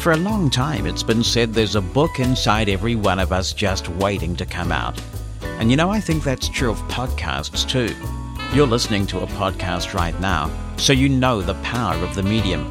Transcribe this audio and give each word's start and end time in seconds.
For 0.00 0.12
a 0.12 0.16
long 0.16 0.48
time, 0.48 0.86
it's 0.86 1.02
been 1.02 1.22
said 1.22 1.52
there's 1.52 1.76
a 1.76 1.80
book 1.82 2.20
inside 2.20 2.70
every 2.70 2.94
one 2.94 3.18
of 3.18 3.32
us 3.32 3.52
just 3.52 3.86
waiting 3.90 4.34
to 4.36 4.46
come 4.46 4.72
out. 4.72 4.98
And 5.42 5.70
you 5.70 5.76
know, 5.76 5.90
I 5.90 6.00
think 6.00 6.24
that's 6.24 6.48
true 6.48 6.70
of 6.70 6.78
podcasts 6.88 7.68
too. 7.68 7.94
You're 8.56 8.66
listening 8.66 9.06
to 9.08 9.20
a 9.20 9.26
podcast 9.26 9.92
right 9.92 10.18
now, 10.18 10.50
so 10.78 10.94
you 10.94 11.10
know 11.10 11.42
the 11.42 11.52
power 11.56 11.96
of 12.02 12.14
the 12.14 12.22
medium. 12.22 12.70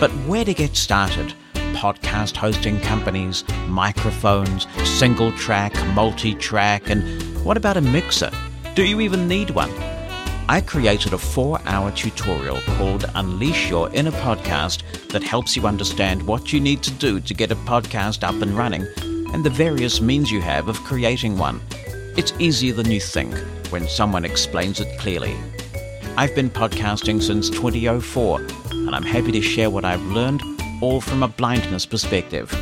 But 0.00 0.10
where 0.26 0.44
to 0.44 0.52
get 0.52 0.74
started? 0.74 1.32
Podcast 1.74 2.34
hosting 2.34 2.80
companies, 2.80 3.44
microphones, 3.68 4.66
single 4.82 5.30
track, 5.36 5.72
multi 5.94 6.34
track, 6.34 6.90
and 6.90 7.22
what 7.44 7.56
about 7.56 7.76
a 7.76 7.82
mixer? 7.82 8.32
Do 8.74 8.84
you 8.84 9.00
even 9.00 9.28
need 9.28 9.50
one? 9.50 9.70
I 10.46 10.60
created 10.60 11.14
a 11.14 11.18
four 11.18 11.58
hour 11.64 11.90
tutorial 11.92 12.60
called 12.76 13.10
Unleash 13.14 13.70
Your 13.70 13.90
Inner 13.94 14.10
Podcast 14.10 14.82
that 15.08 15.22
helps 15.22 15.56
you 15.56 15.66
understand 15.66 16.22
what 16.22 16.52
you 16.52 16.60
need 16.60 16.82
to 16.82 16.90
do 16.90 17.18
to 17.20 17.34
get 17.34 17.50
a 17.50 17.56
podcast 17.56 18.22
up 18.22 18.40
and 18.42 18.50
running 18.52 18.86
and 19.32 19.42
the 19.42 19.48
various 19.50 20.02
means 20.02 20.30
you 20.30 20.42
have 20.42 20.68
of 20.68 20.78
creating 20.80 21.38
one. 21.38 21.62
It's 22.16 22.34
easier 22.38 22.74
than 22.74 22.90
you 22.90 23.00
think 23.00 23.34
when 23.70 23.88
someone 23.88 24.26
explains 24.26 24.80
it 24.80 24.98
clearly. 24.98 25.34
I've 26.18 26.34
been 26.34 26.50
podcasting 26.50 27.22
since 27.22 27.48
2004 27.48 28.40
and 28.70 28.94
I'm 28.94 29.02
happy 29.02 29.32
to 29.32 29.40
share 29.40 29.70
what 29.70 29.86
I've 29.86 30.04
learned, 30.08 30.42
all 30.82 31.00
from 31.00 31.22
a 31.22 31.28
blindness 31.28 31.86
perspective. 31.86 32.52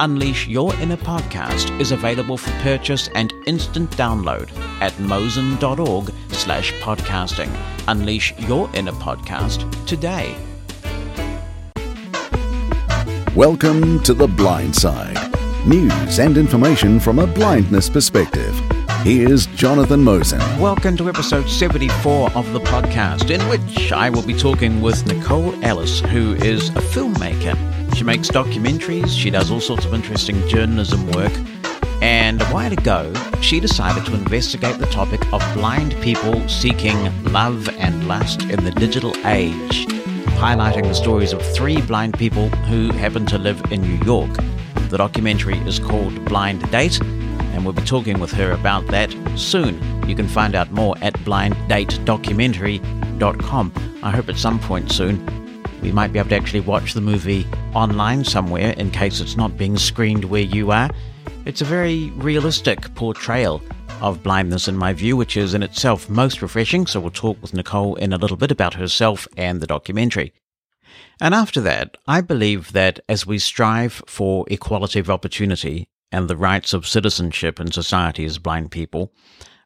Unleash 0.00 0.46
Your 0.46 0.74
Inner 0.74 0.98
Podcast 0.98 1.80
is 1.80 1.92
available 1.92 2.36
for 2.36 2.50
purchase 2.60 3.08
and 3.14 3.32
instant 3.46 3.90
download 3.92 4.50
at 4.82 4.92
mosen.org 4.98 6.12
slash 6.36 6.72
podcasting. 6.74 7.50
Unleash 7.88 8.34
your 8.38 8.70
inner 8.74 8.92
podcast 8.92 9.64
today. 9.86 10.36
Welcome 13.34 14.02
to 14.04 14.14
The 14.14 14.26
Blind 14.26 14.74
Side. 14.74 15.16
News 15.66 16.18
and 16.18 16.38
information 16.38 17.00
from 17.00 17.18
a 17.18 17.26
blindness 17.26 17.90
perspective. 17.90 18.54
Here's 19.02 19.46
Jonathan 19.46 20.02
Mosen. 20.02 20.40
Welcome 20.58 20.96
to 20.96 21.08
episode 21.08 21.48
74 21.48 22.32
of 22.32 22.52
the 22.52 22.60
podcast, 22.60 23.30
in 23.30 23.40
which 23.48 23.92
I 23.92 24.10
will 24.10 24.26
be 24.26 24.34
talking 24.34 24.80
with 24.80 25.06
Nicole 25.06 25.54
Ellis, 25.64 26.00
who 26.00 26.34
is 26.34 26.70
a 26.70 26.80
filmmaker 26.80 27.56
she 27.96 28.04
makes 28.04 28.28
documentaries, 28.28 29.08
she 29.08 29.30
does 29.30 29.50
all 29.50 29.58
sorts 29.58 29.86
of 29.86 29.94
interesting 29.94 30.46
journalism 30.48 31.10
work. 31.12 31.32
And 32.06 32.40
a 32.40 32.46
while 32.46 32.72
ago, 32.72 33.12
she 33.40 33.58
decided 33.58 34.06
to 34.06 34.14
investigate 34.14 34.78
the 34.78 34.86
topic 34.86 35.20
of 35.32 35.42
blind 35.54 36.00
people 36.02 36.48
seeking 36.48 36.96
love 37.32 37.68
and 37.80 38.06
lust 38.06 38.42
in 38.42 38.62
the 38.62 38.70
digital 38.70 39.12
age, 39.26 39.88
highlighting 40.38 40.84
the 40.84 40.94
stories 40.94 41.32
of 41.32 41.42
three 41.52 41.82
blind 41.82 42.16
people 42.16 42.48
who 42.68 42.92
happen 42.92 43.26
to 43.26 43.38
live 43.38 43.60
in 43.72 43.82
New 43.82 43.98
York. 44.04 44.30
The 44.88 44.98
documentary 44.98 45.58
is 45.66 45.80
called 45.80 46.24
Blind 46.26 46.70
Date, 46.70 47.00
and 47.02 47.64
we'll 47.64 47.72
be 47.72 47.82
talking 47.82 48.20
with 48.20 48.30
her 48.34 48.52
about 48.52 48.86
that 48.86 49.12
soon. 49.34 49.82
You 50.08 50.14
can 50.14 50.28
find 50.28 50.54
out 50.54 50.70
more 50.70 50.94
at 51.02 51.14
blinddatedocumentary.com. 51.24 53.72
I 54.04 54.12
hope 54.12 54.28
at 54.28 54.36
some 54.36 54.60
point 54.60 54.92
soon 54.92 55.26
we 55.82 55.90
might 55.90 56.12
be 56.12 56.20
able 56.20 56.28
to 56.28 56.36
actually 56.36 56.60
watch 56.60 56.94
the 56.94 57.00
movie 57.00 57.48
online 57.74 58.22
somewhere 58.22 58.74
in 58.74 58.92
case 58.92 59.18
it's 59.18 59.36
not 59.36 59.58
being 59.58 59.76
screened 59.76 60.26
where 60.26 60.42
you 60.42 60.70
are. 60.70 60.88
It's 61.44 61.60
a 61.60 61.64
very 61.64 62.10
realistic 62.16 62.94
portrayal 62.94 63.62
of 64.00 64.22
blindness, 64.22 64.68
in 64.68 64.76
my 64.76 64.92
view, 64.92 65.16
which 65.16 65.36
is 65.36 65.54
in 65.54 65.62
itself 65.62 66.10
most 66.10 66.42
refreshing. 66.42 66.86
So 66.86 67.00
we'll 67.00 67.10
talk 67.10 67.40
with 67.40 67.54
Nicole 67.54 67.94
in 67.96 68.12
a 68.12 68.18
little 68.18 68.36
bit 68.36 68.50
about 68.50 68.74
herself 68.74 69.26
and 69.36 69.60
the 69.60 69.66
documentary. 69.66 70.32
And 71.20 71.34
after 71.34 71.60
that, 71.62 71.96
I 72.06 72.20
believe 72.20 72.72
that 72.72 73.00
as 73.08 73.26
we 73.26 73.38
strive 73.38 74.02
for 74.06 74.44
equality 74.48 74.98
of 74.98 75.10
opportunity 75.10 75.88
and 76.12 76.28
the 76.28 76.36
rights 76.36 76.72
of 76.72 76.86
citizenship 76.86 77.58
in 77.58 77.72
society 77.72 78.24
as 78.24 78.38
blind 78.38 78.70
people, 78.70 79.12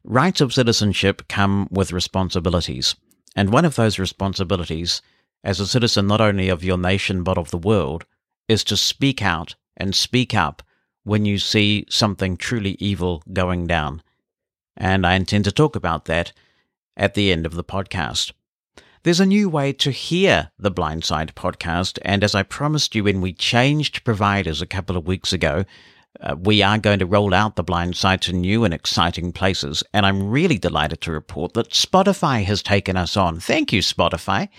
rights 0.05 0.41
of 0.41 0.55
citizenship 0.55 1.29
come 1.29 1.69
with 1.71 1.93
responsibilities. 1.93 2.95
And 3.37 3.53
one 3.53 3.65
of 3.65 3.77
those 3.77 3.99
responsibilities 3.99 5.03
as 5.43 5.61
a 5.61 5.67
citizen 5.67 6.07
not 6.07 6.21
only 6.21 6.49
of 6.49 6.65
your 6.65 6.79
nation 6.79 7.23
but 7.23 7.39
of 7.39 7.51
the 7.51 7.59
world, 7.59 8.05
is 8.49 8.65
to 8.65 8.77
speak 8.77 9.23
out 9.23 9.55
and 9.77 9.95
speak 9.95 10.35
up 10.35 10.63
when 11.05 11.25
you 11.25 11.39
see 11.39 11.87
something 11.89 12.37
truly 12.37 12.77
evil 12.79 13.23
going 13.33 13.67
down. 13.67 14.03
And 14.77 15.07
I 15.07 15.15
intend 15.15 15.45
to 15.45 15.53
talk 15.53 15.77
about 15.77 16.05
that 16.07 16.33
at 16.97 17.15
the 17.15 17.33
end 17.33 17.47
of 17.47 17.55
the 17.55 17.65
podcast. 17.65 18.33
There's 19.03 19.21
a 19.21 19.27
new 19.27 19.49
way 19.49 19.73
to 19.75 19.91
hear 19.91 20.51
the 20.59 20.71
Blindside 20.71 21.33
podcast, 21.33 21.99
and 22.03 22.23
as 22.23 22.35
I 22.35 22.43
promised 22.43 22.95
you 22.95 23.05
when 23.05 23.23
we 23.23 23.33
changed 23.33 24.05
providers 24.05 24.61
a 24.61 24.67
couple 24.67 24.97
of 24.97 25.07
weeks 25.07 25.33
ago, 25.33 25.65
uh, 26.21 26.37
we 26.39 26.63
are 26.63 26.77
going 26.77 26.99
to 26.99 27.07
roll 27.07 27.33
out 27.33 27.57
the 27.57 27.65
Blindside 27.65 28.21
to 28.21 28.35
new 28.35 28.63
and 28.65 28.75
exciting 28.75 29.33
places, 29.33 29.83
and 29.95 30.05
I'm 30.05 30.29
really 30.29 30.59
delighted 30.59 31.01
to 31.03 31.13
report 31.13 31.55
that 31.55 31.71
Spotify 31.71 32.45
has 32.45 32.63
taken 32.63 32.99
us 32.99 33.17
on. 33.17 33.41
Thank 33.41 33.73
you, 33.73 33.81
Spotify. 33.81 34.51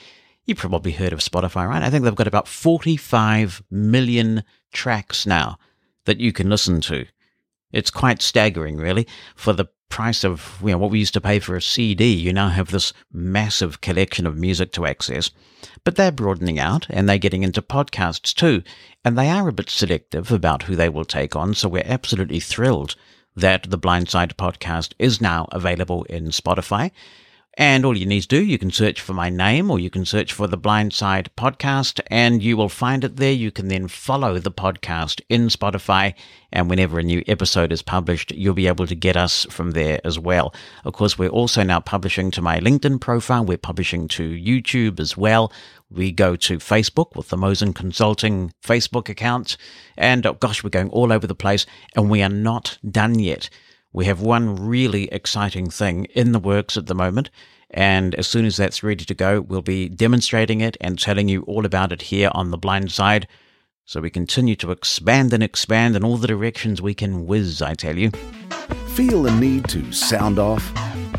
You 0.45 0.55
probably 0.55 0.93
heard 0.93 1.13
of 1.13 1.19
Spotify, 1.19 1.67
right? 1.67 1.83
I 1.83 1.91
think 1.91 2.03
they've 2.03 2.15
got 2.15 2.27
about 2.27 2.47
45 2.47 3.61
million 3.69 4.43
tracks 4.73 5.27
now 5.27 5.59
that 6.05 6.19
you 6.19 6.31
can 6.33 6.49
listen 6.49 6.81
to. 6.81 7.05
It's 7.71 7.91
quite 7.91 8.21
staggering, 8.21 8.77
really. 8.77 9.07
For 9.35 9.53
the 9.53 9.69
price 9.89 10.23
of 10.23 10.57
you 10.61 10.69
know, 10.69 10.77
what 10.77 10.89
we 10.91 10.99
used 10.99 11.13
to 11.13 11.21
pay 11.21 11.39
for 11.39 11.55
a 11.55 11.61
CD, 11.61 12.11
you 12.13 12.33
now 12.33 12.49
have 12.49 12.71
this 12.71 12.93
massive 13.11 13.81
collection 13.81 14.25
of 14.25 14.37
music 14.37 14.71
to 14.73 14.85
access. 14.85 15.31
But 15.83 15.95
they're 15.95 16.11
broadening 16.11 16.59
out 16.59 16.87
and 16.89 17.07
they're 17.07 17.17
getting 17.17 17.43
into 17.43 17.61
podcasts 17.61 18.33
too. 18.33 18.63
And 19.05 19.17
they 19.17 19.29
are 19.29 19.47
a 19.47 19.53
bit 19.53 19.69
selective 19.69 20.31
about 20.31 20.63
who 20.63 20.75
they 20.75 20.89
will 20.89 21.05
take 21.05 21.35
on. 21.35 21.53
So 21.53 21.69
we're 21.69 21.83
absolutely 21.85 22.39
thrilled 22.39 22.95
that 23.35 23.69
the 23.69 23.77
Blindside 23.77 24.33
podcast 24.33 24.93
is 24.97 25.21
now 25.21 25.47
available 25.51 26.03
in 26.05 26.27
Spotify. 26.27 26.91
And 27.55 27.83
all 27.83 27.97
you 27.97 28.05
need 28.05 28.21
to 28.21 28.27
do, 28.29 28.41
you 28.41 28.57
can 28.57 28.71
search 28.71 29.01
for 29.01 29.13
my 29.13 29.29
name 29.29 29.69
or 29.69 29.77
you 29.77 29.89
can 29.89 30.05
search 30.05 30.31
for 30.31 30.47
the 30.47 30.57
Blindside 30.57 31.27
podcast 31.35 31.99
and 32.07 32.41
you 32.41 32.55
will 32.55 32.69
find 32.69 33.03
it 33.03 33.17
there. 33.17 33.33
You 33.33 33.51
can 33.51 33.67
then 33.67 33.89
follow 33.89 34.39
the 34.39 34.51
podcast 34.51 35.19
in 35.27 35.47
Spotify. 35.49 36.13
And 36.53 36.69
whenever 36.69 36.97
a 36.97 37.03
new 37.03 37.23
episode 37.27 37.73
is 37.73 37.81
published, 37.81 38.31
you'll 38.31 38.53
be 38.53 38.67
able 38.67 38.87
to 38.87 38.95
get 38.95 39.17
us 39.17 39.45
from 39.49 39.71
there 39.71 39.99
as 40.05 40.17
well. 40.17 40.53
Of 40.85 40.93
course, 40.93 41.17
we're 41.17 41.27
also 41.27 41.61
now 41.63 41.81
publishing 41.81 42.31
to 42.31 42.41
my 42.41 42.59
LinkedIn 42.59 43.01
profile. 43.01 43.43
We're 43.43 43.57
publishing 43.57 44.07
to 44.09 44.23
YouTube 44.23 45.01
as 45.01 45.17
well. 45.17 45.51
We 45.89 46.13
go 46.13 46.37
to 46.37 46.57
Facebook 46.57 47.17
with 47.17 47.29
the 47.29 47.37
Mosen 47.37 47.73
Consulting 47.73 48.53
Facebook 48.63 49.09
account. 49.09 49.57
And 49.97 50.25
oh 50.25 50.33
gosh, 50.33 50.63
we're 50.63 50.69
going 50.69 50.89
all 50.89 51.11
over 51.11 51.27
the 51.27 51.35
place 51.35 51.65
and 51.97 52.09
we 52.09 52.23
are 52.23 52.29
not 52.29 52.77
done 52.89 53.19
yet. 53.19 53.49
We 53.93 54.05
have 54.05 54.21
one 54.21 54.55
really 54.55 55.05
exciting 55.11 55.69
thing 55.69 56.05
in 56.05 56.31
the 56.31 56.39
works 56.39 56.77
at 56.77 56.87
the 56.87 56.95
moment. 56.95 57.29
And 57.69 58.15
as 58.15 58.27
soon 58.27 58.45
as 58.45 58.57
that's 58.57 58.83
ready 58.83 59.05
to 59.05 59.13
go, 59.13 59.41
we'll 59.41 59.61
be 59.61 59.89
demonstrating 59.89 60.61
it 60.61 60.77
and 60.79 60.99
telling 60.99 61.29
you 61.29 61.41
all 61.43 61.65
about 61.65 61.91
it 61.91 62.03
here 62.03 62.29
on 62.33 62.51
the 62.51 62.57
blind 62.57 62.91
side. 62.91 63.27
So 63.85 63.99
we 63.99 64.09
continue 64.09 64.55
to 64.57 64.71
expand 64.71 65.33
and 65.33 65.43
expand 65.43 65.95
in 65.95 66.03
all 66.03 66.17
the 66.17 66.27
directions 66.27 66.81
we 66.81 66.93
can 66.93 67.25
whiz, 67.25 67.61
I 67.61 67.73
tell 67.73 67.97
you. 67.97 68.11
Feel 68.93 69.23
the 69.23 69.31
need 69.31 69.67
to 69.69 69.91
sound 69.91 70.39
off? 70.39 70.71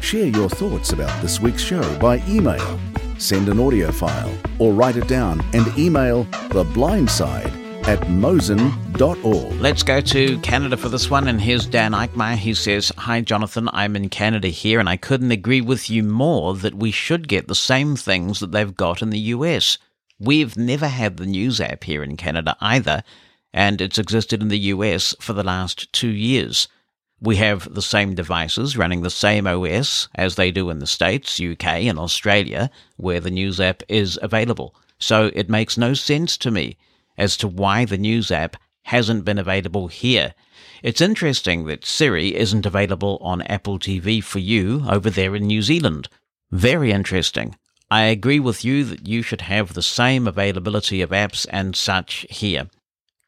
Share 0.03 0.27
your 0.27 0.49
thoughts 0.49 0.93
about 0.93 1.21
this 1.22 1.41
week's 1.41 1.62
show 1.62 1.99
by 1.99 2.22
email. 2.27 2.78
Send 3.19 3.49
an 3.49 3.61
audio 3.61 3.93
file 3.93 4.34
or 4.59 4.72
write 4.72 4.97
it 4.97 5.09
down 5.09 5.43
and 5.53 5.66
email 5.78 6.25
the 6.50 6.65
blind 6.65 7.11
side 7.11 7.62
at 7.84 8.00
mosen.org. 8.09 9.60
Let's 9.60 9.82
go 9.82 10.00
to 10.00 10.38
Canada 10.38 10.76
for 10.76 10.88
this 10.88 11.10
one. 11.10 11.28
And 11.28 11.41
here's 11.41 11.66
Dan 11.66 11.93
Eichmeyer. 11.93 12.37
He 12.37 12.54
says, 12.54 12.93
Hi, 12.98 13.20
Jonathan. 13.20 13.69
I'm 13.72 13.97
in 13.97 14.09
Canada 14.09 14.48
here, 14.48 14.78
and 14.78 14.88
I 14.88 14.97
couldn't 14.97 15.32
agree 15.32 15.60
with 15.60 15.91
you 15.91 16.03
more 16.03 16.54
that 16.54 16.75
we 16.75 16.91
should 16.91 17.28
get 17.28 17.48
the 17.48 17.54
same 17.54 17.97
things 17.97 18.41
that 18.41 18.53
they've 18.53 18.75
got 18.75 19.03
in 19.03 19.10
the 19.10 19.19
US. 19.19 19.78
We've 20.19 20.56
never 20.56 20.88
had 20.88 21.16
the 21.16 21.26
news 21.26 21.60
app 21.60 21.84
here 21.84 22.03
in 22.03 22.16
Canada 22.16 22.56
either, 22.60 23.02
and 23.52 23.81
it's 23.81 23.99
existed 23.99 24.40
in 24.40 24.49
the 24.49 24.58
US 24.58 25.14
for 25.20 25.32
the 25.32 25.43
last 25.43 25.93
two 25.93 26.11
years. 26.11 26.69
We 27.20 27.37
have 27.37 27.73
the 27.75 27.82
same 27.82 28.14
devices 28.14 28.76
running 28.76 29.02
the 29.02 29.11
same 29.11 29.46
OS 29.46 30.08
as 30.14 30.37
they 30.37 30.50
do 30.50 30.70
in 30.70 30.79
the 30.79 30.87
States, 30.87 31.40
UK, 31.40 31.64
and 31.64 31.99
Australia, 31.99 32.70
where 32.96 33.20
the 33.20 33.31
news 33.31 33.61
app 33.61 33.82
is 33.88 34.19
available. 34.23 34.75
So 34.99 35.31
it 35.34 35.50
makes 35.50 35.76
no 35.76 35.94
sense 35.94 36.37
to 36.38 36.50
me 36.50 36.76
as 37.17 37.37
to 37.38 37.49
why 37.49 37.85
the 37.85 37.99
news 37.99 38.31
app 38.31 38.56
hasn't 38.85 39.25
been 39.25 39.38
available 39.38 39.88
here. 39.88 40.35
It's 40.82 41.00
interesting 41.00 41.67
that 41.67 41.85
Siri 41.85 42.35
isn't 42.35 42.67
available 42.67 43.19
on 43.20 43.43
Apple 43.43 43.79
TV 43.79 44.23
for 44.23 44.41
you 44.41 44.85
over 44.88 45.11
there 45.11 45.37
in 45.37 45.47
New 45.47 45.62
Zealand. 45.62 46.09
Very 46.50 46.91
interesting. 46.91 47.56
I 47.91 48.03
agree 48.03 48.41
with 48.41 48.64
you 48.64 48.85
that 48.85 49.06
you 49.06 49.23
should 49.23 49.43
have 49.43 49.75
the 49.75 49.82
same 49.82 50.26
availability 50.26 51.03
of 51.03 51.11
apps 51.11 51.47
and 51.50 51.76
such 51.76 52.26
here. 52.31 52.69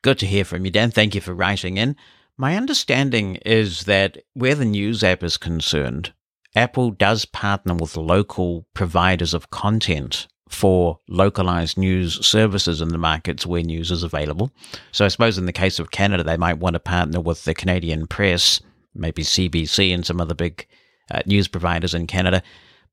Good 0.02 0.18
to 0.18 0.26
hear 0.26 0.44
from 0.44 0.64
you, 0.64 0.70
Dan. 0.70 0.90
Thank 0.90 1.14
you 1.14 1.20
for 1.20 1.34
writing 1.34 1.76
in. 1.76 1.96
My 2.36 2.56
understanding 2.56 3.36
is 3.46 3.84
that 3.84 4.18
where 4.32 4.54
the 4.54 4.64
news 4.64 5.04
app 5.04 5.22
is 5.22 5.36
concerned, 5.36 6.12
Apple 6.56 6.90
does 6.90 7.24
partner 7.24 7.74
with 7.74 7.96
local 7.96 8.66
providers 8.74 9.34
of 9.34 9.50
content 9.50 10.26
for 10.54 10.98
localized 11.08 11.76
news 11.76 12.24
services 12.26 12.80
in 12.80 12.88
the 12.88 12.98
markets 12.98 13.44
where 13.44 13.62
news 13.62 13.90
is 13.90 14.02
available. 14.02 14.50
So 14.92 15.04
I 15.04 15.08
suppose 15.08 15.36
in 15.36 15.46
the 15.46 15.52
case 15.52 15.78
of 15.78 15.90
Canada, 15.90 16.22
they 16.22 16.36
might 16.36 16.58
want 16.58 16.74
to 16.74 16.80
partner 16.80 17.20
with 17.20 17.44
the 17.44 17.54
Canadian 17.54 18.06
press, 18.06 18.60
maybe 18.94 19.22
CBC 19.22 19.92
and 19.92 20.06
some 20.06 20.20
other 20.20 20.34
big 20.34 20.66
uh, 21.10 21.20
news 21.26 21.48
providers 21.48 21.94
in 21.94 22.06
Canada. 22.06 22.42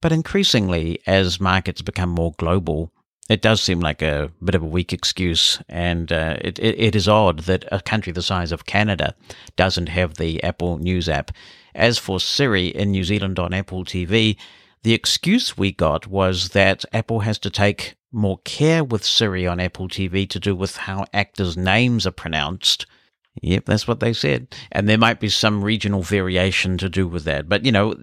But 0.01 0.11
increasingly, 0.11 0.99
as 1.05 1.39
markets 1.39 1.81
become 1.81 2.09
more 2.09 2.33
global, 2.37 2.91
it 3.29 3.41
does 3.41 3.61
seem 3.61 3.79
like 3.79 4.01
a 4.01 4.31
bit 4.43 4.55
of 4.55 4.63
a 4.63 4.67
weak 4.67 4.91
excuse, 4.91 5.61
and 5.69 6.11
uh, 6.11 6.37
it, 6.41 6.59
it, 6.59 6.77
it 6.77 6.95
is 6.95 7.07
odd 7.07 7.41
that 7.41 7.63
a 7.71 7.79
country 7.79 8.11
the 8.11 8.21
size 8.21 8.51
of 8.51 8.65
Canada 8.65 9.15
doesn't 9.55 9.87
have 9.87 10.15
the 10.15 10.43
Apple 10.43 10.79
News 10.79 11.07
app. 11.07 11.31
As 11.73 11.97
for 11.97 12.19
Siri 12.19 12.67
in 12.67 12.91
New 12.91 13.05
Zealand 13.05 13.39
on 13.39 13.53
Apple 13.53 13.85
TV, 13.85 14.35
the 14.83 14.93
excuse 14.93 15.57
we 15.57 15.71
got 15.71 16.07
was 16.07 16.49
that 16.49 16.85
Apple 16.93 17.21
has 17.21 17.37
to 17.39 17.49
take 17.49 17.95
more 18.11 18.39
care 18.39 18.83
with 18.83 19.05
Siri 19.05 19.47
on 19.47 19.59
Apple 19.59 19.87
TV 19.87 20.27
to 20.29 20.39
do 20.39 20.55
with 20.55 20.75
how 20.75 21.05
actors' 21.13 21.55
names 21.55 22.05
are 22.05 22.11
pronounced. 22.11 22.85
Yep, 23.41 23.65
that's 23.65 23.87
what 23.87 24.01
they 24.01 24.11
said. 24.11 24.53
And 24.73 24.89
there 24.89 24.97
might 24.97 25.21
be 25.21 25.29
some 25.29 25.63
regional 25.63 26.01
variation 26.01 26.77
to 26.79 26.89
do 26.89 27.07
with 27.07 27.23
that. 27.23 27.47
But, 27.47 27.63
you 27.65 27.71
know, 27.71 27.95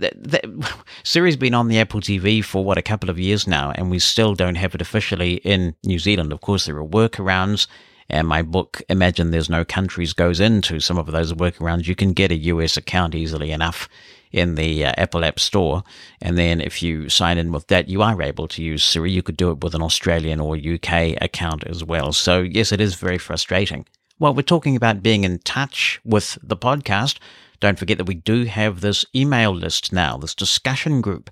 Siri's 1.03 1.37
been 1.37 1.53
on 1.53 1.69
the 1.69 1.79
Apple 1.79 2.01
TV 2.01 2.43
for, 2.43 2.65
what, 2.65 2.79
a 2.79 2.83
couple 2.83 3.11
of 3.11 3.19
years 3.19 3.47
now, 3.47 3.73
and 3.73 3.91
we 3.91 3.99
still 3.99 4.35
don't 4.35 4.55
have 4.55 4.75
it 4.75 4.81
officially 4.81 5.35
in 5.45 5.75
New 5.85 5.99
Zealand. 5.99 6.33
Of 6.33 6.41
course, 6.41 6.65
there 6.65 6.79
are 6.79 6.85
workarounds. 6.85 7.67
And 8.09 8.27
my 8.27 8.41
book, 8.41 8.81
Imagine 8.89 9.31
There's 9.31 9.51
No 9.51 9.67
Countries, 9.67 10.15
goes 10.15 10.41
into 10.41 10.81
some 10.81 10.97
of 10.97 11.07
those 11.07 11.35
workarounds. 11.35 11.87
You 11.87 11.95
can 11.95 12.15
get 12.15 12.33
a 12.33 12.37
US 12.37 12.79
account 12.79 13.15
easily 13.15 13.51
enough 13.51 13.87
in 14.33 14.55
the 14.55 14.85
uh, 14.85 14.93
Apple 14.97 15.25
App 15.25 15.39
Store. 15.41 15.83
And 16.21 16.37
then 16.37 16.61
if 16.61 16.83
you 16.83 17.09
sign 17.09 17.39
in 17.39 17.53
with 17.53 17.67
that, 17.69 17.89
you 17.89 18.03
are 18.03 18.21
able 18.21 18.49
to 18.49 18.63
use 18.63 18.85
Siri. 18.85 19.11
You 19.11 19.23
could 19.23 19.37
do 19.37 19.51
it 19.51 19.63
with 19.63 19.75
an 19.75 19.83
Australian 19.83 20.41
or 20.41 20.57
UK 20.57 21.21
account 21.21 21.65
as 21.65 21.85
well. 21.85 22.13
So, 22.13 22.41
yes, 22.41 22.73
it 22.73 22.81
is 22.81 22.95
very 22.95 23.19
frustrating. 23.19 23.87
While 24.19 24.35
we're 24.35 24.43
talking 24.43 24.77
about 24.77 25.03
being 25.03 25.25
in 25.25 25.39
touch 25.41 26.01
with 26.05 26.39
the 26.43 26.57
podcast, 26.57 27.19
don't 27.61 27.79
forget 27.79 27.99
that 27.99 28.09
we 28.09 28.15
do 28.15 28.45
have 28.45 28.81
this 28.81 29.05
email 29.15 29.55
list 29.55 29.93
now, 29.93 30.17
this 30.17 30.35
discussion 30.35 31.01
group. 31.01 31.31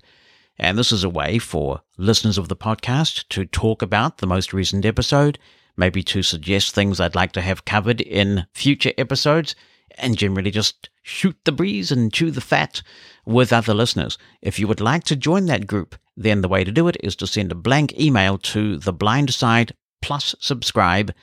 And 0.59 0.77
this 0.77 0.91
is 0.91 1.03
a 1.03 1.09
way 1.09 1.37
for 1.37 1.81
listeners 1.97 2.37
of 2.37 2.49
the 2.49 2.55
podcast 2.55 3.27
to 3.29 3.45
talk 3.45 3.81
about 3.81 4.17
the 4.17 4.27
most 4.27 4.53
recent 4.53 4.85
episode, 4.85 5.37
maybe 5.75 6.01
to 6.03 6.23
suggest 6.23 6.73
things 6.73 6.99
I'd 6.99 7.15
like 7.15 7.31
to 7.33 7.41
have 7.41 7.65
covered 7.65 8.01
in 8.01 8.47
future 8.53 8.91
episodes, 8.97 9.55
and 9.97 10.17
generally 10.17 10.51
just 10.51 10.89
shoot 11.07 11.37
the 11.45 11.51
breeze 11.51 11.91
and 11.91 12.11
chew 12.11 12.29
the 12.29 12.41
fat 12.41 12.81
with 13.25 13.53
other 13.53 13.73
listeners. 13.73 14.17
If 14.41 14.59
you 14.59 14.67
would 14.67 14.81
like 14.81 15.05
to 15.05 15.15
join 15.15 15.45
that 15.45 15.65
group, 15.65 15.95
then 16.17 16.41
the 16.41 16.49
way 16.49 16.63
to 16.63 16.71
do 16.71 16.87
it 16.87 16.97
is 17.01 17.15
to 17.17 17.27
send 17.27 17.51
a 17.51 17.55
blank 17.55 17.97
email 17.97 18.37
to 18.39 18.77
the 18.77 18.93
blind 18.93 19.33
side 19.33 19.73
plus 20.01 20.35
subscribe 20.39 21.13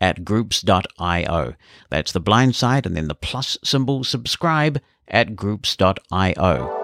at 0.00 0.24
groups.io. 0.24 1.54
That's 1.90 2.12
the 2.12 2.20
blind 2.20 2.54
side 2.54 2.86
and 2.86 2.96
then 2.96 3.08
the 3.08 3.14
plus 3.14 3.58
symbol 3.64 4.04
subscribe 4.04 4.80
at 5.08 5.34
groups.io. 5.34 6.78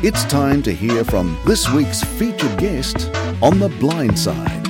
It's 0.00 0.24
time 0.24 0.62
to 0.62 0.72
hear 0.72 1.04
from 1.04 1.36
this 1.44 1.68
week's 1.70 2.02
featured 2.02 2.58
guest 2.58 3.10
on 3.42 3.58
the 3.58 3.74
blind 3.80 4.16
side. 4.16 4.67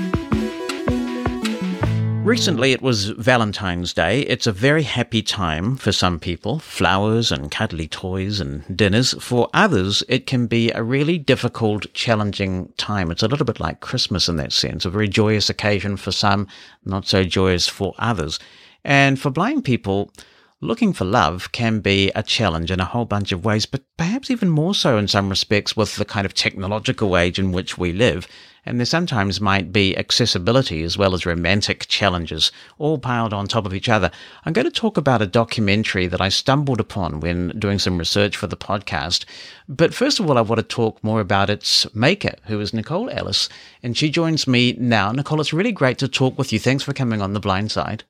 Recently, 2.28 2.72
it 2.72 2.82
was 2.82 3.06
Valentine's 3.06 3.94
Day. 3.94 4.20
It's 4.20 4.46
a 4.46 4.52
very 4.52 4.82
happy 4.82 5.22
time 5.22 5.76
for 5.76 5.92
some 5.92 6.20
people 6.20 6.58
flowers 6.58 7.32
and 7.32 7.50
cuddly 7.50 7.88
toys 7.88 8.38
and 8.38 8.76
dinners. 8.76 9.14
For 9.14 9.48
others, 9.54 10.02
it 10.10 10.26
can 10.26 10.46
be 10.46 10.70
a 10.70 10.82
really 10.82 11.16
difficult, 11.16 11.90
challenging 11.94 12.70
time. 12.76 13.10
It's 13.10 13.22
a 13.22 13.28
little 13.28 13.46
bit 13.46 13.60
like 13.60 13.80
Christmas 13.80 14.28
in 14.28 14.36
that 14.36 14.52
sense, 14.52 14.84
a 14.84 14.90
very 14.90 15.08
joyous 15.08 15.48
occasion 15.48 15.96
for 15.96 16.12
some, 16.12 16.46
not 16.84 17.06
so 17.06 17.24
joyous 17.24 17.66
for 17.66 17.94
others. 17.96 18.38
And 18.84 19.18
for 19.18 19.30
blind 19.30 19.64
people, 19.64 20.12
Looking 20.60 20.92
for 20.92 21.04
love 21.04 21.52
can 21.52 21.78
be 21.78 22.10
a 22.16 22.22
challenge 22.24 22.72
in 22.72 22.80
a 22.80 22.84
whole 22.84 23.04
bunch 23.04 23.30
of 23.30 23.44
ways, 23.44 23.64
but 23.64 23.84
perhaps 23.96 24.28
even 24.28 24.48
more 24.48 24.74
so 24.74 24.98
in 24.98 25.06
some 25.06 25.28
respects 25.28 25.76
with 25.76 25.94
the 25.94 26.04
kind 26.04 26.26
of 26.26 26.34
technological 26.34 27.16
age 27.16 27.38
in 27.38 27.52
which 27.52 27.78
we 27.78 27.92
live. 27.92 28.26
And 28.66 28.80
there 28.80 28.84
sometimes 28.84 29.40
might 29.40 29.72
be 29.72 29.96
accessibility 29.96 30.82
as 30.82 30.98
well 30.98 31.14
as 31.14 31.24
romantic 31.24 31.86
challenges, 31.86 32.50
all 32.76 32.98
piled 32.98 33.32
on 33.32 33.46
top 33.46 33.66
of 33.66 33.72
each 33.72 33.88
other. 33.88 34.10
I'm 34.44 34.52
going 34.52 34.64
to 34.64 34.72
talk 34.72 34.96
about 34.96 35.22
a 35.22 35.28
documentary 35.28 36.08
that 36.08 36.20
I 36.20 36.28
stumbled 36.28 36.80
upon 36.80 37.20
when 37.20 37.50
doing 37.50 37.78
some 37.78 37.96
research 37.96 38.36
for 38.36 38.48
the 38.48 38.56
podcast. 38.56 39.26
But 39.68 39.94
first 39.94 40.18
of 40.18 40.28
all, 40.28 40.38
I 40.38 40.40
want 40.40 40.58
to 40.58 40.64
talk 40.64 41.04
more 41.04 41.20
about 41.20 41.50
its 41.50 41.86
maker, 41.94 42.34
who 42.46 42.58
is 42.58 42.74
Nicole 42.74 43.10
Ellis. 43.10 43.48
And 43.80 43.96
she 43.96 44.10
joins 44.10 44.48
me 44.48 44.72
now. 44.72 45.12
Nicole, 45.12 45.40
it's 45.40 45.52
really 45.52 45.70
great 45.70 45.98
to 45.98 46.08
talk 46.08 46.36
with 46.36 46.52
you. 46.52 46.58
Thanks 46.58 46.82
for 46.82 46.92
coming 46.92 47.22
on 47.22 47.32
The 47.32 47.40
Blind 47.40 47.70
Side. 47.70 48.02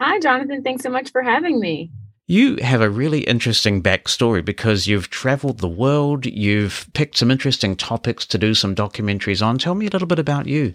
Hi, 0.00 0.18
Jonathan. 0.18 0.62
Thanks 0.62 0.82
so 0.82 0.88
much 0.88 1.12
for 1.12 1.22
having 1.22 1.60
me. 1.60 1.90
You 2.26 2.56
have 2.62 2.80
a 2.80 2.88
really 2.88 3.20
interesting 3.20 3.82
backstory 3.82 4.42
because 4.42 4.86
you've 4.86 5.10
traveled 5.10 5.58
the 5.58 5.68
world, 5.68 6.24
you've 6.24 6.88
picked 6.94 7.18
some 7.18 7.30
interesting 7.30 7.76
topics 7.76 8.24
to 8.26 8.38
do 8.38 8.54
some 8.54 8.74
documentaries 8.74 9.44
on. 9.44 9.58
Tell 9.58 9.74
me 9.74 9.86
a 9.86 9.90
little 9.90 10.08
bit 10.08 10.18
about 10.18 10.46
you. 10.46 10.74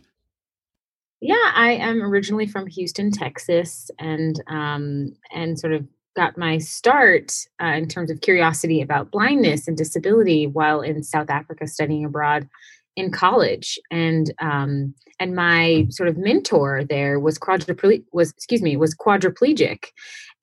Yeah, 1.21 1.51
I 1.55 1.71
am 1.71 2.03
originally 2.03 2.45
from 2.45 2.67
Houston, 2.67 3.09
Texas, 3.09 3.89
and 3.97 4.39
um, 4.47 5.15
and 5.33 5.57
sort 5.57 5.73
of 5.73 5.87
got 6.15 6.37
my 6.37 6.57
start 6.59 7.33
uh, 7.63 7.67
in 7.67 7.87
terms 7.87 8.11
of 8.11 8.21
curiosity 8.21 8.81
about 8.81 9.11
blindness 9.11 9.67
and 9.67 9.75
disability 9.75 10.45
while 10.45 10.81
in 10.81 11.03
South 11.03 11.29
Africa 11.29 11.67
studying 11.67 12.05
abroad 12.05 12.47
in 12.95 13.11
college 13.11 13.77
and 13.91 14.33
um, 14.39 14.93
and 15.19 15.35
my 15.35 15.85
sort 15.89 16.09
of 16.09 16.17
mentor 16.17 16.83
there 16.83 17.19
was 17.19 17.37
quadriplegic 17.37 18.03
was 18.13 18.31
excuse 18.31 18.61
me 18.61 18.77
was 18.77 18.95
quadriplegic. 18.95 19.85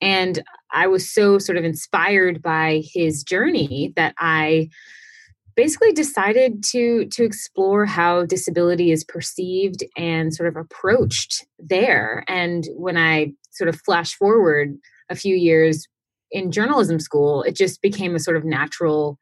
And 0.00 0.42
i 0.72 0.86
was 0.86 1.08
so 1.08 1.38
sort 1.38 1.58
of 1.58 1.64
inspired 1.64 2.42
by 2.42 2.82
his 2.84 3.22
journey 3.22 3.92
that 3.96 4.14
i 4.18 4.68
basically 5.54 5.92
decided 5.92 6.62
to 6.64 7.06
to 7.06 7.24
explore 7.24 7.84
how 7.86 8.24
disability 8.24 8.90
is 8.90 9.04
perceived 9.04 9.84
and 9.96 10.34
sort 10.34 10.48
of 10.48 10.56
approached 10.56 11.46
there. 11.58 12.24
And 12.28 12.68
when 12.76 12.96
i 12.96 13.32
sort 13.50 13.68
of 13.68 13.80
flash 13.80 14.14
forward 14.14 14.76
a 15.08 15.14
few 15.14 15.36
years 15.36 15.86
in 16.30 16.50
journalism 16.50 16.98
school 16.98 17.42
it 17.42 17.54
just 17.54 17.82
became 17.82 18.14
a 18.14 18.18
sort 18.18 18.36
of 18.36 18.44
natural 18.44 19.18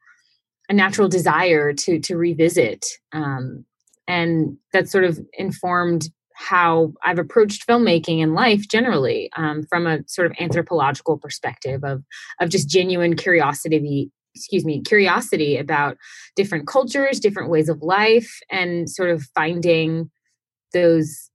a 0.71 0.73
natural 0.73 1.09
desire 1.09 1.73
to 1.73 1.99
to 1.99 2.15
revisit 2.15 2.85
um, 3.11 3.65
and 4.07 4.57
that 4.71 4.87
sort 4.87 5.03
of 5.03 5.19
informed 5.33 6.09
how 6.33 6.93
I've 7.03 7.19
approached 7.19 7.67
filmmaking 7.67 8.23
and 8.23 8.33
life 8.33 8.67
generally 8.69 9.29
um, 9.35 9.63
from 9.69 9.85
a 9.85 9.99
sort 10.07 10.27
of 10.27 10.33
anthropological 10.39 11.17
perspective 11.17 11.83
of 11.83 12.03
of 12.39 12.49
just 12.49 12.69
genuine 12.69 13.17
curiosity 13.17 14.09
excuse 14.33 14.63
me 14.63 14.81
curiosity 14.81 15.57
about 15.57 15.97
different 16.37 16.67
cultures 16.67 17.19
different 17.19 17.49
ways 17.49 17.67
of 17.67 17.81
life 17.81 18.39
and 18.49 18.89
sort 18.89 19.09
of 19.09 19.23
finding 19.35 20.09
those 20.71 21.29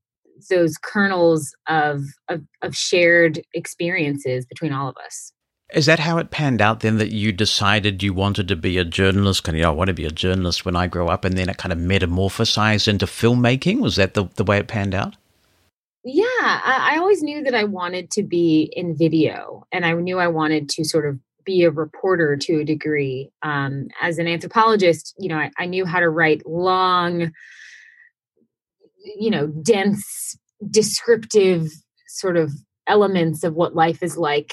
those 0.50 0.76
kernels 0.82 1.54
of, 1.68 2.02
of, 2.28 2.42
of 2.62 2.74
shared 2.74 3.40
experiences 3.54 4.46
between 4.46 4.72
all 4.72 4.88
of 4.88 4.96
us 5.04 5.32
is 5.74 5.86
that 5.86 5.98
how 5.98 6.18
it 6.18 6.30
panned 6.30 6.62
out 6.62 6.80
then 6.80 6.98
that 6.98 7.10
you 7.10 7.32
decided 7.32 8.02
you 8.02 8.14
wanted 8.14 8.46
to 8.48 8.56
be 8.56 8.78
a 8.78 8.84
journalist? 8.84 9.44
Kind 9.44 9.58
of, 9.58 9.64
I 9.64 9.70
want 9.70 9.88
to 9.88 9.94
be 9.94 10.04
a 10.04 10.10
journalist 10.10 10.64
when 10.64 10.76
I 10.76 10.86
grow 10.86 11.08
up, 11.08 11.24
and 11.24 11.36
then 11.36 11.48
it 11.48 11.56
kind 11.56 11.72
of 11.72 11.78
metamorphosized 11.78 12.86
into 12.86 13.06
filmmaking? 13.06 13.80
Was 13.80 13.96
that 13.96 14.14
the, 14.14 14.26
the 14.36 14.44
way 14.44 14.58
it 14.58 14.68
panned 14.68 14.94
out? 14.94 15.16
Yeah, 16.04 16.24
I, 16.30 16.92
I 16.92 16.98
always 16.98 17.20
knew 17.20 17.42
that 17.42 17.54
I 17.54 17.64
wanted 17.64 18.12
to 18.12 18.22
be 18.22 18.72
in 18.74 18.96
video, 18.96 19.66
and 19.72 19.84
I 19.84 19.92
knew 19.94 20.20
I 20.20 20.28
wanted 20.28 20.68
to 20.70 20.84
sort 20.84 21.06
of 21.06 21.18
be 21.44 21.64
a 21.64 21.70
reporter 21.70 22.36
to 22.36 22.60
a 22.60 22.64
degree. 22.64 23.30
Um, 23.42 23.88
as 24.00 24.18
an 24.18 24.28
anthropologist, 24.28 25.14
you 25.18 25.28
know, 25.28 25.38
I, 25.38 25.50
I 25.58 25.66
knew 25.66 25.84
how 25.84 25.98
to 25.98 26.08
write 26.08 26.46
long, 26.46 27.32
you 29.18 29.30
know, 29.30 29.48
dense, 29.48 30.38
descriptive 30.70 31.70
sort 32.06 32.36
of 32.36 32.52
elements 32.86 33.42
of 33.42 33.54
what 33.54 33.74
life 33.74 34.00
is 34.00 34.16
like 34.16 34.52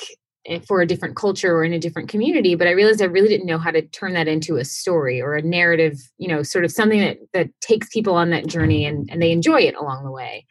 for 0.67 0.81
a 0.81 0.87
different 0.87 1.15
culture 1.15 1.55
or 1.55 1.63
in 1.63 1.73
a 1.73 1.79
different 1.79 2.09
community 2.09 2.55
but 2.55 2.67
i 2.67 2.71
realized 2.71 3.01
i 3.01 3.05
really 3.05 3.29
didn't 3.29 3.45
know 3.45 3.57
how 3.57 3.71
to 3.71 3.81
turn 3.81 4.13
that 4.13 4.27
into 4.27 4.57
a 4.57 4.65
story 4.65 5.21
or 5.21 5.35
a 5.35 5.41
narrative 5.41 5.97
you 6.17 6.27
know 6.27 6.43
sort 6.43 6.65
of 6.65 6.71
something 6.71 6.99
that 6.99 7.17
that 7.33 7.49
takes 7.61 7.87
people 7.89 8.15
on 8.15 8.29
that 8.29 8.47
journey 8.47 8.85
and 8.85 9.07
and 9.11 9.21
they 9.21 9.31
enjoy 9.31 9.61
it 9.61 9.75
along 9.75 10.03
the 10.03 10.11
way. 10.11 10.45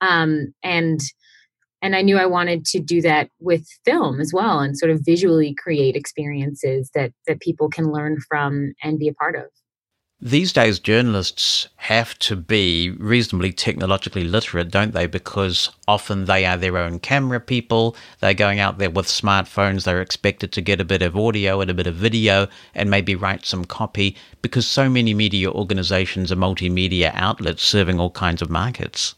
Um 0.00 0.54
and 0.62 1.00
and 1.80 1.96
i 1.96 2.02
knew 2.02 2.18
i 2.18 2.26
wanted 2.26 2.64
to 2.64 2.78
do 2.78 3.00
that 3.00 3.30
with 3.40 3.66
film 3.84 4.20
as 4.20 4.32
well 4.34 4.60
and 4.60 4.76
sort 4.76 4.90
of 4.90 5.00
visually 5.04 5.54
create 5.54 5.96
experiences 5.96 6.90
that 6.94 7.12
that 7.26 7.40
people 7.40 7.68
can 7.68 7.90
learn 7.90 8.18
from 8.28 8.72
and 8.82 8.98
be 8.98 9.08
a 9.08 9.14
part 9.14 9.34
of 9.34 9.44
These 10.20 10.52
days, 10.52 10.80
journalists 10.80 11.68
have 11.76 12.18
to 12.18 12.34
be 12.34 12.90
reasonably 12.90 13.52
technologically 13.52 14.24
literate, 14.24 14.68
don't 14.68 14.92
they? 14.92 15.06
Because 15.06 15.70
often 15.86 16.24
they 16.24 16.44
are 16.44 16.56
their 16.56 16.76
own 16.76 16.98
camera 16.98 17.38
people. 17.38 17.94
They're 18.18 18.34
going 18.34 18.58
out 18.58 18.78
there 18.78 18.90
with 18.90 19.06
smartphones. 19.06 19.84
They're 19.84 20.02
expected 20.02 20.50
to 20.52 20.60
get 20.60 20.80
a 20.80 20.84
bit 20.84 21.02
of 21.02 21.16
audio 21.16 21.60
and 21.60 21.70
a 21.70 21.74
bit 21.74 21.86
of 21.86 21.94
video 21.94 22.48
and 22.74 22.90
maybe 22.90 23.14
write 23.14 23.46
some 23.46 23.64
copy 23.64 24.16
because 24.42 24.66
so 24.66 24.90
many 24.90 25.14
media 25.14 25.52
organizations 25.52 26.32
are 26.32 26.36
multimedia 26.36 27.12
outlets 27.14 27.62
serving 27.62 28.00
all 28.00 28.10
kinds 28.10 28.42
of 28.42 28.50
markets. 28.50 29.14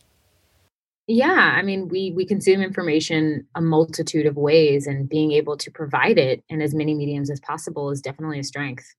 Yeah, 1.07 1.55
I 1.57 1.63
mean, 1.63 1.89
we 1.89 2.13
we 2.15 2.27
consume 2.27 2.61
information 2.61 3.47
a 3.55 3.63
multitude 3.63 4.27
of 4.27 4.37
ways, 4.37 4.87
and 4.87 5.09
being 5.09 5.33
able 5.33 5.57
to 5.57 5.71
provide 5.71 6.19
it 6.19 6.45
in 6.51 6.61
as 6.61 6.75
many 6.75 6.95
mediums 6.95 7.31
as 7.31 7.41
possible 7.41 7.91
is 7.91 8.03
definitely 8.03 8.39
a 8.39 8.45
strength. 8.45 8.95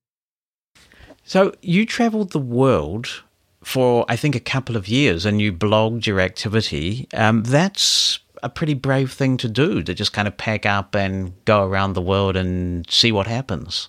So 1.24 1.54
you 1.62 1.86
traveled 1.86 2.32
the 2.32 2.38
world 2.38 3.22
for, 3.62 4.04
I 4.08 4.16
think, 4.16 4.34
a 4.34 4.40
couple 4.40 4.76
of 4.76 4.88
years 4.88 5.24
and 5.24 5.40
you 5.40 5.52
blogged 5.52 6.06
your 6.06 6.20
activity. 6.20 7.08
Um, 7.14 7.42
that's 7.44 8.18
a 8.42 8.48
pretty 8.48 8.74
brave 8.74 9.12
thing 9.12 9.36
to 9.38 9.48
do 9.48 9.82
to 9.82 9.94
just 9.94 10.12
kind 10.12 10.26
of 10.26 10.36
pack 10.36 10.66
up 10.66 10.94
and 10.94 11.32
go 11.44 11.64
around 11.64 11.92
the 11.92 12.02
world 12.02 12.36
and 12.36 12.88
see 12.90 13.12
what 13.12 13.26
happens. 13.26 13.88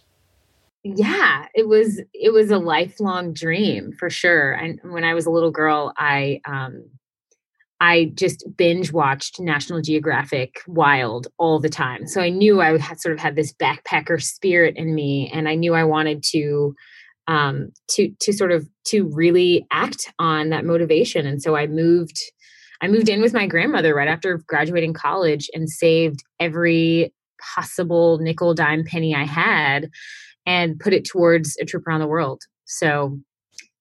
Yeah, 0.83 1.45
it 1.55 1.67
was 1.67 2.01
it 2.13 2.33
was 2.33 2.51
a 2.51 2.57
lifelong 2.57 3.33
dream 3.33 3.93
for 3.93 4.09
sure. 4.09 4.51
And 4.51 4.79
when 4.83 5.05
I 5.05 5.13
was 5.13 5.25
a 5.25 5.31
little 5.31 5.49
girl, 5.49 5.93
I 5.97 6.41
um 6.45 6.83
I 7.79 8.11
just 8.15 8.45
binge 8.57 8.91
watched 8.91 9.39
National 9.39 9.81
Geographic 9.81 10.61
Wild 10.67 11.27
all 11.37 11.59
the 11.59 11.69
time. 11.69 12.05
So 12.07 12.21
I 12.21 12.29
knew 12.29 12.61
I 12.61 12.71
would 12.71 12.83
sort 12.97 13.13
of 13.13 13.19
had 13.19 13.35
this 13.35 13.53
backpacker 13.53 14.21
spirit 14.21 14.75
in 14.75 14.93
me 14.93 15.31
and 15.33 15.47
I 15.47 15.55
knew 15.55 15.73
I 15.73 15.83
wanted 15.85 16.21
to 16.31 16.75
um, 17.27 17.69
to 17.89 18.11
to 18.19 18.33
sort 18.33 18.51
of 18.51 18.67
to 18.87 19.09
really 19.13 19.65
act 19.71 20.11
on 20.19 20.49
that 20.49 20.65
motivation. 20.65 21.25
And 21.25 21.41
so 21.41 21.55
I 21.55 21.67
moved 21.67 22.19
I 22.81 22.87
moved 22.87 23.09
in 23.09 23.21
with 23.21 23.33
my 23.33 23.47
grandmother 23.47 23.95
right 23.95 24.07
after 24.07 24.41
graduating 24.47 24.93
college 24.93 25.49
and 25.53 25.69
saved 25.69 26.23
every 26.39 27.13
possible 27.55 28.19
nickel 28.19 28.53
dime 28.53 28.83
penny 28.83 29.15
I 29.15 29.23
had 29.23 29.89
and 30.45 30.79
put 30.79 30.93
it 30.93 31.05
towards 31.05 31.57
a 31.61 31.65
trip 31.65 31.87
around 31.87 32.01
the 32.01 32.07
world. 32.07 32.41
So 32.65 33.19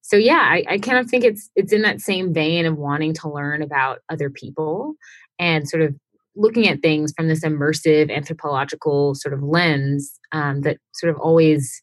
so 0.01 0.17
yeah, 0.17 0.47
I, 0.49 0.63
I 0.69 0.77
kind 0.77 0.97
of 0.97 1.09
think 1.09 1.23
it's 1.23 1.49
it's 1.55 1.73
in 1.73 1.81
that 1.81 2.01
same 2.01 2.33
vein 2.33 2.65
of 2.65 2.77
wanting 2.77 3.13
to 3.15 3.29
learn 3.29 3.61
about 3.61 3.99
other 4.09 4.29
people 4.29 4.93
and 5.39 5.67
sort 5.67 5.81
of 5.81 5.95
looking 6.35 6.67
at 6.67 6.81
things 6.81 7.13
from 7.15 7.27
this 7.27 7.43
immersive 7.43 8.13
anthropological 8.13 9.15
sort 9.15 9.33
of 9.33 9.43
lens 9.43 10.19
um, 10.31 10.61
that 10.61 10.77
sort 10.93 11.13
of 11.13 11.19
always 11.19 11.81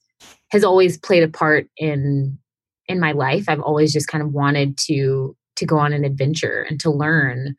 has 0.50 0.64
always 0.64 0.98
played 0.98 1.22
a 1.22 1.28
part 1.28 1.68
in 1.76 2.38
in 2.86 2.98
my 2.98 3.12
life. 3.12 3.44
I've 3.48 3.60
always 3.60 3.92
just 3.92 4.08
kind 4.08 4.22
of 4.22 4.32
wanted 4.32 4.76
to 4.86 5.36
to 5.56 5.66
go 5.66 5.78
on 5.78 5.92
an 5.92 6.04
adventure 6.04 6.66
and 6.68 6.80
to 6.80 6.90
learn 6.90 7.54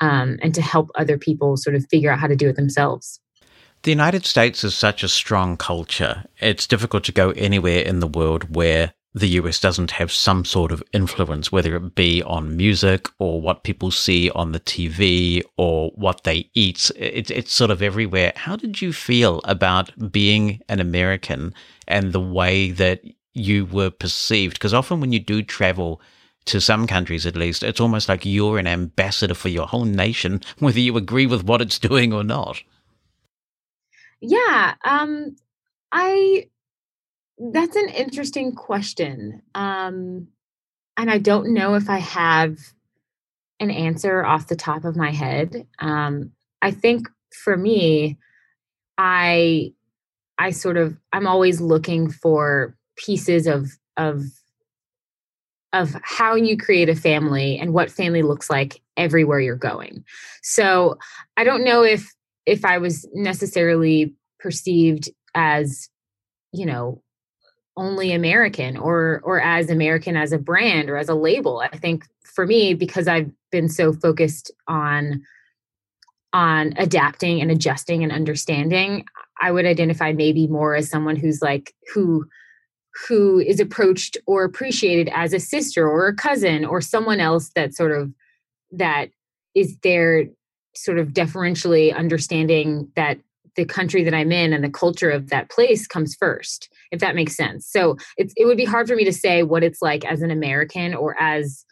um, 0.00 0.38
and 0.42 0.54
to 0.54 0.62
help 0.62 0.90
other 0.94 1.18
people 1.18 1.56
sort 1.56 1.76
of 1.76 1.86
figure 1.90 2.10
out 2.10 2.18
how 2.18 2.26
to 2.26 2.36
do 2.36 2.48
it 2.48 2.56
themselves. 2.56 3.20
The 3.82 3.90
United 3.90 4.24
States 4.24 4.64
is 4.64 4.74
such 4.74 5.02
a 5.02 5.08
strong 5.08 5.58
culture. 5.58 6.24
It's 6.40 6.66
difficult 6.66 7.04
to 7.04 7.12
go 7.12 7.30
anywhere 7.32 7.80
in 7.80 8.00
the 8.00 8.06
world 8.06 8.54
where 8.54 8.94
the 9.14 9.28
US 9.28 9.60
doesn't 9.60 9.92
have 9.92 10.10
some 10.10 10.44
sort 10.44 10.72
of 10.72 10.82
influence, 10.92 11.52
whether 11.52 11.76
it 11.76 11.94
be 11.94 12.20
on 12.24 12.56
music 12.56 13.06
or 13.18 13.40
what 13.40 13.62
people 13.62 13.92
see 13.92 14.28
on 14.30 14.50
the 14.50 14.60
TV 14.60 15.42
or 15.56 15.92
what 15.94 16.24
they 16.24 16.50
eat. 16.54 16.90
It, 16.96 17.30
it's 17.30 17.52
sort 17.52 17.70
of 17.70 17.80
everywhere. 17.80 18.32
How 18.34 18.56
did 18.56 18.82
you 18.82 18.92
feel 18.92 19.40
about 19.44 20.10
being 20.10 20.60
an 20.68 20.80
American 20.80 21.54
and 21.86 22.12
the 22.12 22.20
way 22.20 22.72
that 22.72 23.02
you 23.34 23.66
were 23.66 23.90
perceived? 23.90 24.54
Because 24.54 24.74
often 24.74 25.00
when 25.00 25.12
you 25.12 25.20
do 25.20 25.42
travel, 25.42 26.00
to 26.46 26.60
some 26.60 26.86
countries 26.86 27.24
at 27.24 27.36
least, 27.36 27.62
it's 27.62 27.80
almost 27.80 28.08
like 28.08 28.26
you're 28.26 28.58
an 28.58 28.66
ambassador 28.66 29.34
for 29.34 29.48
your 29.48 29.66
whole 29.66 29.84
nation, 29.84 30.42
whether 30.58 30.80
you 30.80 30.96
agree 30.96 31.26
with 31.26 31.44
what 31.44 31.62
it's 31.62 31.78
doing 31.78 32.12
or 32.12 32.24
not. 32.24 32.62
Yeah, 34.20 34.74
um, 34.84 35.36
I 35.92 36.48
that's 37.38 37.76
an 37.76 37.88
interesting 37.88 38.54
question. 38.54 39.42
Um, 39.54 40.28
and 40.96 41.10
I 41.10 41.18
don't 41.18 41.52
know 41.52 41.74
if 41.74 41.90
I 41.90 41.98
have 41.98 42.58
an 43.60 43.70
answer 43.70 44.24
off 44.24 44.48
the 44.48 44.56
top 44.56 44.84
of 44.84 44.96
my 44.96 45.10
head. 45.10 45.66
Um, 45.78 46.32
I 46.62 46.70
think 46.70 47.08
for 47.42 47.56
me, 47.56 48.18
I 48.98 49.72
I 50.38 50.50
sort 50.50 50.76
of 50.76 50.96
I'm 51.12 51.26
always 51.26 51.60
looking 51.60 52.10
for 52.10 52.76
pieces 52.96 53.46
of 53.46 53.70
of 53.96 54.22
of 55.72 55.96
how 56.04 56.36
you 56.36 56.56
create 56.56 56.88
a 56.88 56.94
family 56.94 57.58
and 57.58 57.74
what 57.74 57.90
family 57.90 58.22
looks 58.22 58.48
like 58.48 58.80
everywhere 58.96 59.40
you're 59.40 59.56
going. 59.56 60.04
So 60.42 60.98
I 61.36 61.44
don't 61.44 61.64
know 61.64 61.82
if 61.82 62.12
if 62.46 62.64
I 62.64 62.78
was 62.78 63.08
necessarily 63.12 64.14
perceived 64.38 65.10
as 65.34 65.88
you 66.52 66.66
know 66.66 67.02
only 67.76 68.12
American 68.12 68.76
or 68.76 69.20
or 69.24 69.40
as 69.40 69.70
American 69.70 70.16
as 70.16 70.32
a 70.32 70.38
brand 70.38 70.88
or 70.88 70.96
as 70.96 71.08
a 71.08 71.14
label. 71.14 71.60
I 71.60 71.76
think 71.76 72.04
for 72.22 72.46
me, 72.46 72.74
because 72.74 73.08
I've 73.08 73.30
been 73.50 73.68
so 73.68 73.92
focused 73.92 74.50
on 74.68 75.22
on 76.32 76.74
adapting 76.76 77.40
and 77.40 77.50
adjusting 77.50 78.02
and 78.02 78.12
understanding, 78.12 79.04
I 79.40 79.52
would 79.52 79.66
identify 79.66 80.12
maybe 80.12 80.46
more 80.46 80.74
as 80.74 80.88
someone 80.88 81.16
who's 81.16 81.40
like 81.42 81.74
who 81.92 82.26
who 83.08 83.40
is 83.40 83.58
approached 83.58 84.16
or 84.26 84.44
appreciated 84.44 85.10
as 85.14 85.32
a 85.32 85.40
sister 85.40 85.88
or 85.88 86.06
a 86.06 86.14
cousin 86.14 86.64
or 86.64 86.80
someone 86.80 87.20
else 87.20 87.50
that 87.54 87.74
sort 87.74 87.92
of 87.92 88.12
that 88.70 89.10
is 89.54 89.76
there 89.82 90.24
sort 90.76 90.98
of 90.98 91.12
deferentially 91.12 91.92
understanding 91.92 92.88
that 92.96 93.18
the 93.56 93.64
country 93.64 94.02
that 94.02 94.14
I'm 94.14 94.32
in 94.32 94.52
and 94.52 94.64
the 94.64 94.70
culture 94.70 95.10
of 95.10 95.30
that 95.30 95.48
place 95.50 95.86
comes 95.86 96.16
first, 96.16 96.72
if 96.94 97.00
that 97.00 97.14
makes 97.14 97.36
sense. 97.36 97.66
So 97.68 97.96
it's 98.16 98.32
it 98.36 98.46
would 98.46 98.56
be 98.56 98.64
hard 98.64 98.88
for 98.88 98.96
me 98.96 99.04
to 99.04 99.12
say 99.12 99.42
what 99.42 99.62
it's 99.62 99.82
like 99.82 100.04
as 100.04 100.22
an 100.22 100.30
American 100.30 100.94
or 100.94 101.20
as 101.20 101.64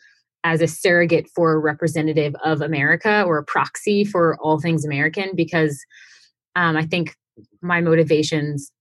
as 0.45 0.61
a 0.61 0.67
surrogate 0.67 1.29
for 1.35 1.52
a 1.52 1.59
representative 1.59 2.35
of 2.45 2.61
America 2.61 3.23
or 3.23 3.38
a 3.38 3.45
proxy 3.45 4.05
for 4.05 4.37
all 4.41 4.61
things 4.61 4.85
American 4.85 5.31
because 5.37 5.81
um, 6.57 6.76
I 6.76 6.85
think 6.85 7.14
my 7.62 7.81
motivations 7.81 8.73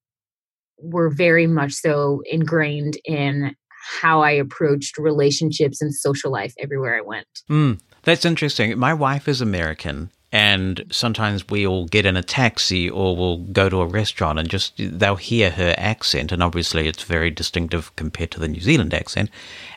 were 0.79 1.09
very 1.09 1.45
much 1.45 1.73
so 1.73 2.21
ingrained 2.25 2.97
in 3.05 3.55
how 4.01 4.21
I 4.21 4.31
approached 4.31 4.97
relationships 4.97 5.81
and 5.81 5.93
social 5.93 6.31
life 6.31 6.53
everywhere 6.59 6.97
I 6.97 7.01
went. 7.01 7.27
Mm, 7.49 7.79
that's 8.03 8.25
interesting. 8.25 8.77
My 8.77 8.93
wife 8.93 9.27
is 9.27 9.41
American, 9.41 10.09
and 10.31 10.85
sometimes 10.91 11.47
we'll 11.49 11.85
get 11.85 12.05
in 12.05 12.15
a 12.15 12.23
taxi 12.23 12.89
or 12.89 13.15
we'll 13.15 13.37
go 13.37 13.67
to 13.67 13.81
a 13.81 13.85
restaurant 13.85 14.39
and 14.39 14.49
just 14.49 14.73
they'll 14.77 15.17
hear 15.17 15.51
her 15.51 15.75
accent. 15.77 16.31
And 16.31 16.41
obviously 16.41 16.87
it's 16.87 17.03
very 17.03 17.29
distinctive 17.29 17.93
compared 17.97 18.31
to 18.31 18.39
the 18.39 18.47
New 18.47 18.61
Zealand 18.61 18.93
accent. 18.93 19.29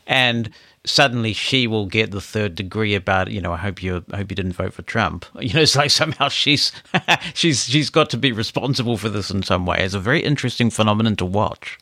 And 0.07 0.51
suddenly 0.85 1.33
she 1.33 1.67
will 1.67 1.87
get 1.87 2.11
the 2.11 2.21
third 2.21 2.55
degree 2.55 2.95
about 2.95 3.31
you 3.31 3.41
know 3.41 3.53
I 3.53 3.57
hope 3.57 3.83
you 3.83 4.05
I 4.13 4.19
hope 4.19 4.31
you 4.31 4.37
didn't 4.37 4.53
vote 4.53 4.75
for 4.75 4.83
Trump. 4.83 5.25
You 5.41 5.55
know 5.55 5.63
it's 5.63 5.77
like 5.77 5.91
somehow 5.91 6.29
she's 6.29 6.71
she's 7.35 7.65
she's 7.65 7.91
got 7.91 8.11
to 8.11 8.17
be 8.17 8.33
responsible 8.33 8.97
for 8.97 9.09
this 9.09 9.31
in 9.31 9.43
some 9.43 9.67
way. 9.67 9.79
It's 9.81 9.95
a 9.95 10.01
very 10.01 10.23
interesting 10.23 10.71
phenomenon 10.71 11.17
to 11.17 11.25
watch. 11.25 11.79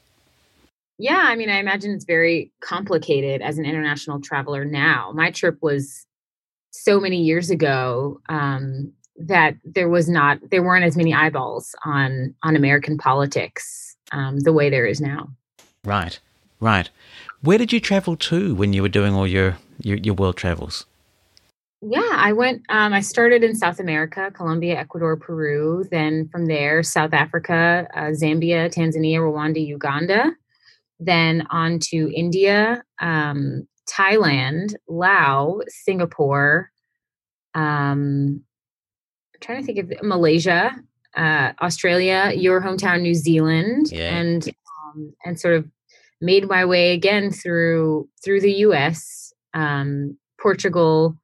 Yeah 0.99 1.21
I 1.25 1.37
mean 1.37 1.51
I 1.51 1.59
imagine 1.59 1.91
it's 1.91 2.07
very 2.07 2.53
complicated 2.61 3.43
as 3.43 3.59
an 3.59 3.67
international 3.67 4.21
traveler 4.21 4.65
now. 4.65 5.13
My 5.15 5.31
trip 5.31 5.59
was 5.61 6.07
so 6.73 6.99
many 6.99 7.23
years 7.23 7.51
ago 7.51 8.21
um, 8.29 8.93
that 9.17 9.55
there 9.65 9.89
was 9.89 10.09
not 10.09 10.39
there 10.51 10.63
weren't 10.63 10.85
as 10.85 10.97
many 10.97 11.15
eyeballs 11.15 11.75
on 11.85 12.35
on 12.43 12.57
American 12.57 12.99
politics 12.99 13.97
um, 14.11 14.41
the 14.41 14.53
way 14.53 14.69
there 14.69 14.87
is 14.87 15.01
now. 15.01 15.29
Right, 15.85 16.19
right. 16.61 16.91
Where 17.41 17.59
did 17.59 17.73
you 17.73 17.81
travel 17.81 18.17
to 18.17 18.55
when 18.55 18.73
you 18.73 18.83
were 18.83 18.89
doing 18.89 19.15
all 19.15 19.27
your 19.27 19.59
your, 19.81 19.99
your 19.99 20.15
world 20.15 20.37
travels? 20.37 20.87
Yeah, 21.85 22.11
I 22.13 22.33
went. 22.33 22.63
Um, 22.69 22.93
I 22.93 23.01
started 23.01 23.43
in 23.43 23.57
South 23.57 23.81
America, 23.81 24.31
Colombia, 24.33 24.79
Ecuador, 24.79 25.17
Peru. 25.17 25.85
Then 25.91 26.29
from 26.29 26.47
there, 26.47 26.85
South 26.85 27.13
Africa, 27.13 27.89
uh, 27.95 28.13
Zambia, 28.13 28.73
Tanzania, 28.73 29.19
Rwanda, 29.19 29.65
Uganda. 29.65 30.33
Then 31.01 31.45
on 31.51 31.81
to 31.91 32.13
India, 32.15 32.85
um, 33.01 33.67
Thailand, 33.89 34.75
Laos, 34.89 35.65
Singapore. 35.69 36.71
Um, 37.55 38.43
I'm 39.35 39.41
trying 39.41 39.61
to 39.61 39.67
think 39.67 39.79
of 39.79 40.03
Malaysia, 40.03 40.73
uh, 41.17 41.53
Australia, 41.61 42.33
your 42.35 42.61
hometown, 42.61 43.03
New 43.03 43.15
Zealand, 43.15 43.91
yeah. 43.91 44.17
and 44.17 44.49
um, 44.49 45.15
and 45.25 45.39
sort 45.39 45.55
of 45.55 45.69
made 46.21 46.49
my 46.49 46.65
way 46.65 46.93
again 46.93 47.31
through 47.31 48.09
through 48.25 48.41
the 48.41 48.53
U.S., 48.53 49.33
um, 49.55 50.17
Portugal, 50.41 51.17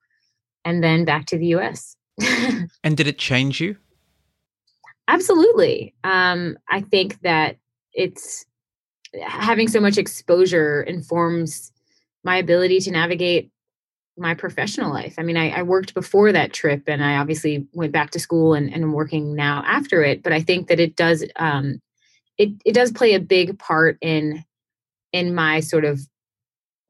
and 0.65 0.83
then 0.83 1.05
back 1.05 1.27
to 1.27 1.39
the 1.39 1.47
U.S. 1.49 1.97
and 2.85 2.97
did 2.97 3.07
it 3.07 3.19
change 3.19 3.61
you? 3.61 3.77
Absolutely. 5.07 5.95
Um, 6.05 6.59
I 6.69 6.83
think 6.83 7.21
that 7.23 7.57
it's 7.95 8.45
having 9.27 9.69
so 9.69 9.81
much 9.81 9.97
exposure 9.97 10.83
informs 10.83 11.73
my 12.25 12.37
ability 12.37 12.81
to 12.81 12.91
navigate 12.91 13.51
my 14.17 14.35
professional 14.35 14.93
life. 14.93 15.15
I 15.19 15.23
mean, 15.23 15.37
I, 15.37 15.51
I, 15.51 15.63
worked 15.63 15.95
before 15.95 16.33
that 16.33 16.53
trip 16.53 16.83
and 16.89 17.05
I 17.05 17.19
obviously 17.19 17.69
went 17.73 17.93
back 17.93 18.11
to 18.11 18.19
school 18.19 18.55
and, 18.55 18.73
and 18.73 18.83
I'm 18.83 18.93
working 18.93 19.37
now 19.37 19.63
after 19.65 20.03
it, 20.03 20.25
but 20.25 20.33
I 20.33 20.41
think 20.41 20.67
that 20.69 20.81
it 20.81 20.97
does 20.97 21.25
um 21.37 21.81
it 22.37 22.51
it 22.65 22.73
does 22.73 22.93
play 22.93 23.15
a 23.15 23.21
big 23.21 23.59
part 23.59 23.99
in 24.01 24.45
in 25.13 25.35
my 25.35 25.61
sort 25.61 25.85
of 25.85 26.01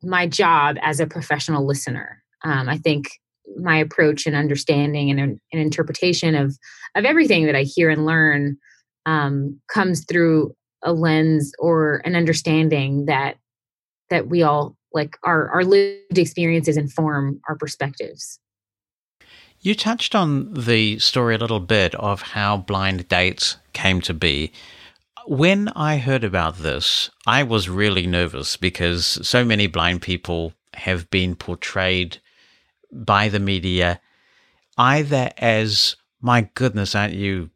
my 0.02 0.26
job 0.26 0.76
as 0.80 1.00
a 1.00 1.06
professional 1.06 1.66
listener. 1.66 2.22
Um, 2.44 2.68
I 2.68 2.78
think 2.78 3.08
my 3.56 3.78
approach 3.78 4.26
and 4.26 4.36
understanding 4.36 5.10
and 5.10 5.20
an 5.20 5.40
interpretation 5.52 6.34
of 6.34 6.56
of 6.94 7.04
everything 7.04 7.46
that 7.46 7.56
I 7.56 7.62
hear 7.62 7.90
and 7.90 8.06
learn 8.06 8.56
um, 9.06 9.60
comes 9.68 10.04
through 10.04 10.54
a 10.82 10.92
lens 10.92 11.52
or 11.58 12.00
an 12.04 12.14
understanding 12.14 13.06
that 13.06 13.36
that 14.10 14.28
we 14.28 14.42
all 14.42 14.77
like 14.92 15.16
our 15.24 15.48
our 15.50 15.64
lived 15.64 16.18
experiences 16.18 16.76
inform 16.76 17.40
our 17.48 17.56
perspectives. 17.56 18.38
You 19.60 19.74
touched 19.74 20.14
on 20.14 20.54
the 20.54 20.98
story 21.00 21.34
a 21.34 21.38
little 21.38 21.60
bit 21.60 21.94
of 21.96 22.22
how 22.22 22.58
blind 22.58 23.08
dates 23.08 23.56
came 23.72 24.00
to 24.02 24.14
be. 24.14 24.52
When 25.26 25.68
I 25.70 25.98
heard 25.98 26.22
about 26.24 26.58
this, 26.58 27.10
I 27.26 27.42
was 27.42 27.68
really 27.68 28.06
nervous 28.06 28.56
because 28.56 29.04
so 29.26 29.44
many 29.44 29.66
blind 29.66 30.00
people 30.00 30.52
have 30.74 31.10
been 31.10 31.34
portrayed 31.34 32.18
by 32.92 33.28
the 33.28 33.40
media 33.40 34.00
either 34.78 35.30
as, 35.38 35.96
my 36.20 36.48
goodness, 36.54 36.94
aren't 36.94 37.14
you 37.14 37.50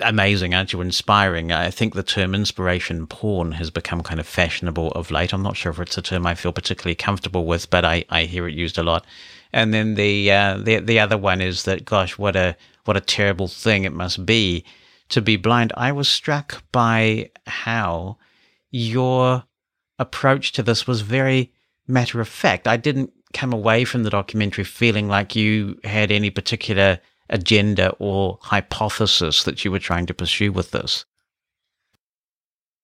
amazing, 0.00 0.54
aren't 0.54 0.72
you? 0.72 0.80
Inspiring. 0.80 1.52
I 1.52 1.70
think 1.70 1.94
the 1.94 2.02
term 2.02 2.34
inspiration 2.34 3.06
porn 3.06 3.52
has 3.52 3.70
become 3.70 4.02
kind 4.02 4.20
of 4.20 4.26
fashionable 4.26 4.92
of 4.92 5.10
late. 5.10 5.32
I'm 5.32 5.42
not 5.42 5.56
sure 5.56 5.70
if 5.72 5.80
it's 5.80 5.98
a 5.98 6.02
term 6.02 6.26
I 6.26 6.34
feel 6.34 6.52
particularly 6.52 6.94
comfortable 6.94 7.46
with, 7.46 7.70
but 7.70 7.84
I, 7.84 8.04
I 8.10 8.24
hear 8.24 8.48
it 8.48 8.54
used 8.54 8.78
a 8.78 8.82
lot. 8.82 9.06
And 9.52 9.72
then 9.72 9.94
the, 9.94 10.30
uh, 10.30 10.58
the 10.58 10.80
the 10.80 11.00
other 11.00 11.16
one 11.16 11.40
is 11.40 11.64
that, 11.64 11.84
gosh, 11.84 12.18
what 12.18 12.36
a 12.36 12.56
what 12.84 12.96
a 12.96 13.00
terrible 13.00 13.48
thing 13.48 13.84
it 13.84 13.92
must 13.92 14.26
be 14.26 14.64
to 15.08 15.22
be 15.22 15.36
blind. 15.36 15.72
I 15.76 15.92
was 15.92 16.08
struck 16.08 16.62
by 16.70 17.30
how 17.46 18.18
your 18.70 19.44
approach 19.98 20.52
to 20.52 20.62
this 20.62 20.86
was 20.86 21.00
very 21.00 21.52
matter 21.86 22.20
of 22.20 22.28
fact. 22.28 22.68
I 22.68 22.76
didn't 22.76 23.12
come 23.32 23.52
away 23.52 23.84
from 23.84 24.02
the 24.02 24.10
documentary 24.10 24.64
feeling 24.64 25.08
like 25.08 25.36
you 25.36 25.78
had 25.84 26.10
any 26.10 26.30
particular 26.30 27.00
agenda 27.30 27.94
or 27.98 28.38
hypothesis 28.42 29.44
that 29.44 29.64
you 29.64 29.70
were 29.70 29.78
trying 29.78 30.06
to 30.06 30.14
pursue 30.14 30.52
with 30.52 30.70
this? 30.70 31.04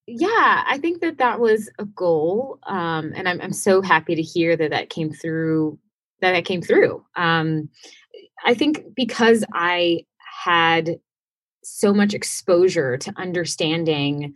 Yeah, 0.07 0.65
I 0.67 0.79
think 0.79 1.01
that 1.01 1.19
that 1.19 1.41
was 1.41 1.71
a 1.79 1.87
goal, 1.87 2.59
um, 2.67 3.13
and 3.17 3.27
I'm 3.27 3.41
I'm 3.41 3.53
so 3.55 3.81
happy 3.81 4.15
to 4.15 4.23
hear 4.23 4.55
that 4.57 4.71
that 4.71 4.91
came 4.91 5.11
through. 5.11 5.79
That 6.21 6.33
that 6.33 6.45
came 6.45 6.61
through. 6.61 7.05
Um, 7.17 7.71
I 8.45 8.55
think 8.55 8.95
because 8.95 9.45
I 9.53 10.05
had 10.45 10.99
so 11.63 11.95
much 11.95 12.13
exposure 12.13 12.99
to 12.99 13.13
understanding 13.17 14.35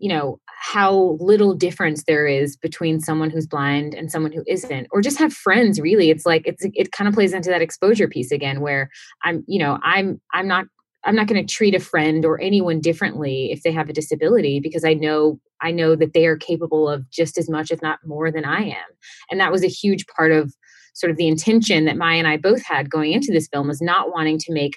you 0.00 0.08
know 0.08 0.40
how 0.62 1.16
little 1.20 1.54
difference 1.54 2.04
there 2.04 2.26
is 2.26 2.56
between 2.56 3.00
someone 3.00 3.30
who's 3.30 3.46
blind 3.46 3.94
and 3.94 4.10
someone 4.10 4.32
who 4.32 4.42
isn't 4.46 4.86
or 4.90 5.00
just 5.00 5.18
have 5.18 5.32
friends 5.32 5.80
really. 5.80 6.10
It's 6.10 6.26
like 6.26 6.42
it's 6.46 6.64
it 6.74 6.92
kind 6.92 7.08
of 7.08 7.14
plays 7.14 7.32
into 7.32 7.50
that 7.50 7.62
exposure 7.62 8.08
piece 8.08 8.32
again 8.32 8.60
where 8.60 8.90
i'm 9.22 9.44
you 9.46 9.58
know 9.58 9.78
i'm 9.82 10.20
i'm 10.32 10.48
not 10.48 10.66
i'm 11.04 11.14
not 11.14 11.26
going 11.26 11.44
to 11.44 11.54
treat 11.54 11.74
a 11.74 11.80
friend 11.80 12.24
or 12.24 12.40
anyone 12.40 12.80
differently 12.80 13.50
if 13.52 13.62
they 13.62 13.72
have 13.72 13.88
a 13.88 13.92
disability 13.92 14.60
because 14.60 14.84
i 14.84 14.94
know 14.94 15.38
i 15.60 15.70
know 15.70 15.94
that 15.94 16.12
they 16.12 16.26
are 16.26 16.36
capable 16.36 16.88
of 16.88 17.08
just 17.10 17.38
as 17.38 17.48
much 17.48 17.70
if 17.70 17.80
not 17.82 17.98
more 18.04 18.30
than 18.30 18.44
i 18.44 18.62
am. 18.62 18.90
And 19.30 19.40
that 19.40 19.52
was 19.52 19.64
a 19.64 19.68
huge 19.68 20.06
part 20.06 20.32
of 20.32 20.54
sort 20.94 21.10
of 21.10 21.16
the 21.16 21.28
intention 21.28 21.84
that 21.84 21.96
maya 21.96 22.18
and 22.18 22.28
i 22.28 22.36
both 22.36 22.62
had 22.64 22.90
going 22.90 23.12
into 23.12 23.32
this 23.32 23.48
film 23.48 23.68
was 23.68 23.80
not 23.80 24.12
wanting 24.12 24.38
to 24.38 24.52
make 24.52 24.76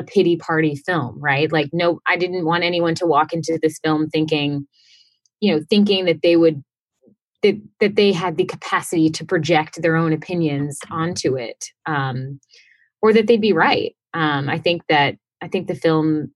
a 0.00 0.02
pity 0.02 0.36
party 0.36 0.74
film, 0.74 1.18
right? 1.20 1.52
Like, 1.52 1.70
no, 1.72 2.00
I 2.06 2.16
didn't 2.16 2.44
want 2.44 2.64
anyone 2.64 2.94
to 2.96 3.06
walk 3.06 3.32
into 3.32 3.58
this 3.62 3.78
film 3.84 4.08
thinking, 4.08 4.66
you 5.40 5.54
know, 5.54 5.62
thinking 5.68 6.06
that 6.06 6.22
they 6.22 6.36
would 6.36 6.64
that 7.42 7.60
that 7.80 7.96
they 7.96 8.12
had 8.12 8.36
the 8.36 8.44
capacity 8.44 9.10
to 9.10 9.24
project 9.24 9.80
their 9.80 9.96
own 9.96 10.12
opinions 10.12 10.78
onto 10.90 11.36
it, 11.36 11.66
um, 11.86 12.40
or 13.02 13.12
that 13.12 13.26
they'd 13.26 13.40
be 13.40 13.52
right. 13.52 13.94
Um, 14.14 14.48
I 14.48 14.58
think 14.58 14.82
that 14.88 15.16
I 15.40 15.48
think 15.48 15.68
the 15.68 15.74
film 15.74 16.32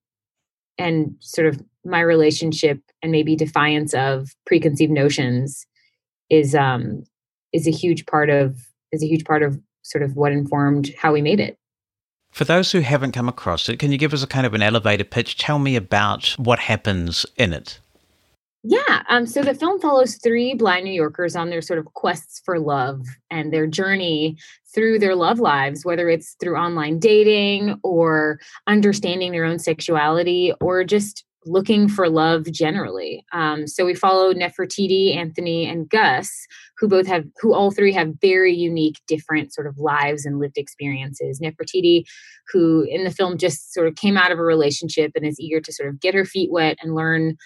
and 0.79 1.17
sort 1.21 1.47
of 1.47 1.63
my 1.85 2.01
relationship 2.01 2.81
and 3.03 3.13
maybe 3.13 3.37
defiance 3.37 3.95
of 3.95 4.31
preconceived 4.47 4.93
notions 4.93 5.67
is 6.31 6.55
um, 6.55 7.05
is 7.53 7.67
a 7.67 7.73
huge 7.73 8.07
part 8.07 8.31
of 8.31 8.57
is 8.93 9.03
a 9.03 9.07
huge 9.07 9.25
part 9.25 9.43
of 9.43 9.59
sort 9.83 10.03
of 10.03 10.17
what 10.17 10.33
informed 10.33 10.91
how 10.99 11.13
we 11.13 11.23
made 11.23 11.41
it. 11.41 11.59
For 12.35 12.43
those 12.43 12.73
who 12.73 12.81
haven't 12.81 13.13
come 13.13 13.29
across 13.29 13.69
it, 13.69 13.79
can 13.79 13.93
you 13.93 13.97
give 13.97 14.13
us 14.13 14.25
a 14.25 14.27
kind 14.27 14.45
of 14.45 14.55
an 14.55 14.63
elevator 14.63 15.05
pitch? 15.05 15.39
Tell 15.39 15.61
me 15.61 15.77
about 15.77 16.31
what 16.31 16.59
happens 16.59 17.25
in 17.37 17.53
it. 17.53 17.79
Yeah. 18.65 19.05
Um, 19.09 19.25
so 19.25 19.43
the 19.43 19.55
film 19.55 19.81
follows 19.81 20.17
three 20.17 20.53
blind 20.55 20.85
New 20.85 20.93
Yorkers 20.93 21.37
on 21.37 21.51
their 21.51 21.63
sort 21.63 21.79
of 21.79 21.85
quests 21.95 22.43
for 22.45 22.59
love 22.59 23.07
and 23.31 23.53
their 23.53 23.69
journey 23.69 24.37
through 24.75 24.99
their 24.99 25.15
love 25.15 25.39
lives, 25.39 25.85
whether 25.85 26.11
it's 26.11 26.35
through 26.41 26.57
online 26.57 26.99
dating 26.99 27.79
or 27.85 28.41
understanding 28.67 29.31
their 29.31 29.45
own 29.45 29.61
sexuality 29.61 30.53
or 30.61 30.83
just 30.83 31.25
looking 31.47 31.89
for 31.89 32.09
love 32.09 32.51
generally. 32.51 33.25
Um, 33.33 33.67
so 33.67 33.85
we 33.85 33.95
follow 33.95 34.33
Nefertiti, 34.33 35.17
Anthony, 35.17 35.67
and 35.67 35.89
Gus, 35.89 36.47
who 36.79 36.89
both 36.89 37.07
have, 37.07 37.25
who 37.41 37.55
all 37.55 37.71
three 37.71 37.93
have 37.93 38.15
very 38.21 38.53
unique, 38.53 39.01
different 39.07 39.53
sort 39.53 39.67
of 39.67 39.79
lives 39.79 40.25
and 40.25 40.39
lived 40.39 40.57
experiences. 40.57 41.41
Nefertiti, 41.41 42.05
who 42.53 42.87
in 42.89 43.05
the 43.05 43.11
film 43.11 43.39
just 43.39 43.73
sort 43.73 43.89
of 43.89 43.95
came 43.97 44.17
out 44.17 44.33
of 44.33 44.39
a 44.39 44.43
relationship 44.43 45.13
and 45.15 45.27
is 45.27 45.41
eager 45.41 45.61
to 45.61 45.73
sort 45.73 45.89
of 45.89 46.01
get 46.01 46.15
her 46.15 46.25
feet 46.25 46.51
wet 46.51 46.79
and 46.83 46.95
learn, 46.95 47.37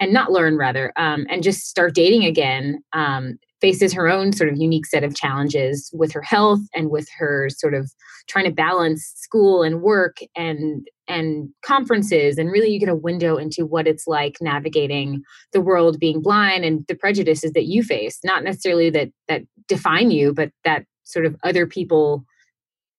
and 0.00 0.12
not 0.12 0.32
learn 0.32 0.56
rather, 0.56 0.92
um, 0.96 1.26
and 1.28 1.42
just 1.42 1.68
start 1.68 1.94
dating 1.94 2.24
again. 2.24 2.82
Um, 2.92 3.38
faces 3.60 3.92
her 3.92 4.08
own 4.08 4.32
sort 4.32 4.48
of 4.48 4.56
unique 4.56 4.86
set 4.86 5.02
of 5.02 5.16
challenges 5.16 5.90
with 5.92 6.12
her 6.12 6.22
health 6.22 6.60
and 6.74 6.90
with 6.90 7.08
her 7.18 7.48
sort 7.50 7.74
of 7.74 7.90
trying 8.28 8.44
to 8.44 8.50
balance 8.50 9.12
school 9.16 9.62
and 9.62 9.82
work 9.82 10.18
and 10.36 10.86
and 11.06 11.48
conferences 11.62 12.36
and 12.36 12.50
really 12.50 12.68
you 12.68 12.78
get 12.78 12.88
a 12.88 12.94
window 12.94 13.36
into 13.36 13.64
what 13.64 13.86
it's 13.86 14.06
like 14.06 14.36
navigating 14.40 15.22
the 15.52 15.60
world 15.60 15.98
being 15.98 16.20
blind 16.20 16.64
and 16.64 16.84
the 16.86 16.94
prejudices 16.94 17.52
that 17.52 17.64
you 17.64 17.82
face. 17.82 18.20
Not 18.24 18.44
necessarily 18.44 18.90
that 18.90 19.10
that 19.26 19.42
define 19.66 20.10
you 20.10 20.32
but 20.32 20.50
that 20.64 20.84
sort 21.04 21.26
of 21.26 21.36
other 21.42 21.66
people 21.66 22.24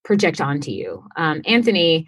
project 0.03 0.41
onto 0.41 0.71
you. 0.71 1.03
Um, 1.15 1.41
anthony 1.45 2.07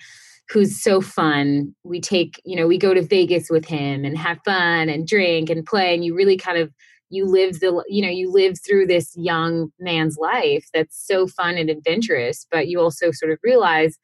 who's 0.49 0.81
so 0.81 0.99
fun 0.99 1.73
we 1.83 2.01
take 2.01 2.41
you 2.43 2.55
know 2.55 2.67
we 2.67 2.77
go 2.77 2.93
to 2.93 3.01
vegas 3.01 3.49
with 3.49 3.65
him 3.65 4.03
and 4.03 4.17
have 4.17 4.39
fun 4.43 4.89
and 4.89 5.07
drink 5.07 5.49
and 5.49 5.65
play 5.65 5.93
and 5.93 6.03
you 6.03 6.13
really 6.13 6.35
kind 6.35 6.57
of 6.57 6.71
you 7.11 7.25
live 7.25 7.59
the 7.59 7.83
you 7.87 8.01
know 8.01 8.09
you 8.09 8.31
live 8.31 8.55
through 8.65 8.87
this 8.87 9.13
young 9.15 9.69
man's 9.79 10.17
life 10.19 10.65
that's 10.73 11.05
so 11.05 11.27
fun 11.27 11.57
and 11.57 11.69
adventurous 11.69 12.45
but 12.49 12.67
you 12.67 12.79
also 12.79 13.11
sort 13.11 13.31
of 13.31 13.39
realize 13.43 13.97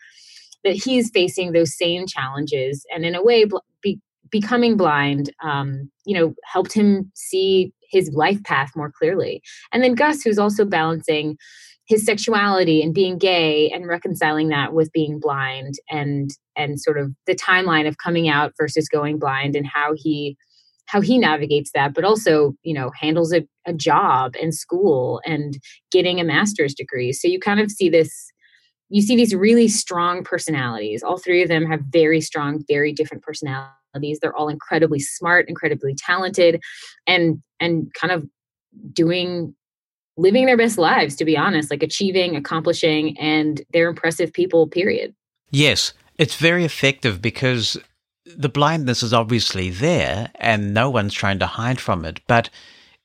that 0.63 0.75
he's 0.75 1.09
facing 1.11 1.51
those 1.51 1.77
same 1.77 2.05
challenges 2.05 2.85
and 2.93 3.05
in 3.05 3.15
a 3.15 3.23
way 3.23 3.45
be, 3.81 3.99
becoming 4.29 4.77
blind 4.77 5.31
um, 5.43 5.89
you 6.05 6.17
know 6.17 6.33
helped 6.45 6.73
him 6.73 7.11
see 7.15 7.71
his 7.89 8.11
life 8.13 8.43
path 8.43 8.71
more 8.75 8.91
clearly. 8.91 9.41
And 9.71 9.83
then 9.83 9.95
gus 9.95 10.21
who's 10.21 10.39
also 10.39 10.65
balancing 10.65 11.37
his 11.87 12.05
sexuality 12.05 12.81
and 12.81 12.93
being 12.93 13.17
gay 13.17 13.69
and 13.69 13.87
reconciling 13.87 14.49
that 14.49 14.73
with 14.73 14.91
being 14.91 15.19
blind 15.19 15.75
and 15.89 16.31
and 16.55 16.81
sort 16.81 16.97
of 16.97 17.13
the 17.25 17.35
timeline 17.35 17.87
of 17.87 17.97
coming 17.97 18.27
out 18.27 18.53
versus 18.57 18.89
going 18.89 19.19
blind 19.19 19.55
and 19.55 19.65
how 19.65 19.93
he 19.95 20.37
how 20.87 21.01
he 21.01 21.17
navigates 21.17 21.71
that, 21.73 21.93
but 21.93 22.03
also, 22.03 22.55
you 22.63 22.73
know, 22.73 22.91
handles 22.99 23.33
a, 23.33 23.47
a 23.65 23.73
job 23.73 24.35
and 24.41 24.55
school 24.55 25.21
and 25.25 25.59
getting 25.91 26.19
a 26.19 26.23
master's 26.23 26.73
degree. 26.73 27.13
So 27.13 27.27
you 27.27 27.39
kind 27.39 27.59
of 27.59 27.69
see 27.69 27.89
this 27.89 28.31
you 28.89 29.01
see 29.01 29.17
these 29.17 29.35
really 29.35 29.67
strong 29.67 30.23
personalities. 30.23 31.03
All 31.03 31.17
three 31.17 31.43
of 31.43 31.49
them 31.49 31.65
have 31.65 31.81
very 31.89 32.21
strong, 32.21 32.63
very 32.69 32.93
different 32.93 33.21
personalities. 33.21 34.19
They're 34.21 34.35
all 34.35 34.47
incredibly 34.47 34.99
smart, 34.99 35.49
incredibly 35.49 35.93
talented, 35.93 36.61
and 37.05 37.41
and 37.59 37.93
kind 37.93 38.13
of 38.13 38.25
doing 38.93 39.53
living 40.15 40.45
their 40.45 40.57
best 40.57 40.77
lives, 40.77 41.15
to 41.17 41.25
be 41.25 41.37
honest, 41.37 41.69
like 41.69 41.83
achieving, 41.83 42.35
accomplishing, 42.35 43.17
and 43.19 43.61
they're 43.71 43.89
impressive 43.89 44.33
people, 44.33 44.67
period. 44.67 45.13
Yes, 45.51 45.93
it's 46.17 46.35
very 46.35 46.65
effective 46.65 47.21
because 47.21 47.77
the 48.35 48.49
blindness 48.49 49.03
is 49.03 49.13
obviously 49.13 49.69
there 49.69 50.31
and 50.35 50.73
no 50.73 50.89
one's 50.89 51.13
trying 51.13 51.39
to 51.39 51.47
hide 51.47 51.79
from 51.79 52.05
it, 52.05 52.19
but 52.27 52.49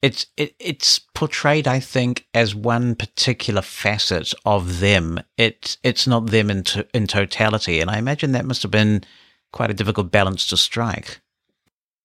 it's 0.02 0.26
it, 0.36 0.54
it's 0.58 0.98
portrayed, 1.14 1.68
I 1.68 1.78
think, 1.80 2.26
as 2.34 2.54
one 2.54 2.96
particular 2.96 3.62
facet 3.62 4.34
of 4.44 4.80
them. 4.80 5.20
It 5.36 5.78
it's 5.84 6.06
not 6.06 6.26
them 6.26 6.50
in 6.50 6.64
to, 6.64 6.86
in 6.92 7.06
totality, 7.06 7.80
and 7.80 7.90
I 7.90 7.98
imagine 7.98 8.32
that 8.32 8.44
must 8.46 8.62
have 8.62 8.70
been 8.72 9.04
quite 9.52 9.70
a 9.70 9.74
difficult 9.74 10.10
balance 10.10 10.48
to 10.48 10.56
strike. 10.56 11.20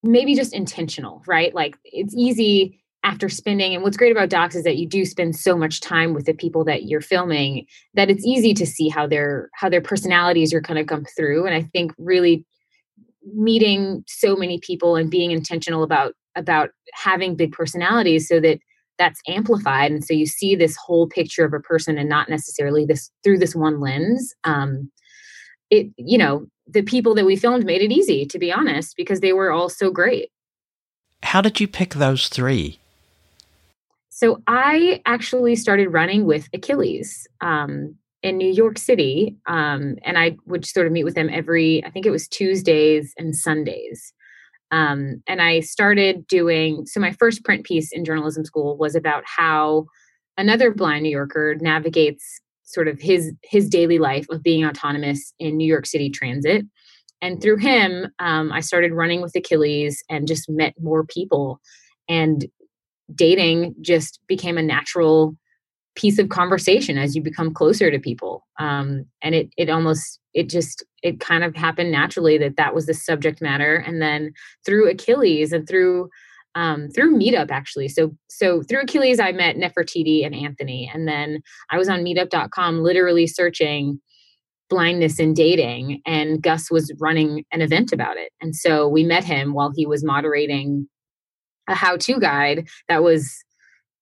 maybe 0.03 0.35
just 0.35 0.53
intentional, 0.53 1.23
right? 1.27 1.53
Like 1.53 1.77
it's 1.83 2.13
easy 2.15 2.83
after 3.03 3.29
spending 3.29 3.73
and 3.73 3.83
what's 3.83 3.97
great 3.97 4.11
about 4.11 4.29
docs 4.29 4.55
is 4.55 4.63
that 4.63 4.77
you 4.77 4.87
do 4.87 5.05
spend 5.05 5.35
so 5.35 5.55
much 5.57 5.79
time 5.81 6.13
with 6.13 6.25
the 6.25 6.33
people 6.33 6.63
that 6.65 6.83
you're 6.83 7.01
filming 7.01 7.65
that 7.93 8.09
it's 8.09 8.25
easy 8.25 8.53
to 8.53 8.65
see 8.65 8.89
how 8.89 9.07
their 9.07 9.49
how 9.53 9.69
their 9.69 9.81
personalities 9.81 10.53
are 10.53 10.61
kind 10.61 10.79
of 10.79 10.87
come 10.87 11.05
through 11.15 11.45
and 11.45 11.55
i 11.55 11.61
think 11.61 11.93
really 11.97 12.43
meeting 13.33 14.03
so 14.07 14.35
many 14.35 14.59
people 14.59 14.95
and 14.95 15.09
being 15.09 15.31
intentional 15.31 15.83
about 15.83 16.13
about 16.35 16.69
having 16.93 17.35
big 17.35 17.51
personalities 17.51 18.27
so 18.27 18.39
that 18.39 18.59
that's 18.97 19.21
amplified. 19.27 19.91
And 19.91 20.03
so 20.03 20.13
you 20.13 20.25
see 20.25 20.55
this 20.55 20.75
whole 20.75 21.07
picture 21.07 21.45
of 21.45 21.53
a 21.53 21.59
person 21.59 21.97
and 21.97 22.09
not 22.09 22.29
necessarily 22.29 22.85
this 22.85 23.11
through 23.23 23.39
this 23.39 23.55
one 23.55 23.79
lens. 23.79 24.33
Um 24.43 24.91
it 25.69 25.87
you 25.97 26.17
know 26.17 26.47
the 26.67 26.81
people 26.81 27.13
that 27.15 27.25
we 27.25 27.35
filmed 27.35 27.65
made 27.65 27.81
it 27.81 27.91
easy 27.91 28.25
to 28.25 28.39
be 28.39 28.51
honest 28.51 28.95
because 28.97 29.19
they 29.19 29.33
were 29.33 29.51
all 29.51 29.69
so 29.69 29.91
great. 29.91 30.29
How 31.23 31.41
did 31.41 31.59
you 31.59 31.67
pick 31.67 31.95
those 31.95 32.27
three? 32.27 32.79
So 34.09 34.41
i 34.47 35.01
actually 35.05 35.55
started 35.55 35.89
running 35.89 36.25
with 36.25 36.49
achilles 36.53 37.27
um 37.41 37.95
in 38.23 38.37
New 38.37 38.51
York 38.51 38.77
City, 38.77 39.37
um, 39.47 39.95
and 40.03 40.17
I 40.17 40.37
would 40.45 40.65
sort 40.65 40.87
of 40.87 40.93
meet 40.93 41.03
with 41.03 41.15
them 41.15 41.29
every, 41.31 41.83
I 41.85 41.91
think 41.91 42.05
it 42.05 42.11
was 42.11 42.27
Tuesdays 42.27 43.13
and 43.17 43.35
Sundays. 43.35 44.13
Um, 44.71 45.21
and 45.27 45.41
I 45.41 45.61
started 45.61 46.27
doing, 46.27 46.85
so 46.87 46.99
my 46.99 47.11
first 47.13 47.45
print 47.45 47.63
piece 47.63 47.91
in 47.91 48.03
journalism 48.03 48.43
school 48.43 48.77
was 48.77 48.95
about 48.95 49.23
how 49.25 49.85
another 50.37 50.73
blind 50.73 51.03
New 51.03 51.09
Yorker 51.09 51.55
navigates 51.61 52.41
sort 52.63 52.89
of 52.89 52.99
his 52.99 53.33
his 53.43 53.69
daily 53.69 53.97
life 53.97 54.25
of 54.29 54.43
being 54.43 54.65
autonomous 54.65 55.33
in 55.39 55.55
New 55.55 55.67
York 55.67 55.85
City 55.85 56.09
transit. 56.09 56.65
And 57.21 57.41
through 57.41 57.57
him, 57.57 58.07
um, 58.19 58.51
I 58.51 58.59
started 58.59 58.91
running 58.91 59.21
with 59.21 59.35
Achilles 59.35 60.03
and 60.09 60.27
just 60.27 60.49
met 60.49 60.73
more 60.79 61.05
people. 61.05 61.61
And 62.09 62.45
dating 63.15 63.73
just 63.81 64.19
became 64.27 64.57
a 64.57 64.61
natural 64.61 65.35
piece 65.97 66.19
of 66.19 66.29
conversation 66.29 66.97
as 66.97 67.15
you 67.15 67.21
become 67.23 67.51
closer 67.51 67.89
to 67.89 67.99
people. 67.99 68.45
Um, 68.59 69.05
and 69.21 69.33
it 69.33 69.49
it 69.57 69.69
almost 69.69 70.19
it 70.33 70.47
just 70.47 70.85
it 71.01 71.19
kind 71.19 71.43
of 71.43 71.55
happened 71.55 71.91
naturally 71.91 72.37
that 72.37 72.55
that 72.55 72.75
was 72.75 72.85
the 72.85 72.93
subject 72.93 73.41
matter. 73.41 73.75
And 73.75 74.01
then 74.01 74.31
through 74.65 74.89
achilles 74.89 75.51
and 75.51 75.67
through 75.67 76.09
um, 76.53 76.89
through 76.89 77.17
meetup 77.17 77.49
actually. 77.49 77.87
So 77.87 78.15
so 78.29 78.61
through 78.61 78.81
achilles 78.81 79.19
i 79.19 79.31
met 79.31 79.57
nefertiti 79.57 80.23
and 80.25 80.35
anthony. 80.35 80.89
And 80.93 81.07
then 81.07 81.41
i 81.71 81.77
was 81.77 81.89
on 81.89 82.03
meetup.com 82.03 82.83
literally 82.83 83.25
searching 83.25 83.99
blindness 84.69 85.17
in 85.17 85.33
dating 85.33 86.01
and 86.05 86.43
gus 86.43 86.69
was 86.69 86.93
running 86.99 87.43
an 87.51 87.61
event 87.61 87.91
about 87.91 88.17
it. 88.17 88.31
And 88.39 88.55
so 88.55 88.87
we 88.87 89.03
met 89.03 89.23
him 89.23 89.53
while 89.53 89.71
he 89.75 89.87
was 89.87 90.03
moderating 90.03 90.87
a 91.67 91.75
how-to 91.75 92.19
guide 92.19 92.67
that 92.87 93.03
was 93.03 93.43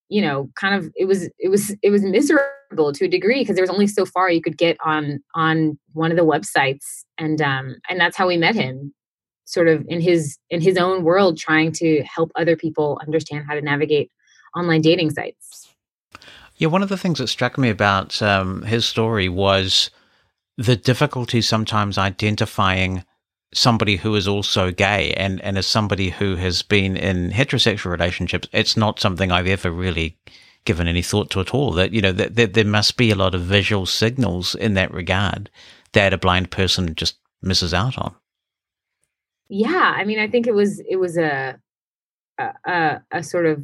you 0.10 0.22
know 0.22 0.50
kind 0.56 0.76
of 0.76 0.92
it 0.96 1.06
was 1.06 1.30
it 1.40 1.50
was 1.50 1.76
it 1.82 1.90
was 1.90 2.04
miserable 2.04 2.92
to 2.94 3.06
a 3.06 3.08
degree 3.08 3.42
because 3.42 3.56
there 3.56 3.64
was 3.64 3.70
only 3.70 3.88
so 3.88 4.06
far 4.06 4.30
you 4.30 4.42
could 4.42 4.58
get 4.58 4.78
on 4.84 5.20
on 5.34 5.78
one 5.94 6.12
of 6.12 6.18
the 6.18 6.26
websites. 6.26 7.04
And 7.18 7.42
um 7.42 7.76
and 7.90 8.00
that's 8.00 8.18
how 8.18 8.28
we 8.28 8.38
met 8.38 8.56
him 8.56 8.94
sort 9.46 9.68
of 9.68 9.86
in 9.88 10.02
his 10.02 10.38
in 10.50 10.62
his 10.62 10.78
own 10.78 11.04
world 11.04 11.38
trying 11.38 11.72
to 11.74 12.04
help 12.04 12.32
other 12.36 12.56
people 12.56 13.00
understand 13.02 13.46
how 13.48 13.56
to 13.56 13.62
navigate 13.62 14.12
online 14.56 14.82
dating 14.82 15.12
sites. 15.12 15.74
Yeah 16.58 16.68
one 16.68 16.84
of 16.84 16.90
the 16.90 16.98
things 16.98 17.20
that 17.20 17.28
struck 17.28 17.58
me 17.58 17.70
about 17.70 18.22
um, 18.22 18.64
his 18.64 18.86
story 18.86 19.30
was 19.30 19.90
the 20.58 20.76
difficulty 20.76 21.42
sometimes 21.42 21.98
identifying 21.98 23.04
somebody 23.56 23.96
who 23.96 24.16
is 24.16 24.28
also 24.28 24.70
gay 24.70 25.14
and, 25.14 25.42
and 25.42 25.58
as 25.58 25.66
somebody 25.66 26.10
who 26.10 26.36
has 26.36 26.62
been 26.62 26.98
in 26.98 27.32
heterosexual 27.32 27.90
relationships, 27.92 28.50
it's 28.52 28.76
not 28.76 29.00
something 29.00 29.32
I've 29.32 29.48
ever 29.48 29.72
really 29.72 30.18
given 30.66 30.88
any 30.88 31.02
thought 31.02 31.30
to 31.32 31.40
at 31.40 31.54
all. 31.54 31.72
That, 31.72 31.94
you 31.94 32.02
know, 32.02 32.12
that, 32.12 32.36
that 32.36 32.54
there 32.54 32.66
must 32.66 32.98
be 32.98 33.12
a 33.12 33.16
lot 33.16 33.34
of 33.34 33.42
visual 33.42 33.86
signals 33.86 34.56
in 34.56 34.74
that 34.74 34.94
regard 34.94 35.50
that 35.94 36.14
a 36.14 36.18
blind 36.18 36.52
person 36.52 36.96
just 36.96 37.18
misses 37.42 37.74
out 37.74 37.98
on. 37.98 38.14
Yeah. 39.48 39.94
I 39.96 40.04
mean, 40.04 40.20
I 40.20 40.28
think 40.28 40.48
it 40.48 40.54
was, 40.54 40.82
it 40.90 40.98
was 40.98 41.18
a, 41.18 41.58
a, 42.38 43.02
a 43.12 43.24
sort 43.24 43.46
of 43.46 43.64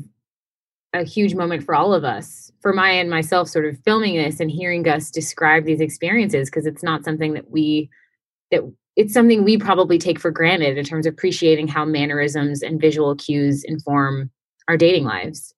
a 0.94 1.04
huge 1.04 1.36
moment 1.36 1.64
for 1.64 1.76
all 1.76 1.94
of 1.94 2.06
us 2.06 2.52
for 2.62 2.72
Maya 2.72 3.00
and 3.00 3.10
myself 3.10 3.50
sort 3.50 3.66
of 3.66 3.78
filming 3.84 4.16
this 4.16 4.40
and 4.40 4.52
hearing 4.52 4.84
Gus 4.84 5.10
describe 5.10 5.66
these 5.66 5.82
experiences 5.82 6.50
because 6.50 6.66
it's 6.66 6.84
not 6.84 7.04
something 7.04 7.34
that 7.34 7.50
we 7.50 7.90
that 8.52 8.64
it's 9.02 9.14
something 9.14 9.44
we 9.44 9.58
probably 9.58 9.98
take 9.98 10.20
for 10.20 10.30
granted 10.30 10.78
in 10.78 10.86
terms 10.86 11.08
of 11.08 11.14
appreciating 11.14 11.68
how 11.68 11.84
mannerisms 11.84 12.62
and 12.62 12.80
visual 12.80 13.16
cues 13.16 13.64
inform 13.64 14.30
our 14.68 14.78
dating 14.78 15.06
lives. 15.06 15.56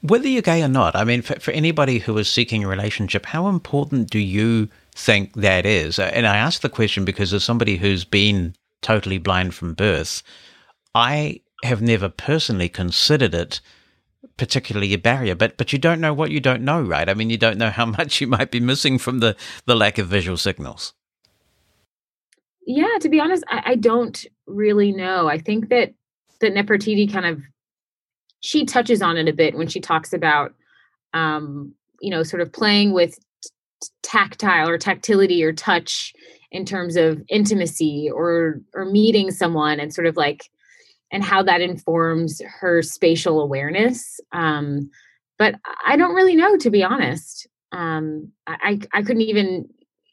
Whether 0.00 0.28
you're 0.28 0.40
gay 0.40 0.62
or 0.62 0.68
not, 0.68 0.96
I 0.96 1.04
mean, 1.04 1.20
for, 1.20 1.38
for 1.38 1.50
anybody 1.50 1.98
who 1.98 2.16
is 2.16 2.30
seeking 2.30 2.64
a 2.64 2.68
relationship, 2.68 3.26
how 3.26 3.48
important 3.48 4.08
do 4.08 4.18
you 4.18 4.70
think 4.94 5.34
that 5.34 5.66
is? 5.66 5.98
Uh, 5.98 6.10
and 6.14 6.26
I 6.26 6.38
ask 6.38 6.62
the 6.62 6.70
question 6.70 7.04
because 7.04 7.34
as 7.34 7.44
somebody 7.44 7.76
who's 7.76 8.06
been 8.06 8.54
totally 8.80 9.18
blind 9.18 9.54
from 9.54 9.74
birth, 9.74 10.22
I 10.94 11.42
have 11.62 11.82
never 11.82 12.08
personally 12.08 12.70
considered 12.70 13.34
it 13.34 13.60
particularly 14.36 14.94
a 14.94 14.98
barrier 14.98 15.34
but 15.34 15.56
but 15.58 15.72
you 15.72 15.78
don't 15.78 16.00
know 16.00 16.14
what 16.14 16.30
you 16.30 16.40
don't 16.40 16.62
know 16.62 16.80
right 16.80 17.10
i 17.10 17.14
mean 17.14 17.28
you 17.28 17.36
don't 17.36 17.58
know 17.58 17.68
how 17.68 17.84
much 17.98 18.20
you 18.20 18.26
might 18.26 18.50
be 18.50 18.60
missing 18.60 18.98
from 18.98 19.20
the 19.20 19.36
the 19.66 19.74
lack 19.74 19.98
of 19.98 20.08
visual 20.08 20.36
signals 20.36 20.94
yeah, 22.76 22.98
to 23.00 23.08
be 23.08 23.20
honest, 23.20 23.44
I, 23.48 23.62
I 23.66 23.74
don't 23.74 24.24
really 24.46 24.92
know. 24.92 25.28
I 25.28 25.38
think 25.38 25.68
that 25.70 25.92
that 26.40 26.54
Nefertiti 26.54 27.10
kind 27.10 27.26
of 27.26 27.40
she 28.40 28.64
touches 28.64 29.02
on 29.02 29.16
it 29.16 29.28
a 29.28 29.32
bit 29.32 29.56
when 29.56 29.68
she 29.68 29.80
talks 29.80 30.12
about 30.12 30.54
um, 31.12 31.74
you 32.00 32.10
know, 32.10 32.22
sort 32.22 32.40
of 32.40 32.52
playing 32.52 32.92
with 32.92 33.18
tactile 34.02 34.68
or 34.68 34.78
tactility 34.78 35.42
or 35.42 35.52
touch 35.52 36.12
in 36.52 36.64
terms 36.64 36.96
of 36.96 37.22
intimacy 37.28 38.08
or 38.12 38.60
or 38.74 38.84
meeting 38.84 39.30
someone 39.30 39.80
and 39.80 39.92
sort 39.92 40.06
of 40.06 40.16
like 40.16 40.44
and 41.10 41.24
how 41.24 41.42
that 41.42 41.60
informs 41.60 42.40
her 42.60 42.82
spatial 42.82 43.40
awareness. 43.40 44.20
Um, 44.32 44.90
but 45.38 45.56
I 45.84 45.96
don't 45.96 46.14
really 46.14 46.36
know, 46.36 46.56
to 46.58 46.70
be 46.70 46.84
honest. 46.84 47.48
Um, 47.72 48.30
I, 48.46 48.80
I 48.92 49.02
couldn't 49.02 49.22
even, 49.22 49.68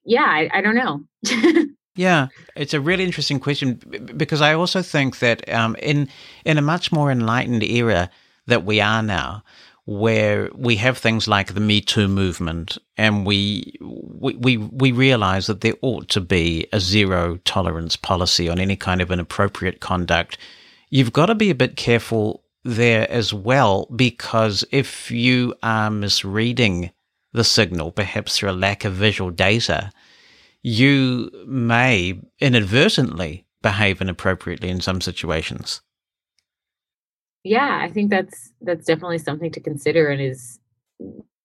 yeah, 0.05 0.25
I, 0.25 0.49
I 0.53 0.61
don't 0.61 0.75
know. 0.75 1.03
Yeah, 1.97 2.27
it's 2.55 2.75
a 2.75 2.79
really 2.79 3.03
interesting 3.03 3.39
question 3.39 3.81
because 4.15 4.39
I 4.39 4.53
also 4.53 4.83
think 4.83 5.17
that 5.19 5.49
um, 5.49 5.75
in 5.81 6.07
in 6.45 6.57
a 6.57 6.61
much 6.61 6.91
more 6.91 7.11
enlightened 7.11 7.63
era 7.63 8.09
that 8.45 8.63
we 8.63 8.79
are 8.79 9.01
now, 9.01 9.43
where 9.85 10.51
we 10.53 10.75
have 10.75 10.99
things 10.99 11.27
like 11.27 11.53
the 11.53 11.59
Me 11.59 11.81
Too 11.81 12.07
movement, 12.07 12.77
and 12.97 13.25
we 13.25 13.73
we 13.81 14.35
we, 14.35 14.57
we 14.57 14.91
realize 14.91 15.47
that 15.47 15.61
there 15.61 15.73
ought 15.81 16.07
to 16.09 16.21
be 16.21 16.67
a 16.71 16.79
zero 16.79 17.37
tolerance 17.45 17.95
policy 17.95 18.47
on 18.47 18.59
any 18.59 18.75
kind 18.75 19.01
of 19.01 19.11
inappropriate 19.11 19.79
conduct. 19.79 20.37
You've 20.91 21.13
got 21.13 21.25
to 21.25 21.35
be 21.35 21.49
a 21.49 21.55
bit 21.55 21.77
careful 21.77 22.43
there 22.63 23.09
as 23.09 23.33
well 23.33 23.87
because 23.95 24.63
if 24.71 25.09
you 25.09 25.55
are 25.63 25.89
misreading 25.89 26.91
the 27.33 27.43
signal, 27.43 27.91
perhaps 27.91 28.37
through 28.37 28.51
a 28.51 28.51
lack 28.51 28.85
of 28.85 28.93
visual 28.93 29.31
data 29.31 29.91
you 30.63 31.31
may 31.47 32.19
inadvertently 32.39 33.45
behave 33.61 34.01
inappropriately 34.01 34.69
in 34.69 34.81
some 34.81 35.01
situations. 35.01 35.81
Yeah, 37.43 37.79
I 37.81 37.89
think 37.89 38.09
that's 38.09 38.51
that's 38.61 38.85
definitely 38.85 39.19
something 39.19 39.51
to 39.51 39.59
consider 39.59 40.09
and 40.09 40.21
is 40.21 40.59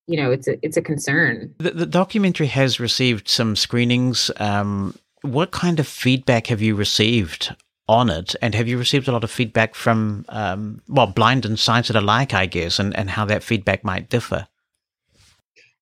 you 0.06 0.16
know, 0.16 0.30
it's 0.30 0.48
a 0.48 0.58
it's 0.64 0.76
a 0.76 0.82
concern. 0.82 1.54
The, 1.58 1.70
the 1.70 1.86
documentary 1.86 2.48
has 2.48 2.80
received 2.80 3.28
some 3.28 3.56
screenings. 3.56 4.30
Um, 4.38 4.96
what 5.22 5.52
kind 5.52 5.78
of 5.78 5.86
feedback 5.86 6.48
have 6.48 6.60
you 6.60 6.74
received 6.74 7.54
on 7.88 8.10
it, 8.10 8.34
and 8.42 8.54
have 8.54 8.68
you 8.68 8.78
received 8.78 9.08
a 9.08 9.12
lot 9.12 9.24
of 9.24 9.30
feedback 9.30 9.74
from 9.74 10.24
um, 10.28 10.82
well, 10.88 11.06
blind 11.06 11.44
and 11.44 11.58
sighted 11.58 11.96
alike, 11.96 12.34
I 12.34 12.46
guess, 12.46 12.78
and, 12.78 12.96
and 12.96 13.10
how 13.10 13.24
that 13.26 13.42
feedback 13.42 13.84
might 13.84 14.08
differ? 14.08 14.48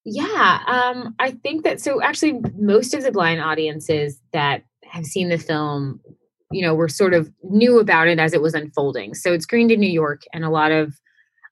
Yeah, 0.04 0.60
um, 0.66 1.14
I 1.18 1.32
think 1.32 1.64
that 1.64 1.80
so 1.80 2.02
actually 2.02 2.40
most 2.58 2.94
of 2.94 3.02
the 3.02 3.12
blind 3.12 3.40
audiences 3.40 4.20
that 4.32 4.62
have 4.84 5.04
seen 5.04 5.28
the 5.28 5.38
film, 5.38 6.00
you 6.50 6.62
know, 6.62 6.74
were 6.74 6.88
sort 6.88 7.12
of 7.12 7.30
knew 7.42 7.78
about 7.78 8.08
it 8.08 8.18
as 8.18 8.32
it 8.32 8.40
was 8.40 8.54
unfolding. 8.54 9.14
So 9.14 9.32
it's 9.32 9.44
screened 9.44 9.70
in 9.70 9.80
New 9.80 9.90
York 9.90 10.22
and 10.32 10.44
a 10.44 10.50
lot 10.50 10.72
of 10.72 10.94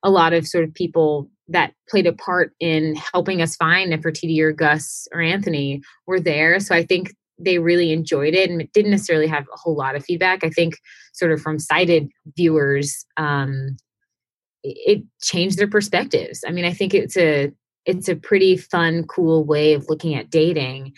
a 0.02 0.11
lot 0.11 0.32
of 0.32 0.46
sort 0.46 0.64
of 0.64 0.72
people 0.74 1.28
that 1.48 1.72
played 1.88 2.06
a 2.06 2.12
part 2.12 2.52
in 2.61 2.94
helping 3.12 3.42
us 3.42 3.56
find 3.56 3.92
Nefertiti 3.92 4.38
or 4.40 4.52
Gus 4.52 5.08
or 5.12 5.20
Anthony 5.20 5.82
were 6.06 6.20
there. 6.20 6.61
So 6.61 6.74
I 6.74 6.84
think 6.84 7.14
they 7.38 7.58
really 7.58 7.92
enjoyed 7.92 8.34
it 8.34 8.50
and 8.50 8.70
didn't 8.72 8.90
necessarily 8.90 9.26
have 9.26 9.44
a 9.52 9.56
whole 9.56 9.76
lot 9.76 9.96
of 9.96 10.04
feedback. 10.04 10.44
I 10.44 10.50
think 10.50 10.76
sort 11.12 11.32
of 11.32 11.40
from 11.40 11.58
sighted 11.58 12.08
viewers, 12.37 13.06
um, 13.16 13.76
it 14.62 15.02
changed 15.22 15.58
their 15.58 15.68
perspectives. 15.68 16.44
I 16.46 16.50
mean, 16.50 16.64
I 16.64 16.72
think 16.72 16.94
it's 16.94 17.16
a 17.16 17.52
it's 17.88 18.09
a 18.09 18.14
pretty 18.14 18.57
fun, 18.57 19.05
cool 19.07 19.44
way 19.44 19.72
of 19.72 19.88
looking 19.88 20.14
at 20.14 20.31
dating. 20.31 20.92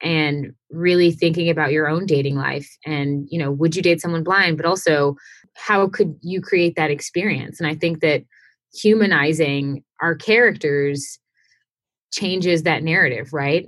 and 0.00 0.52
really 0.70 1.10
thinking 1.10 1.48
about 1.50 1.72
your 1.72 1.88
own 1.88 2.06
dating 2.06 2.36
life 2.36 2.68
and 2.86 3.26
you 3.30 3.38
know 3.38 3.50
would 3.50 3.74
you 3.74 3.82
date 3.82 4.00
someone 4.00 4.22
blind? 4.22 4.56
But 4.56 4.66
also 4.66 5.16
how 5.54 5.88
could 5.88 6.14
you 6.20 6.40
create 6.40 6.76
that 6.76 6.90
experience? 6.90 7.58
And 7.58 7.68
i 7.68 7.74
think 7.74 8.00
that 8.00 8.22
humanizing 8.72 9.82
our 10.00 10.14
characters 10.14 11.18
changes 12.12 12.62
that 12.62 12.84
narrative 12.84 13.32
right? 13.32 13.64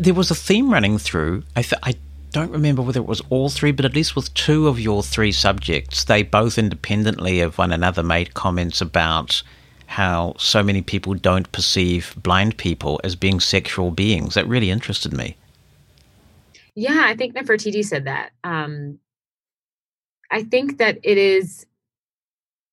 There 0.00 0.12
was 0.14 0.30
a 0.30 0.34
theme 0.34 0.70
running 0.72 0.98
through. 0.98 1.44
I 1.56 1.62
th- 1.62 1.82
i 1.82 1.94
don't 2.32 2.50
remember 2.50 2.82
whether 2.82 3.00
it 3.00 3.06
was 3.06 3.22
all 3.30 3.48
three 3.48 3.72
but 3.72 3.84
at 3.84 3.94
least 3.94 4.16
with 4.16 4.34
two 4.34 4.66
of 4.66 4.80
your 4.80 5.04
three 5.04 5.30
subjects 5.30 6.04
they 6.04 6.20
both 6.24 6.58
independently 6.58 7.40
of 7.40 7.56
one 7.58 7.72
another 7.72 8.02
made 8.02 8.34
comments 8.34 8.80
about 8.80 9.40
how 9.86 10.34
so 10.38 10.62
many 10.62 10.82
people 10.82 11.14
don't 11.14 11.50
perceive 11.52 12.14
blind 12.22 12.56
people 12.56 13.00
as 13.04 13.16
being 13.16 13.40
sexual 13.40 13.90
beings. 13.90 14.34
That 14.34 14.46
really 14.46 14.70
interested 14.70 15.12
me. 15.12 15.36
Yeah, 16.74 17.02
I 17.04 17.14
think 17.14 17.34
Nefertiti 17.34 17.84
said 17.84 18.06
that. 18.06 18.30
Um, 18.42 18.98
I 20.30 20.42
think 20.42 20.78
that 20.78 20.98
it 21.02 21.18
is. 21.18 21.66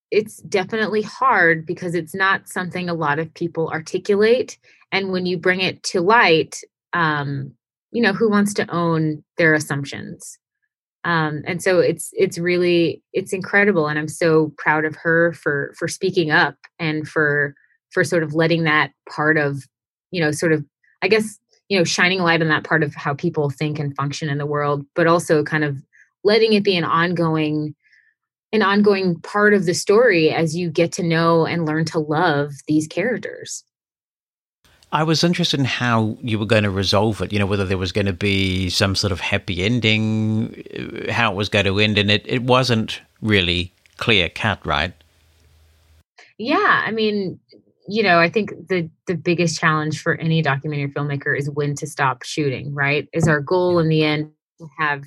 It's 0.10 0.38
definitely 0.38 1.04
hard 1.04 1.66
because 1.66 1.96
it's 1.96 2.14
not 2.14 2.50
something 2.50 2.90
a 2.90 2.94
lot 2.94 3.20
of 3.20 3.34
people 3.34 3.70
articulate, 3.70 4.58
and 4.92 5.12
when 5.12 5.26
you 5.26 5.38
bring 5.38 5.62
it 5.62 5.84
to 5.84 6.02
light, 6.02 6.60
um, 6.94 7.54
you 7.92 8.02
know, 8.02 8.14
who 8.14 8.30
wants 8.30 8.54
to 8.56 8.70
own 8.74 9.24
their 9.38 9.54
assumptions? 9.54 10.38
Um, 11.04 11.42
and 11.46 11.64
so 11.64 11.80
it's 11.80 12.12
it's 12.14 12.38
really 12.38 13.02
it's 13.14 13.34
incredible 13.34 13.88
and 13.88 13.98
i'm 13.98 14.08
so 14.08 14.54
proud 14.58 14.86
of 14.86 14.96
her 14.96 15.34
for 15.34 15.74
for 15.78 15.88
speaking 15.88 16.32
up 16.32 16.56
and 16.80 17.08
for 17.08 17.56
for 17.92 18.04
sort 18.04 18.24
of 18.24 18.34
letting 18.34 18.64
that 18.64 18.92
part 19.10 19.38
of 19.38 19.64
you 20.12 20.22
know 20.22 20.32
sort 20.32 20.52
of 20.52 20.64
i 21.02 21.08
guess 21.08 21.40
you 21.70 21.78
know 21.78 21.84
shining 21.84 22.20
a 22.20 22.24
light 22.24 22.42
on 22.42 22.50
that 22.50 22.64
part 22.64 22.84
of 22.84 22.94
how 22.96 23.14
people 23.14 23.50
think 23.50 23.80
and 23.80 23.96
function 23.96 24.30
in 24.30 24.38
the 24.38 24.46
world 24.46 24.86
but 24.96 25.08
also 25.08 25.44
kind 25.44 25.64
of 25.64 25.78
letting 26.24 26.54
it 26.54 26.64
be 26.64 26.76
an 26.76 26.84
ongoing 26.84 27.76
an 28.54 28.62
ongoing 28.62 29.20
part 29.22 29.54
of 29.54 29.66
the 29.66 29.74
story 29.74 30.30
as 30.30 30.56
you 30.56 30.70
get 30.70 30.92
to 30.92 31.04
know 31.04 31.46
and 31.46 31.66
learn 31.66 31.86
to 31.86 32.00
love 32.00 32.52
these 32.68 32.88
characters 32.88 33.64
I 34.92 35.04
was 35.04 35.24
interested 35.24 35.60
in 35.60 35.66
how 35.66 36.18
you 36.22 36.38
were 36.38 36.46
going 36.46 36.64
to 36.64 36.70
resolve 36.70 37.22
it, 37.22 37.32
you 37.32 37.40
know, 37.40 37.46
whether 37.46 37.66
there 37.66 37.78
was 37.78 37.92
going 37.92 38.08
to 38.08 38.14
be 38.14 38.70
some 38.70 38.96
sort 38.96 39.14
of 39.14 39.22
happy 39.22 39.64
ending, 39.64 40.64
uh, 41.08 41.12
how 41.12 41.32
it 41.32 41.36
was 41.36 41.50
going 41.50 41.66
to 41.66 41.80
end, 41.80 41.98
and 41.98 42.12
it, 42.12 42.24
it 42.26 42.44
wasn't 42.44 43.02
really 43.22 43.74
clear 43.98 44.28
cut, 44.28 44.66
right? 44.66 44.94
Yeah, 46.38 46.84
I 46.86 46.92
mean, 46.92 47.40
you 47.88 48.04
know, 48.04 48.20
I 48.20 48.30
think 48.30 48.52
the 48.68 48.90
the 49.08 49.16
biggest 49.16 49.60
challenge 49.60 50.02
for 50.02 50.16
any 50.16 50.42
documentary 50.42 50.92
filmmaker 50.92 51.38
is 51.38 51.50
when 51.50 51.76
to 51.76 51.88
stop 51.88 52.24
shooting, 52.24 52.74
right? 52.74 53.08
Is 53.14 53.28
our 53.28 53.40
goal 53.40 53.80
in 53.80 53.88
the 53.88 54.04
end 54.04 54.32
to 54.60 54.68
have 54.78 55.04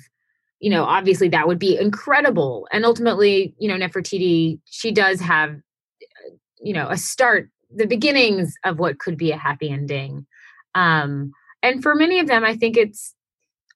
you 0.59 0.71
know, 0.71 0.83
obviously 0.85 1.29
that 1.29 1.47
would 1.47 1.59
be 1.59 1.77
incredible. 1.77 2.67
And 2.71 2.85
ultimately, 2.85 3.53
you 3.59 3.67
know, 3.67 3.75
Nefertiti, 3.75 4.59
she 4.65 4.91
does 4.91 5.19
have, 5.19 5.51
uh, 5.51 6.35
you 6.59 6.73
know, 6.73 6.87
a 6.89 6.97
start 6.97 7.49
the 7.75 7.87
beginnings 7.87 8.55
of 8.63 8.79
what 8.79 8.99
could 8.99 9.17
be 9.17 9.31
a 9.31 9.37
happy 9.37 9.69
ending. 9.69 10.25
Um, 10.73 11.31
and 11.61 11.81
for 11.81 11.95
many 11.95 12.19
of 12.19 12.27
them, 12.27 12.43
I 12.43 12.55
think 12.55 12.77
it's, 12.77 13.13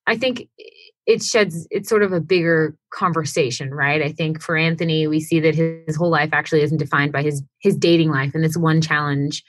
I 0.06 0.16
think 0.16 0.48
it 1.06 1.22
sheds, 1.22 1.66
it's 1.70 1.88
sort 1.88 2.02
of 2.02 2.12
a 2.12 2.20
bigger 2.20 2.76
conversation, 2.92 3.72
right? 3.74 4.02
I 4.02 4.12
think 4.12 4.42
for 4.42 4.56
Anthony, 4.56 5.06
we 5.06 5.20
see 5.20 5.40
that 5.40 5.54
his, 5.54 5.82
his 5.86 5.96
whole 5.96 6.10
life 6.10 6.30
actually 6.32 6.62
isn't 6.62 6.78
defined 6.78 7.12
by 7.12 7.22
his 7.22 7.42
his 7.60 7.76
dating 7.76 8.10
life, 8.10 8.32
and 8.34 8.44
this 8.44 8.56
one 8.56 8.80
challenge, 8.80 9.42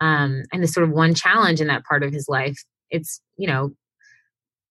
um, 0.00 0.42
and 0.52 0.62
this 0.62 0.72
sort 0.72 0.84
of 0.84 0.90
one 0.90 1.14
challenge 1.14 1.60
in 1.60 1.68
that 1.68 1.84
part 1.84 2.02
of 2.02 2.12
his 2.12 2.28
life. 2.28 2.56
It's 2.90 3.20
you 3.36 3.46
know 3.46 3.72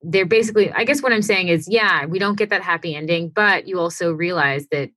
they're 0.03 0.25
basically 0.25 0.71
i 0.71 0.83
guess 0.83 1.03
what 1.03 1.13
i'm 1.13 1.21
saying 1.21 1.47
is 1.47 1.67
yeah 1.69 2.05
we 2.05 2.17
don't 2.17 2.37
get 2.37 2.49
that 2.49 2.63
happy 2.63 2.95
ending 2.95 3.29
but 3.29 3.67
you 3.67 3.79
also 3.79 4.11
realize 4.11 4.65
that 4.71 4.89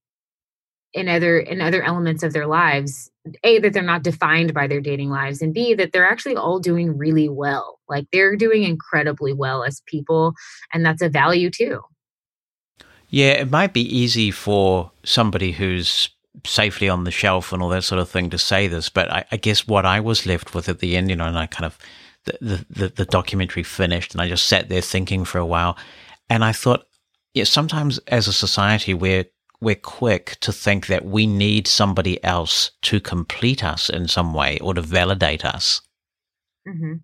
in 0.95 1.09
other 1.09 1.39
in 1.39 1.61
other 1.61 1.83
elements 1.83 2.23
of 2.23 2.33
their 2.33 2.47
lives 2.47 3.11
a 3.43 3.59
that 3.59 3.73
they're 3.73 3.83
not 3.83 4.03
defined 4.03 4.55
by 4.55 4.67
their 4.67 4.81
dating 4.81 5.11
lives 5.11 5.43
and 5.43 5.53
b 5.53 5.75
that 5.75 5.93
they're 5.93 6.09
actually 6.09 6.37
all 6.37 6.61
doing 6.61 6.97
really 6.97 7.29
well. 7.29 7.81
Like 7.89 8.07
they're 8.13 8.37
doing 8.37 8.63
incredibly 8.63 9.33
well 9.33 9.65
as 9.65 9.83
people 9.87 10.35
and 10.73 10.87
that's 10.87 11.03
a 11.03 11.09
value 11.09 11.51
too. 11.51 11.81
Yeah 13.09 13.33
it 13.33 13.51
might 13.51 13.73
be 13.73 13.83
easy 13.83 14.31
for 14.31 14.93
somebody 15.05 15.53
who's 15.53 16.11
safely 16.47 16.89
on 16.89 17.05
the 17.05 17.11
shelf 17.11 17.53
and 17.53 17.63
all 17.63 17.69
that 17.69 17.85
sort 17.85 18.01
of 18.01 18.09
thing 18.09 18.29
to 18.29 18.39
say 18.39 18.67
this 18.67 18.89
but 18.89 19.11
i, 19.11 19.25
I 19.31 19.37
guess 19.37 19.69
what 19.69 19.87
i 19.87 20.01
was 20.01 20.27
left 20.27 20.53
with 20.53 20.69
at 20.69 20.81
the 20.81 20.97
end 20.97 21.09
you 21.09 21.15
know 21.15 21.27
and 21.27 21.39
i 21.39 21.47
kind 21.47 21.65
of 21.65 21.79
the, 22.25 22.67
the, 22.69 22.89
the 22.89 23.05
documentary 23.05 23.63
finished 23.63 24.13
and 24.13 24.21
i 24.21 24.29
just 24.29 24.47
sat 24.47 24.69
there 24.69 24.81
thinking 24.81 25.25
for 25.25 25.39
a 25.39 25.47
while 25.47 25.79
and 26.29 26.45
i 26.45 26.51
thought 26.51 26.87
yeah 27.35 27.45
sometimes 27.45 27.99
as 28.09 28.27
a 28.27 28.33
society 28.33 28.95
we're 28.95 29.25
we're 29.61 29.75
quick 29.75 30.37
to 30.40 30.53
think 30.53 30.87
that 30.88 31.05
we 31.05 31.27
need 31.27 31.67
somebody 31.67 32.23
else 32.23 32.71
to 32.83 33.01
complete 33.01 33.64
us 33.64 33.88
in 33.88 34.09
some 34.09 34.35
way 34.35 34.59
or 34.61 34.75
to 34.75 34.83
validate 34.83 35.45
us. 35.45 35.81
Mm-hmm. 36.69 36.95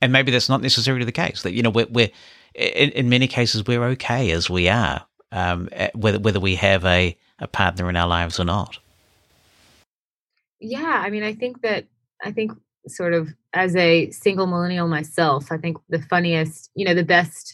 And 0.00 0.12
maybe 0.12 0.32
that's 0.32 0.48
not 0.48 0.62
necessarily 0.62 1.04
the 1.04 1.12
case. 1.12 1.42
That 1.42 1.52
you 1.52 1.62
know, 1.62 1.70
we're, 1.70 1.86
we're 1.88 2.10
in, 2.54 2.90
in, 2.90 3.08
many 3.08 3.28
cases 3.28 3.66
we're 3.66 3.84
okay 3.84 4.30
as 4.32 4.50
we 4.50 4.68
are, 4.68 5.06
um, 5.30 5.68
eh, 5.72 5.90
whether 5.94 6.18
whether 6.18 6.40
we 6.40 6.56
have 6.56 6.84
a 6.84 7.16
a 7.38 7.46
partner 7.46 7.88
in 7.88 7.96
our 7.96 8.08
lives 8.08 8.40
or 8.40 8.44
not. 8.44 8.78
Yeah, 10.58 11.02
I 11.04 11.10
mean, 11.10 11.22
I 11.22 11.34
think 11.34 11.62
that 11.62 11.86
I 12.22 12.32
think 12.32 12.52
sort 12.88 13.14
of 13.14 13.28
as 13.52 13.76
a 13.76 14.10
single 14.10 14.46
millennial 14.46 14.88
myself, 14.88 15.52
I 15.52 15.58
think 15.58 15.76
the 15.88 16.02
funniest, 16.02 16.70
you 16.74 16.84
know, 16.84 16.94
the 16.94 17.04
best 17.04 17.51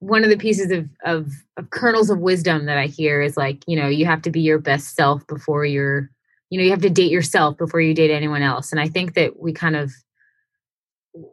one 0.00 0.24
of 0.24 0.30
the 0.30 0.36
pieces 0.36 0.70
of, 0.70 0.88
of 1.04 1.32
of 1.56 1.70
kernels 1.70 2.10
of 2.10 2.18
wisdom 2.18 2.66
that 2.66 2.78
I 2.78 2.86
hear 2.86 3.22
is 3.22 3.36
like, 3.36 3.64
you 3.66 3.76
know, 3.76 3.88
you 3.88 4.06
have 4.06 4.22
to 4.22 4.30
be 4.30 4.40
your 4.40 4.58
best 4.58 4.94
self 4.94 5.26
before 5.26 5.64
you're, 5.64 6.10
you 6.50 6.58
know, 6.58 6.64
you 6.64 6.70
have 6.70 6.82
to 6.82 6.90
date 6.90 7.10
yourself 7.10 7.56
before 7.56 7.80
you 7.80 7.94
date 7.94 8.10
anyone 8.10 8.42
else. 8.42 8.72
And 8.72 8.80
I 8.80 8.88
think 8.88 9.14
that 9.14 9.40
we 9.40 9.52
kind 9.52 9.76
of 9.76 9.92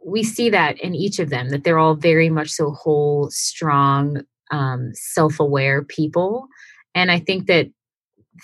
we 0.04 0.22
see 0.22 0.48
that 0.50 0.80
in 0.80 0.94
each 0.94 1.18
of 1.18 1.28
them 1.28 1.50
that 1.50 1.64
they're 1.64 1.78
all 1.78 1.94
very 1.94 2.30
much 2.30 2.50
so 2.50 2.70
whole, 2.70 3.28
strong, 3.30 4.22
um, 4.50 4.92
self-aware 4.94 5.82
people. 5.82 6.46
And 6.94 7.10
I 7.10 7.18
think 7.18 7.46
that 7.46 7.70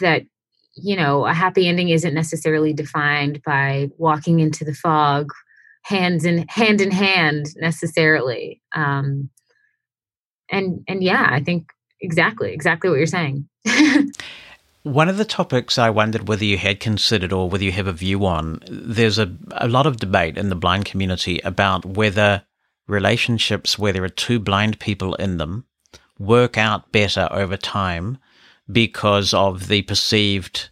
that 0.01 0.23
you 0.75 0.97
know 0.97 1.27
a 1.27 1.33
happy 1.33 1.67
ending 1.67 1.89
isn't 1.89 2.15
necessarily 2.15 2.73
defined 2.73 3.43
by 3.45 3.91
walking 3.97 4.41
into 4.41 4.65
the 4.65 4.75
fog 4.75 5.31
hands 5.83 6.25
in 6.25 6.47
hand 6.49 6.81
in 6.81 6.91
hand 6.91 7.47
necessarily 7.57 8.61
um, 8.75 9.31
and 10.51 10.85
and 10.89 11.03
yeah 11.03 11.29
i 11.31 11.41
think 11.41 11.71
exactly 12.01 12.53
exactly 12.53 12.91
what 12.91 12.97
you're 12.97 13.07
saying. 13.07 13.49
One 14.83 15.11
of 15.11 15.19
the 15.19 15.27
topics 15.27 15.77
i 15.77 15.91
wondered 15.91 16.27
whether 16.27 16.45
you 16.45 16.57
had 16.57 16.81
considered 16.81 17.33
or 17.33 17.51
whether 17.51 17.65
you 17.65 17.73
have 17.73 17.87
a 17.87 17.93
view 17.93 18.25
on 18.25 18.61
there's 18.71 19.19
a, 19.19 19.37
a 19.53 19.69
lot 19.69 19.87
of 19.87 19.99
debate 19.99 20.39
in 20.39 20.49
the 20.49 20.55
blind 20.55 20.87
community 20.87 21.39
about 21.45 21.85
whether 21.85 22.45
relationships 22.89 23.79
where 23.79 23.93
there 23.93 24.05
are 24.05 24.09
two 24.09 24.41
blind 24.41 24.81
people 24.81 25.15
in 25.17 25.37
them 25.37 25.67
work 26.19 26.57
out 26.57 26.93
better 26.93 27.29
over 27.31 27.57
time 27.59 28.19
because 28.73 29.35
of 29.35 29.69
the 29.69 29.83
perceived 29.83 30.71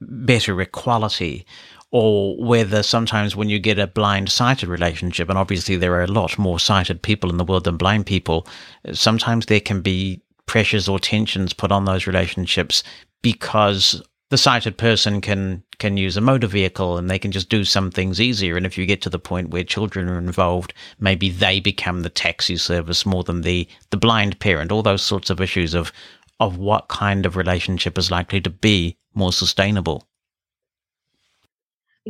better 0.00 0.60
equality 0.60 1.44
or 1.90 2.36
whether 2.42 2.82
sometimes 2.82 3.34
when 3.34 3.48
you 3.48 3.58
get 3.58 3.78
a 3.78 3.86
blind 3.86 4.30
sighted 4.30 4.68
relationship, 4.68 5.28
and 5.28 5.38
obviously 5.38 5.76
there 5.76 5.94
are 5.94 6.04
a 6.04 6.08
lot 6.08 6.38
more 6.38 6.60
sighted 6.60 7.02
people 7.02 7.30
in 7.30 7.38
the 7.38 7.44
world 7.44 7.64
than 7.64 7.76
blind 7.76 8.06
people, 8.06 8.46
sometimes 8.92 9.46
there 9.46 9.60
can 9.60 9.80
be 9.80 10.20
pressures 10.46 10.88
or 10.88 10.98
tensions 10.98 11.52
put 11.52 11.72
on 11.72 11.84
those 11.84 12.06
relationships 12.06 12.82
because 13.22 14.02
the 14.30 14.38
sighted 14.38 14.76
person 14.76 15.20
can 15.20 15.62
can 15.78 15.96
use 15.96 16.16
a 16.16 16.20
motor 16.20 16.46
vehicle 16.46 16.98
and 16.98 17.08
they 17.08 17.18
can 17.18 17.30
just 17.30 17.48
do 17.48 17.64
some 17.64 17.90
things 17.90 18.20
easier. 18.20 18.56
And 18.56 18.66
if 18.66 18.76
you 18.76 18.84
get 18.84 19.00
to 19.02 19.10
the 19.10 19.18
point 19.18 19.50
where 19.50 19.64
children 19.64 20.08
are 20.08 20.18
involved 20.18 20.74
maybe 20.98 21.30
they 21.30 21.60
become 21.60 22.02
the 22.02 22.10
taxi 22.10 22.56
service 22.56 23.06
more 23.06 23.24
than 23.24 23.42
the 23.42 23.68
the 23.90 23.96
blind 23.96 24.38
parent 24.40 24.72
all 24.72 24.82
those 24.82 25.02
sorts 25.02 25.30
of 25.30 25.40
issues 25.40 25.74
of 25.74 25.92
of 26.40 26.58
what 26.58 26.88
kind 26.88 27.26
of 27.26 27.36
relationship 27.36 27.96
is 27.96 28.10
likely 28.10 28.40
to 28.40 28.50
be 28.50 28.96
more 29.14 29.32
sustainable 29.32 30.07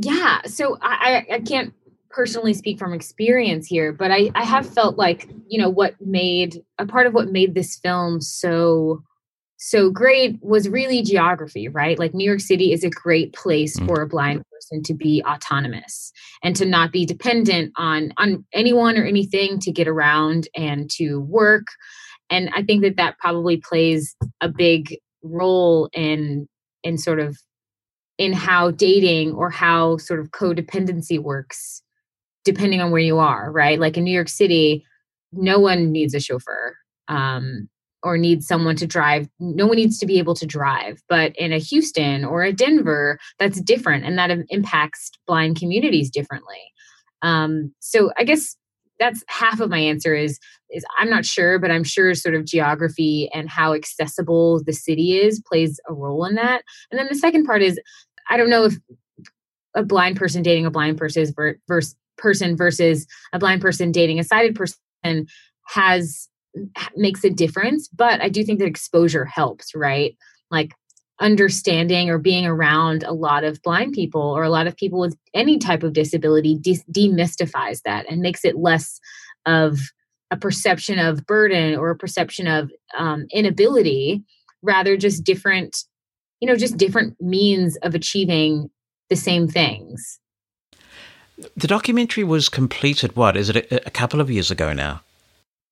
yeah 0.05 0.41
so 0.47 0.79
I, 0.81 1.27
I 1.31 1.41
can't 1.41 1.75
personally 2.11 2.55
speak 2.55 2.79
from 2.79 2.93
experience 2.93 3.67
here 3.67 3.93
but 3.93 4.11
I, 4.11 4.31
I 4.35 4.45
have 4.45 4.69
felt 4.69 4.97
like 4.97 5.29
you 5.47 5.59
know 5.59 5.69
what 5.69 5.95
made 6.01 6.63
a 6.79 6.87
part 6.87 7.07
of 7.07 7.15
what 7.15 7.29
made 7.29 7.55
this 7.55 7.77
film 7.77 8.21
so 8.21 9.03
so 9.57 9.91
great 9.91 10.39
was 10.43 10.69
really 10.69 11.03
geography 11.03 11.69
right 11.69 11.99
like 11.99 12.15
new 12.15 12.25
york 12.25 12.41
city 12.41 12.73
is 12.73 12.85
a 12.85 12.91
great 12.91 13.33
place 13.35 13.79
mm. 13.79 13.87
for 13.87 14.03
a 14.03 14.07
blind 14.07 14.43
person 14.53 14.83
to 14.83 14.95
be 14.95 15.23
autonomous 15.25 16.13
and 16.43 16.55
to 16.57 16.65
not 16.65 16.93
be 16.93 17.05
dependent 17.05 17.73
on 17.77 18.13
on 18.17 18.45
anyone 18.53 18.97
or 18.97 19.05
anything 19.05 19.59
to 19.59 19.73
get 19.73 19.89
around 19.89 20.49
and 20.57 20.91
to 20.91 21.21
work 21.21 21.67
and 22.31 22.51
i 22.55 22.63
think 22.63 22.83
that 22.83 22.97
that 22.97 23.19
probably 23.19 23.57
plays 23.57 24.17
a 24.41 24.49
big 24.49 24.97
role 25.23 25.91
in 25.93 26.49
in 26.85 26.97
sort 26.97 27.21
of 27.21 27.37
in 28.19 28.33
how 28.33 28.71
dating 28.73 29.33
or 29.33 29.49
how 29.49 29.97
sort 29.97 30.21
of 30.21 30.31
codependency 30.31 31.19
works 31.19 31.83
depending 32.45 32.81
on 32.81 32.91
where 32.91 33.01
you 33.01 33.19
are, 33.19 33.51
right? 33.53 33.79
Like 33.79 33.97
in 33.97 34.05
New 34.05 34.13
York 34.13 34.29
City, 34.29 34.85
no 35.33 35.59
one 35.59 35.93
needs 35.93 36.15
a 36.15 36.21
chauffeur. 36.21 36.77
Um, 37.09 37.69
or 38.03 38.17
needs 38.17 38.47
someone 38.47 38.77
to 38.77 38.87
drive. 38.87 39.29
No 39.41 39.67
one 39.67 39.77
needs 39.77 39.99
to 39.99 40.07
be 40.07 40.19
able 40.19 40.35
to 40.37 40.47
drive. 40.47 41.03
But 41.09 41.35
in 41.37 41.53
a 41.53 41.59
Houston 41.59 42.25
or 42.25 42.43
a 42.43 42.53
Denver, 42.53 43.19
that's 43.39 43.61
different 43.61 44.05
and 44.05 44.17
that 44.19 44.31
impacts 44.51 45.11
blind 45.27 45.59
communities 45.59 46.11
differently. 46.11 46.73
Um, 47.23 47.75
so 47.81 48.13
I 48.17 48.25
guess 48.25 48.57
that's 49.01 49.25
half 49.29 49.61
of 49.61 49.71
my 49.71 49.79
answer 49.79 50.15
is 50.15 50.39
is 50.71 50.85
I'm 50.99 51.09
not 51.09 51.25
sure, 51.25 51.59
but 51.59 51.71
I'm 51.71 51.85
sure 51.85 52.15
sort 52.15 52.35
of 52.35 52.45
geography 52.45 53.31
and 53.33 53.49
how 53.49 53.73
accessible 53.73 54.63
the 54.65 54.73
city 54.73 55.17
is 55.17 55.43
plays 55.47 55.81
a 55.89 55.95
role 55.95 56.25
in 56.27 56.35
that. 56.35 56.63
And 56.91 56.99
then 56.99 57.09
the 57.09 57.19
second 57.19 57.45
part 57.45 57.63
is 57.63 57.81
I 58.29 58.37
don't 58.37 58.51
know 58.51 58.65
if 58.65 58.77
a 59.75 59.83
blind 59.83 60.17
person 60.17 60.43
dating 60.43 60.67
a 60.67 60.71
blind 60.71 60.99
person 60.99 61.33
versus 61.67 61.97
person 62.17 62.57
versus 62.57 63.07
a 63.33 63.39
blind 63.39 63.61
person 63.61 63.93
dating 63.93 64.19
a 64.19 64.25
sighted 64.25 64.55
person 64.55 65.27
has 65.69 66.29
makes 66.97 67.23
a 67.25 67.31
difference, 67.31 67.89
but 67.89 68.21
I 68.21 68.29
do 68.29 68.43
think 68.43 68.59
that 68.59 68.67
exposure 68.67 69.25
helps, 69.25 69.75
right? 69.75 70.17
Like 70.51 70.75
understanding 71.21 72.11
or 72.11 72.19
being 72.19 72.47
around 72.47 73.03
a 73.03 73.13
lot 73.13 73.45
of 73.45 73.61
blind 73.63 73.93
people 73.93 74.21
or 74.21 74.43
a 74.43 74.51
lot 74.51 74.67
of 74.67 74.77
people 74.77 75.01
with 75.01 75.17
any 75.35 75.59
type 75.59 75.83
of 75.83 75.93
disability 75.93 76.57
de- 76.61 76.85
demystifies 76.93 77.83
that 77.83 78.07
and 78.09 78.21
makes 78.21 78.45
it 78.45 78.57
less 78.57 79.01
of 79.47 79.79
a 80.31 80.37
perception 80.37 80.99
of 80.99 81.27
burden 81.27 81.75
or 81.75 81.91
a 81.91 81.97
perception 81.97 82.47
of 82.47 82.71
um, 82.97 83.27
inability 83.33 84.23
rather 84.63 84.97
just 84.97 85.25
different 85.25 85.85
you 86.41 86.49
know 86.49 86.57
just 86.57 86.77
different 86.77 87.17
means 87.21 87.77
of 87.83 87.95
achieving 87.95 88.71
the 89.09 89.17
same 89.17 89.49
things 89.49 90.21
the 91.57 91.69
documentary 91.69 92.25
was 92.25 92.49
completed 92.49 93.17
what 93.17 93.37
is 93.37 93.51
it 93.51 93.57
a, 93.57 93.87
a 93.87 93.91
couple 93.91 94.21
of 94.21 94.31
years 94.31 94.51
ago 94.51 94.73
now 94.73 95.01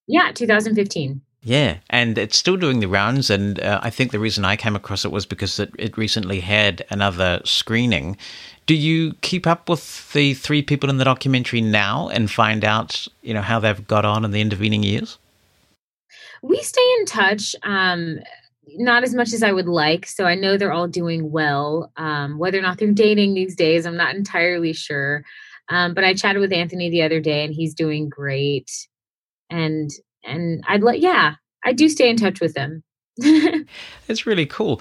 yeah 0.06 0.30
2015 0.32 1.20
yeah, 1.46 1.76
and 1.90 2.18
it's 2.18 2.36
still 2.36 2.56
doing 2.56 2.80
the 2.80 2.88
rounds. 2.88 3.30
And 3.30 3.60
uh, 3.60 3.78
I 3.80 3.88
think 3.88 4.10
the 4.10 4.18
reason 4.18 4.44
I 4.44 4.56
came 4.56 4.74
across 4.74 5.04
it 5.04 5.12
was 5.12 5.24
because 5.24 5.60
it, 5.60 5.72
it 5.78 5.96
recently 5.96 6.40
had 6.40 6.84
another 6.90 7.40
screening. 7.44 8.16
Do 8.66 8.74
you 8.74 9.12
keep 9.20 9.46
up 9.46 9.68
with 9.68 10.12
the 10.12 10.34
three 10.34 10.60
people 10.60 10.90
in 10.90 10.96
the 10.96 11.04
documentary 11.04 11.60
now 11.60 12.08
and 12.08 12.28
find 12.28 12.64
out, 12.64 13.06
you 13.22 13.32
know, 13.32 13.42
how 13.42 13.60
they've 13.60 13.86
got 13.86 14.04
on 14.04 14.24
in 14.24 14.32
the 14.32 14.40
intervening 14.40 14.82
years? 14.82 15.18
We 16.42 16.60
stay 16.62 16.94
in 16.98 17.06
touch. 17.06 17.54
Um, 17.62 18.18
not 18.68 19.04
as 19.04 19.14
much 19.14 19.32
as 19.32 19.42
I 19.42 19.52
would 19.52 19.68
like. 19.68 20.06
So 20.06 20.24
I 20.24 20.34
know 20.34 20.56
they're 20.56 20.72
all 20.72 20.88
doing 20.88 21.30
well. 21.30 21.92
Um, 21.96 22.38
whether 22.38 22.58
or 22.58 22.62
not 22.62 22.78
they're 22.78 22.92
dating 22.92 23.34
these 23.34 23.54
days, 23.54 23.86
I'm 23.86 23.96
not 23.96 24.14
entirely 24.14 24.72
sure. 24.72 25.24
Um, 25.68 25.94
but 25.94 26.04
I 26.04 26.14
chatted 26.14 26.40
with 26.40 26.52
Anthony 26.52 26.90
the 26.90 27.02
other 27.02 27.20
day, 27.20 27.44
and 27.44 27.52
he's 27.52 27.74
doing 27.74 28.08
great. 28.08 28.70
And 29.50 29.90
and 30.24 30.62
I'd 30.66 30.82
like, 30.82 31.00
yeah, 31.00 31.34
I 31.64 31.72
do 31.72 31.88
stay 31.88 32.08
in 32.08 32.16
touch 32.16 32.40
with 32.40 32.54
them. 32.54 32.82
it's 33.18 34.26
really 34.26 34.46
cool. 34.46 34.80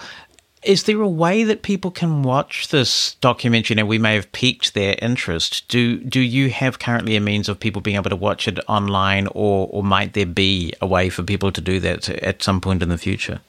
Is 0.64 0.84
there 0.84 1.00
a 1.02 1.08
way 1.08 1.44
that 1.44 1.62
people 1.62 1.92
can 1.92 2.24
watch 2.24 2.70
this 2.70 3.16
documentary? 3.16 3.76
Now, 3.76 3.86
we 3.86 4.00
may 4.00 4.16
have 4.16 4.32
piqued 4.32 4.74
their 4.74 4.96
interest. 5.00 5.68
Do 5.68 5.98
do 5.98 6.20
you 6.20 6.50
have 6.50 6.80
currently 6.80 7.16
a 7.16 7.22
means 7.22 7.48
of 7.50 7.60
people 7.60 7.82
being 7.82 7.98
able 7.98 8.10
to 8.10 8.16
watch 8.16 8.48
it 8.48 8.60
online, 8.68 9.28
or 9.28 9.68
or 9.72 9.84
might 9.84 10.14
there 10.14 10.26
be 10.26 10.74
a 10.82 10.88
way 10.88 11.10
for 11.10 11.24
people 11.24 11.52
to 11.52 11.62
do 11.62 11.80
that 11.82 12.10
at 12.10 12.42
some 12.42 12.62
point 12.62 12.82
in 12.82 12.90
the 12.90 12.98
future? 12.98 13.42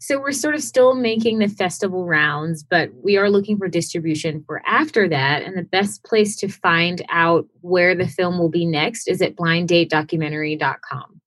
So 0.00 0.20
we're 0.20 0.32
sort 0.32 0.54
of 0.54 0.62
still 0.62 0.94
making 0.94 1.38
the 1.38 1.48
festival 1.48 2.04
rounds, 2.04 2.62
but 2.62 2.90
we 3.02 3.16
are 3.16 3.30
looking 3.30 3.56
for 3.58 3.68
distribution 3.68 4.44
for 4.46 4.62
after 4.66 5.08
that. 5.08 5.42
And 5.42 5.56
the 5.56 5.62
best 5.62 6.04
place 6.04 6.36
to 6.36 6.48
find 6.48 7.04
out 7.08 7.46
where 7.62 7.94
the 7.94 8.08
film 8.08 8.38
will 8.38 8.48
be 8.48 8.66
next 8.66 9.08
is 9.08 9.22
at 9.22 9.36
blinddatedocumentary.com. 9.36 11.20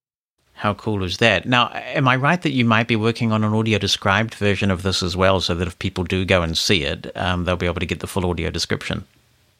How 0.53 0.73
cool 0.73 1.03
is 1.03 1.17
that? 1.17 1.45
Now, 1.45 1.69
am 1.71 2.07
I 2.07 2.15
right 2.15 2.41
that 2.41 2.51
you 2.51 2.65
might 2.65 2.87
be 2.87 2.95
working 2.95 3.31
on 3.31 3.43
an 3.43 3.53
audio 3.53 3.77
described 3.77 4.33
version 4.33 4.71
of 4.71 4.81
this 4.81 5.03
as 5.03 5.15
well, 5.15 5.39
so 5.39 5.53
that 5.53 5.67
if 5.67 5.77
people 5.77 6.03
do 6.03 6.25
go 6.25 6.41
and 6.41 6.57
see 6.57 6.83
it, 6.83 7.15
um, 7.15 7.43
they'll 7.43 7.57
be 7.57 7.67
able 7.67 7.79
to 7.79 7.85
get 7.85 7.99
the 7.99 8.07
full 8.07 8.27
audio 8.27 8.49
description? 8.49 9.05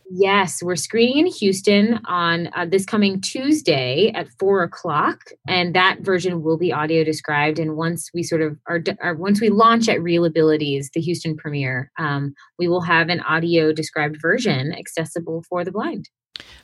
Yes, 0.10 0.63
we're 0.63 0.78
screening 0.78 1.17
in 1.17 1.26
Houston 1.26 2.00
on 2.06 2.50
uh, 2.56 2.65
this 2.65 2.86
coming 2.86 3.20
Tuesday 3.20 4.12
at 4.15 4.30
four 4.39 4.63
o'clock, 4.63 5.20
and 5.48 5.76
that 5.76 6.00
version 6.00 6.43
will 6.43 6.58
be 6.58 6.72
audio 6.72 7.04
described. 7.04 7.60
And 7.60 7.76
once 7.76 8.10
we 8.13 8.24
sort 8.24 8.41
of 8.41 8.58
are, 8.67 8.82
are 9.02 9.15
once 9.15 9.41
we 9.41 9.50
launch 9.50 9.89
at 9.89 10.00
ReelAbilities, 10.00 10.91
the 10.93 11.02
Houston 11.02 11.36
premiere, 11.36 11.91
um, 12.00 12.34
we 12.58 12.70
will 12.70 12.82
have 12.82 13.10
an 13.10 13.20
audio 13.22 13.74
described 13.74 14.17
version 14.22 14.74
accessible 14.74 15.43
for 15.50 15.65
the 15.65 15.72
blind. 15.72 16.10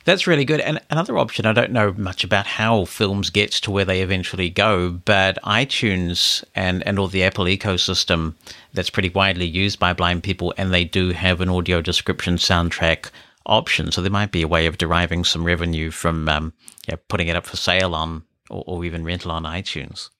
That's 0.04 0.26
really 0.26 0.44
good. 0.44 0.60
And 0.60 0.80
another 0.88 1.18
option, 1.18 1.46
I 1.46 1.52
don't 1.52 1.72
know 1.72 1.92
much 1.96 2.24
about 2.24 2.46
how 2.46 2.84
films 2.84 3.30
get 3.30 3.50
to 3.52 3.70
where 3.70 3.84
they 3.84 4.02
eventually 4.02 4.48
go, 4.48 4.90
but 4.90 5.38
iTunes 5.42 6.44
and, 6.54 6.86
and 6.86 6.98
all 6.98 7.08
the 7.08 7.24
Apple 7.24 7.46
ecosystem 7.46 8.34
that's 8.72 8.90
pretty 8.90 9.08
widely 9.08 9.46
used 9.46 9.78
by 9.78 9.92
blind 9.92 10.22
people, 10.22 10.54
and 10.56 10.72
they 10.72 10.84
do 10.84 11.10
have 11.10 11.40
an 11.40 11.48
audio 11.48 11.80
description 11.80 12.36
soundtrack 12.36 13.10
option. 13.46 13.92
So 13.92 14.00
there 14.00 14.10
might 14.10 14.32
be 14.32 14.42
a 14.42 14.48
way 14.48 14.66
of 14.66 14.78
deriving 14.78 15.24
some 15.24 15.44
revenue 15.44 15.90
from 15.90 16.28
um, 16.28 16.52
yeah, 16.88 16.96
putting 17.08 17.28
it 17.28 17.36
up 17.36 17.46
for 17.46 17.56
sale 17.56 17.94
on 17.94 18.22
or, 18.50 18.64
or 18.66 18.84
even 18.84 19.04
rental 19.04 19.30
on 19.30 19.44
iTunes. 19.44 20.10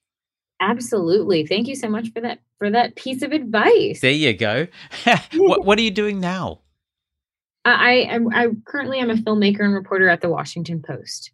Absolutely. 0.59 1.45
Thank 1.45 1.67
you 1.67 1.75
so 1.75 1.89
much 1.89 2.11
for 2.13 2.21
that 2.21 2.39
for 2.57 2.69
that 2.69 2.95
piece 2.95 3.21
of 3.21 3.31
advice. 3.31 3.99
There 4.01 4.11
you 4.11 4.33
go. 4.33 4.67
what 5.33 5.65
what 5.65 5.77
are 5.77 5.83
you 5.83 5.91
doing 5.91 6.19
now? 6.19 6.59
I 7.65 8.07
am 8.09 8.29
I 8.33 8.47
currently 8.65 8.99
am 8.99 9.09
a 9.09 9.15
filmmaker 9.15 9.61
and 9.61 9.73
reporter 9.73 10.07
at 10.07 10.21
the 10.21 10.29
Washington 10.29 10.81
Post. 10.81 11.31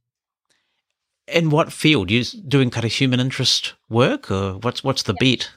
In 1.28 1.50
what 1.50 1.72
field? 1.72 2.10
You 2.10 2.24
doing 2.24 2.70
kind 2.70 2.86
of 2.86 2.92
human 2.92 3.20
interest 3.20 3.74
work, 3.90 4.32
or 4.32 4.54
what's 4.54 4.84
what's 4.84 5.04
the 5.04 5.14
yeah, 5.14 5.20
beat? 5.20 5.52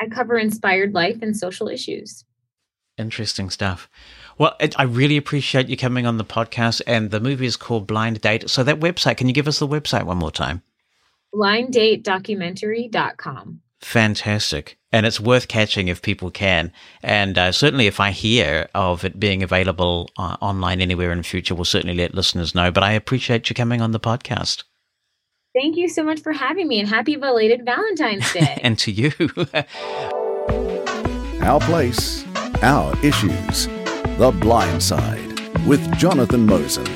I 0.00 0.08
cover 0.08 0.38
inspired 0.38 0.94
life 0.94 1.18
and 1.22 1.36
social 1.36 1.68
issues. 1.68 2.24
Interesting 2.98 3.50
stuff. 3.50 3.90
Well, 4.38 4.54
it, 4.60 4.78
I 4.78 4.82
really 4.82 5.16
appreciate 5.16 5.68
you 5.68 5.76
coming 5.76 6.06
on 6.06 6.18
the 6.18 6.24
podcast. 6.24 6.82
And 6.86 7.10
the 7.10 7.20
movie 7.20 7.46
is 7.46 7.56
called 7.56 7.86
Blind 7.86 8.20
Date. 8.20 8.50
So, 8.50 8.62
that 8.64 8.80
website, 8.80 9.16
can 9.16 9.28
you 9.28 9.34
give 9.34 9.48
us 9.48 9.58
the 9.58 9.68
website 9.68 10.04
one 10.04 10.18
more 10.18 10.30
time? 10.30 10.62
blinddatedocumentary.com. 11.34 13.60
Fantastic. 13.80 14.78
And 14.90 15.04
it's 15.04 15.20
worth 15.20 15.48
catching 15.48 15.88
if 15.88 16.00
people 16.00 16.30
can. 16.30 16.72
And 17.02 17.36
uh, 17.36 17.52
certainly, 17.52 17.86
if 17.86 18.00
I 18.00 18.10
hear 18.10 18.70
of 18.74 19.04
it 19.04 19.20
being 19.20 19.42
available 19.42 20.08
uh, 20.16 20.38
online 20.40 20.80
anywhere 20.80 21.12
in 21.12 21.18
the 21.18 21.24
future, 21.24 21.54
we'll 21.54 21.66
certainly 21.66 21.94
let 21.94 22.14
listeners 22.14 22.54
know. 22.54 22.70
But 22.70 22.84
I 22.84 22.92
appreciate 22.92 23.50
you 23.50 23.54
coming 23.54 23.82
on 23.82 23.90
the 23.90 24.00
podcast. 24.00 24.64
Thank 25.54 25.76
you 25.76 25.88
so 25.88 26.02
much 26.02 26.20
for 26.20 26.32
having 26.32 26.68
me 26.68 26.80
and 26.80 26.88
happy 26.88 27.16
belated 27.16 27.64
Valentine's 27.64 28.32
Day. 28.32 28.58
and 28.62 28.78
to 28.78 28.90
you. 28.90 29.12
Our 31.42 31.60
place, 31.60 32.24
our 32.62 32.96
issues. 33.04 33.68
The 34.18 34.30
Blind 34.30 34.82
Side 34.82 35.66
with 35.66 35.94
Jonathan 35.98 36.46
Mosen. 36.46 36.86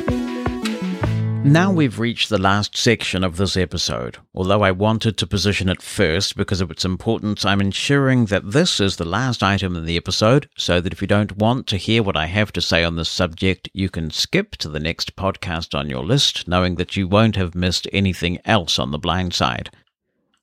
Now 1.45 1.71
we've 1.71 1.99
reached 1.99 2.31
the 2.31 2.39
last 2.39 2.79
section 2.79 3.23
of 3.23 3.37
this 3.37 3.59
episode. 3.59 4.17
Although 4.35 4.63
I 4.63 4.71
wanted 4.71 5.19
to 5.19 5.27
position 5.27 5.69
it 5.69 5.83
first 5.83 6.35
because 6.35 6.63
of 6.63 6.71
its 6.71 6.83
importance, 6.83 7.45
I'm 7.45 7.61
ensuring 7.61 8.25
that 8.27 8.53
this 8.53 8.81
is 8.81 8.97
the 8.97 9.05
last 9.05 9.43
item 9.43 9.77
in 9.77 9.85
the 9.85 9.99
episode 9.99 10.49
so 10.57 10.81
that 10.81 10.95
if 10.95 11.03
you 11.03 11.07
don't 11.07 11.37
want 11.37 11.67
to 11.67 11.77
hear 11.77 12.03
what 12.03 12.17
I 12.17 12.25
have 12.25 12.53
to 12.53 12.63
say 12.63 12.85
on 12.85 12.97
this 12.97 13.11
subject, 13.11 13.69
you 13.75 13.91
can 13.91 14.11
skip 14.11 14.57
to 14.57 14.71
the 14.71 14.81
next 14.81 15.15
podcast 15.15 15.79
on 15.79 15.91
your 15.91 16.07
list, 16.07 16.49
knowing 16.49 16.77
that 16.77 16.97
you 16.97 17.07
won't 17.07 17.37
have 17.37 17.55
missed 17.55 17.87
anything 17.93 18.39
else 18.47 18.79
on 18.79 18.93
the 18.93 18.99
blind 18.99 19.35
side. 19.35 19.69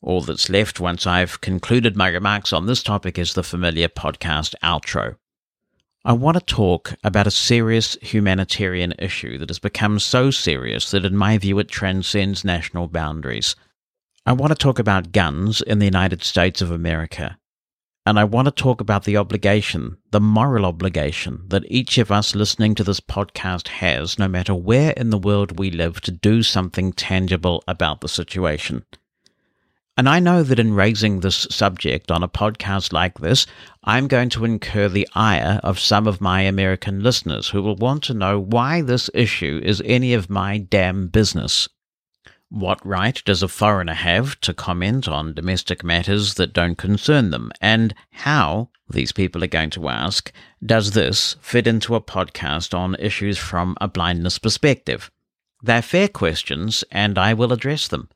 All 0.03 0.21
that's 0.21 0.47
left 0.47 0.79
once 0.79 1.07
I've 1.07 1.41
concluded 1.41 1.97
my 1.97 2.09
remarks 2.09 2.53
on 2.53 2.67
this 2.67 2.83
topic 2.83 3.17
is 3.17 3.33
the 3.33 3.41
familiar 3.41 3.87
podcast 3.87 4.53
outro. 4.63 5.15
I 6.07 6.13
want 6.13 6.35
to 6.35 6.55
talk 6.55 6.93
about 7.03 7.27
a 7.27 7.31
serious 7.31 7.97
humanitarian 8.01 8.93
issue 8.97 9.37
that 9.39 9.49
has 9.49 9.59
become 9.59 9.99
so 9.99 10.31
serious 10.31 10.89
that, 10.91 11.03
in 11.03 11.17
my 11.17 11.37
view, 11.37 11.59
it 11.59 11.67
transcends 11.67 12.45
national 12.45 12.87
boundaries. 12.87 13.57
I 14.25 14.31
want 14.31 14.51
to 14.51 14.55
talk 14.55 14.79
about 14.79 15.11
guns 15.11 15.59
in 15.59 15.79
the 15.79 15.85
United 15.85 16.23
States 16.23 16.61
of 16.61 16.71
America. 16.71 17.37
And 18.05 18.17
I 18.17 18.23
want 18.23 18.45
to 18.45 18.53
talk 18.53 18.79
about 18.79 19.03
the 19.03 19.17
obligation, 19.17 19.97
the 20.11 20.21
moral 20.21 20.65
obligation 20.65 21.43
that 21.49 21.69
each 21.69 21.97
of 21.97 22.09
us 22.09 22.35
listening 22.35 22.73
to 22.75 22.85
this 22.85 23.01
podcast 23.01 23.67
has, 23.67 24.17
no 24.17 24.29
matter 24.29 24.55
where 24.55 24.91
in 24.91 25.09
the 25.09 25.17
world 25.17 25.59
we 25.59 25.71
live, 25.71 25.99
to 26.03 26.11
do 26.11 26.41
something 26.41 26.93
tangible 26.93 27.65
about 27.67 27.99
the 27.99 28.07
situation. 28.07 28.85
And 29.97 30.07
I 30.07 30.19
know 30.19 30.43
that 30.43 30.59
in 30.59 30.75
raising 30.75 31.21
this 31.21 31.47
subject 31.49 32.11
on 32.11 32.21
a 32.21 32.29
podcast 32.29 32.93
like 32.93 33.17
this, 33.17 33.47
I'm 33.83 34.07
going 34.07 34.29
to 34.29 34.45
incur 34.45 34.89
the 34.89 35.07
ire 35.15 35.59
of 35.63 35.79
some 35.79 36.05
of 36.05 36.21
my 36.21 36.41
American 36.41 37.01
listeners 37.01 37.49
who 37.49 37.63
will 37.63 37.75
want 37.75 38.03
to 38.03 38.13
know 38.13 38.39
why 38.39 38.81
this 38.81 39.09
issue 39.15 39.59
is 39.63 39.81
any 39.83 40.13
of 40.13 40.29
my 40.29 40.59
damn 40.59 41.07
business. 41.07 41.67
What 42.49 42.85
right 42.85 43.19
does 43.25 43.41
a 43.41 43.47
foreigner 43.47 43.95
have 43.95 44.39
to 44.41 44.53
comment 44.53 45.07
on 45.07 45.33
domestic 45.33 45.83
matters 45.83 46.35
that 46.35 46.53
don't 46.53 46.77
concern 46.77 47.31
them? 47.31 47.51
And 47.59 47.95
how 48.11 48.69
these 48.87 49.11
people 49.11 49.43
are 49.43 49.47
going 49.47 49.71
to 49.71 49.89
ask, 49.89 50.31
does 50.63 50.91
this 50.91 51.37
fit 51.41 51.65
into 51.65 51.95
a 51.95 52.01
podcast 52.01 52.77
on 52.77 52.95
issues 52.99 53.39
from 53.39 53.75
a 53.81 53.87
blindness 53.87 54.37
perspective? 54.37 55.09
They're 55.63 55.81
fair 55.81 56.07
questions, 56.07 56.83
and 56.91 57.17
I 57.17 57.33
will 57.33 57.51
address 57.51 57.87
them. 57.87 58.09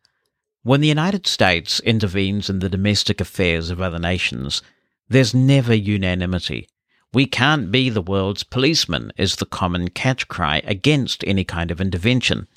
When 0.64 0.82
the 0.82 0.88
United 0.88 1.26
States 1.26 1.80
intervenes 1.80 2.48
in 2.48 2.60
the 2.60 2.70
domestic 2.70 3.20
affairs 3.20 3.72
of 3.72 3.82
other 3.82 3.98
nations, 3.98 4.62
there's 5.10 5.34
never 5.34 5.74
unanimity. 5.74 6.68
We 7.12 7.26
can't 7.26 7.72
be 7.72 7.90
the 7.90 8.04
world's 8.04 8.44
policeman, 8.44 9.12
is 9.18 9.38
the 9.38 9.48
common 9.48 9.90
catch 9.90 10.28
cry 10.28 10.62
against 10.64 11.24
any 11.26 11.44
kind 11.44 11.72
of 11.72 11.82
intervention. 11.82 12.48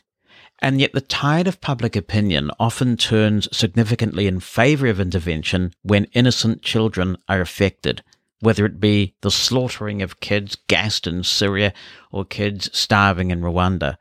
And 0.59 0.83
yet 0.83 0.93
the 0.93 1.01
tide 1.01 1.49
of 1.49 1.63
public 1.63 1.97
opinion 1.97 2.51
often 2.61 2.99
turns 2.99 3.49
significantly 3.57 4.27
in 4.27 4.39
favour 4.39 4.89
of 4.89 5.01
intervention 5.01 5.73
when 5.83 6.05
innocent 6.13 6.61
children 6.61 7.17
are 7.27 7.41
affected, 7.41 8.03
whether 8.41 8.67
it 8.67 8.81
be 8.81 9.15
the 9.23 9.31
slaughtering 9.31 10.03
of 10.03 10.21
kids 10.21 10.59
gassed 10.69 11.07
in 11.07 11.25
Syria 11.25 11.73
or 12.13 12.27
kids 12.27 12.69
starving 12.79 13.31
in 13.31 13.41
Rwanda. 13.41 13.97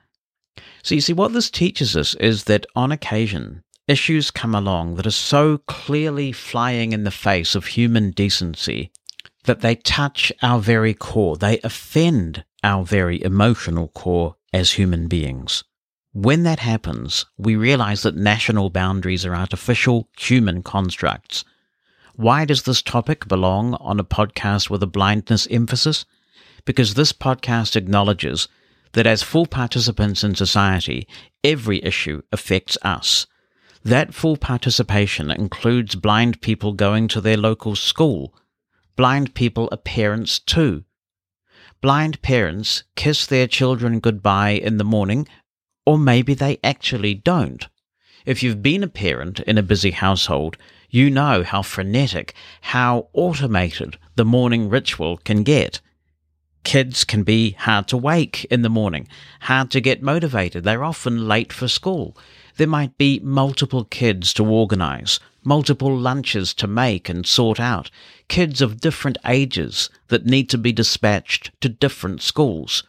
So 0.83 0.93
you 0.93 0.99
see, 0.99 1.13
what 1.13 1.31
this 1.31 1.49
teaches 1.49 1.95
us 1.95 2.15
is 2.15 2.43
that 2.43 2.65
on 2.75 2.91
occasion, 2.91 3.63
issues 3.87 4.31
come 4.31 4.55
along 4.55 4.95
that 4.95 5.07
are 5.07 5.11
so 5.11 5.57
clearly 5.59 6.31
flying 6.31 6.93
in 6.93 7.03
the 7.03 7.11
face 7.11 7.55
of 7.55 7.65
human 7.65 8.11
decency 8.11 8.91
that 9.45 9.61
they 9.61 9.75
touch 9.75 10.31
our 10.41 10.59
very 10.59 10.93
core. 10.93 11.37
They 11.37 11.59
offend 11.59 12.45
our 12.63 12.85
very 12.85 13.21
emotional 13.23 13.89
core 13.89 14.35
as 14.53 14.73
human 14.73 15.07
beings. 15.07 15.63
When 16.13 16.43
that 16.43 16.59
happens, 16.59 17.25
we 17.37 17.55
realize 17.55 18.03
that 18.03 18.15
national 18.15 18.69
boundaries 18.69 19.25
are 19.25 19.35
artificial 19.35 20.09
human 20.17 20.61
constructs. 20.61 21.43
Why 22.15 22.45
does 22.45 22.63
this 22.63 22.83
topic 22.83 23.27
belong 23.27 23.73
on 23.75 23.99
a 23.99 24.03
podcast 24.05 24.69
with 24.69 24.83
a 24.83 24.87
blindness 24.87 25.47
emphasis? 25.49 26.05
Because 26.65 26.93
this 26.93 27.11
podcast 27.11 27.75
acknowledges 27.75 28.47
that 28.93 29.07
as 29.07 29.23
full 29.23 29.47
participants 29.47 30.23
in 30.23 30.35
society, 30.35 31.07
every 31.43 31.83
issue 31.83 32.21
affects 32.31 32.77
us. 32.83 33.25
That 33.83 34.13
full 34.13 34.37
participation 34.37 35.29
includes 35.29 35.95
blind 35.95 36.41
people 36.41 36.71
going 36.71 37.09
to 37.09 37.19
their 37.19 37.37
local 37.37 37.75
school. 37.75 38.33
Blind 38.95 39.33
people 39.33 39.67
are 39.71 39.77
parents 39.77 40.39
too. 40.39 40.85
Blind 41.81 42.21
parents 42.21 42.83
kiss 42.95 43.25
their 43.25 43.47
children 43.47 43.99
goodbye 43.99 44.51
in 44.51 44.77
the 44.77 44.85
morning 44.85 45.27
or 45.85 45.97
maybe 45.97 46.33
they 46.33 46.59
actually 46.63 47.13
don't. 47.13 47.67
If 48.25 48.41
you've 48.41 48.61
been 48.61 48.83
a 48.83 48.87
parent 48.87 49.41
in 49.41 49.57
a 49.57 49.63
busy 49.63 49.91
household, 49.91 50.55
you 50.89 51.09
know 51.09 51.43
how 51.43 51.61
frenetic, 51.61 52.33
how 52.61 53.09
automated 53.11 53.97
the 54.15 54.23
morning 54.23 54.69
ritual 54.69 55.17
can 55.17 55.43
get. 55.43 55.81
Kids 56.63 57.03
can 57.03 57.23
be 57.23 57.51
hard 57.51 57.87
to 57.89 57.97
wake 57.97 58.45
in 58.45 58.61
the 58.61 58.69
morning, 58.69 59.07
hard 59.41 59.71
to 59.71 59.81
get 59.81 60.01
motivated. 60.01 60.63
They're 60.63 60.83
often 60.83 61.27
late 61.27 61.51
for 61.51 61.67
school. 61.67 62.17
There 62.57 62.67
might 62.67 62.97
be 62.97 63.19
multiple 63.19 63.83
kids 63.83 64.33
to 64.35 64.45
organize, 64.45 65.19
multiple 65.43 65.95
lunches 65.95 66.53
to 66.55 66.67
make 66.67 67.09
and 67.09 67.25
sort 67.25 67.59
out, 67.59 67.91
kids 68.27 68.61
of 68.61 68.79
different 68.79 69.17
ages 69.25 69.89
that 70.07 70.25
need 70.25 70.49
to 70.49 70.57
be 70.57 70.71
dispatched 70.71 71.51
to 71.61 71.69
different 71.69 72.21
schools 72.21 72.83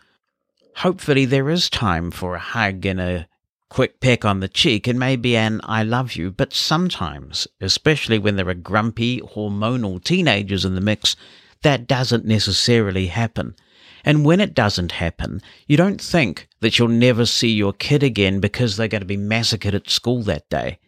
hopefully 0.76 1.24
there 1.24 1.50
is 1.50 1.70
time 1.70 2.10
for 2.10 2.34
a 2.34 2.40
hug 2.40 2.84
and 2.84 3.00
a 3.00 3.26
quick 3.68 4.00
peck 4.00 4.24
on 4.24 4.40
the 4.40 4.48
cheek 4.48 4.86
and 4.86 4.98
maybe 4.98 5.36
an 5.36 5.60
I 5.64 5.82
love 5.82 6.14
you, 6.14 6.30
but 6.30 6.52
sometimes, 6.52 7.48
especially 7.60 8.18
when 8.18 8.36
there 8.36 8.48
are 8.48 8.54
grumpy, 8.54 9.20
hormonal 9.20 10.02
teenagers 10.02 10.64
in 10.64 10.74
the 10.74 10.80
mix, 10.80 11.16
that 11.62 11.86
doesn't 11.86 12.24
necessarily 12.24 13.06
happen. 13.06 13.56
And 14.04 14.24
when 14.24 14.40
it 14.40 14.54
doesn't 14.54 14.92
happen, 14.92 15.40
you 15.66 15.76
don't 15.76 16.00
think 16.00 16.48
that 16.60 16.78
you'll 16.78 16.88
never 16.88 17.24
see 17.24 17.52
your 17.52 17.72
kid 17.72 18.02
again 18.02 18.40
because 18.40 18.76
they're 18.76 18.88
going 18.88 19.00
to 19.00 19.06
be 19.06 19.16
massacred 19.16 19.74
at 19.74 19.88
school 19.88 20.22
that 20.24 20.48
day. 20.48 20.78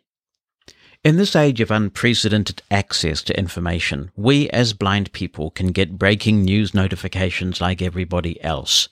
In 1.02 1.16
this 1.16 1.36
age 1.36 1.60
of 1.60 1.70
unprecedented 1.70 2.62
access 2.70 3.22
to 3.24 3.38
information, 3.38 4.10
we 4.16 4.50
as 4.50 4.72
blind 4.72 5.12
people 5.12 5.50
can 5.50 5.68
get 5.68 5.98
breaking 5.98 6.42
news 6.42 6.74
notifications 6.74 7.60
like 7.60 7.80
everybody 7.80 8.42
else 8.42 8.88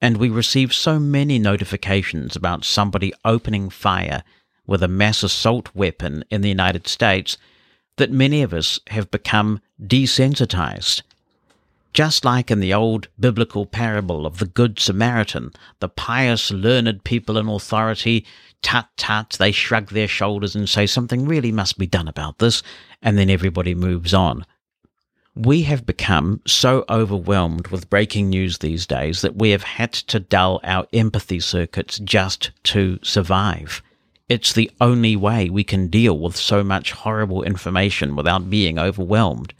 and 0.00 0.16
we 0.16 0.28
receive 0.28 0.72
so 0.72 0.98
many 0.98 1.38
notifications 1.38 2.36
about 2.36 2.64
somebody 2.64 3.12
opening 3.24 3.68
fire 3.68 4.22
with 4.66 4.82
a 4.82 4.88
mass 4.88 5.22
assault 5.22 5.74
weapon 5.74 6.24
in 6.30 6.40
the 6.40 6.48
United 6.48 6.86
States 6.86 7.36
that 7.96 8.10
many 8.10 8.42
of 8.42 8.54
us 8.54 8.78
have 8.88 9.10
become 9.10 9.60
desensitized. 9.82 11.02
Just 11.98 12.24
like 12.24 12.48
in 12.48 12.60
the 12.60 12.72
old 12.72 13.08
biblical 13.18 13.66
parable 13.66 14.24
of 14.24 14.38
the 14.38 14.46
Good 14.46 14.78
Samaritan, 14.78 15.50
the 15.80 15.88
pious, 15.88 16.52
learned 16.52 17.02
people 17.02 17.36
in 17.36 17.48
authority, 17.48 18.24
tut 18.62 18.86
tut, 18.96 19.34
they 19.40 19.50
shrug 19.50 19.88
their 19.88 20.06
shoulders 20.06 20.54
and 20.54 20.68
say 20.68 20.86
something 20.86 21.26
really 21.26 21.50
must 21.50 21.76
be 21.76 21.88
done 21.88 22.06
about 22.06 22.38
this, 22.38 22.62
and 23.02 23.18
then 23.18 23.28
everybody 23.28 23.74
moves 23.74 24.14
on. 24.14 24.46
We 25.34 25.62
have 25.62 25.86
become 25.86 26.40
so 26.46 26.84
overwhelmed 26.88 27.66
with 27.66 27.90
breaking 27.90 28.28
news 28.28 28.58
these 28.58 28.86
days 28.86 29.22
that 29.22 29.34
we 29.34 29.50
have 29.50 29.64
had 29.64 29.92
to 29.92 30.20
dull 30.20 30.60
our 30.62 30.86
empathy 30.92 31.40
circuits 31.40 31.98
just 31.98 32.52
to 32.62 33.00
survive. 33.02 33.82
It's 34.28 34.52
the 34.52 34.70
only 34.80 35.16
way 35.16 35.50
we 35.50 35.64
can 35.64 35.88
deal 35.88 36.16
with 36.16 36.36
so 36.36 36.62
much 36.62 36.92
horrible 36.92 37.42
information 37.42 38.14
without 38.14 38.48
being 38.48 38.78
overwhelmed. 38.78 39.52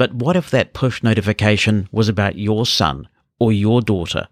But 0.00 0.14
what 0.14 0.34
if 0.34 0.48
that 0.48 0.72
push 0.72 1.02
notification 1.02 1.86
was 1.92 2.08
about 2.08 2.38
your 2.38 2.64
son 2.64 3.06
or 3.38 3.52
your 3.52 3.82
daughter, 3.82 4.28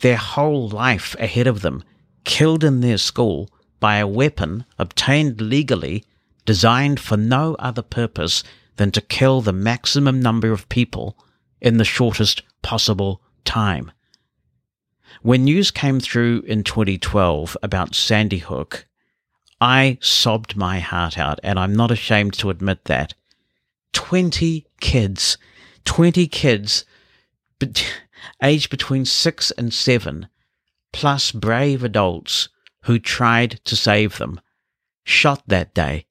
their 0.00 0.16
whole 0.16 0.68
life 0.68 1.14
ahead 1.20 1.46
of 1.46 1.62
them, 1.62 1.84
killed 2.24 2.64
in 2.64 2.80
their 2.80 2.98
school 2.98 3.48
by 3.78 3.98
a 3.98 4.08
weapon 4.08 4.64
obtained 4.76 5.40
legally, 5.40 6.02
designed 6.44 6.98
for 6.98 7.16
no 7.16 7.54
other 7.60 7.80
purpose 7.80 8.42
than 8.74 8.90
to 8.90 9.00
kill 9.00 9.40
the 9.40 9.52
maximum 9.52 10.18
number 10.18 10.50
of 10.50 10.68
people 10.68 11.16
in 11.60 11.76
the 11.76 11.84
shortest 11.84 12.42
possible 12.62 13.22
time. 13.44 13.92
When 15.22 15.44
news 15.44 15.70
came 15.70 16.00
through 16.00 16.40
in 16.40 16.64
2012 16.64 17.56
about 17.62 17.94
Sandy 17.94 18.38
Hook, 18.38 18.88
I 19.60 19.96
sobbed 20.00 20.56
my 20.56 20.80
heart 20.80 21.16
out, 21.18 21.38
and 21.44 21.56
I'm 21.56 21.76
not 21.76 21.92
ashamed 21.92 22.34
to 22.38 22.50
admit 22.50 22.86
that. 22.86 23.14
20 23.92 24.66
kids, 24.84 25.38
20 25.86 26.26
kids 26.26 26.84
aged 28.42 28.68
between 28.68 29.06
6 29.06 29.50
and 29.52 29.72
7, 29.72 30.28
plus 30.92 31.32
brave 31.32 31.82
adults 31.82 32.50
who 32.82 32.98
tried 32.98 33.60
to 33.64 33.76
save 33.76 34.18
them, 34.18 34.38
shot 35.02 35.42
that 35.46 35.72
day 35.72 36.04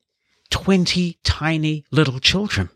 20 0.49 1.19
tiny 1.23 1.85
little 1.91 2.19
children. 2.19 2.69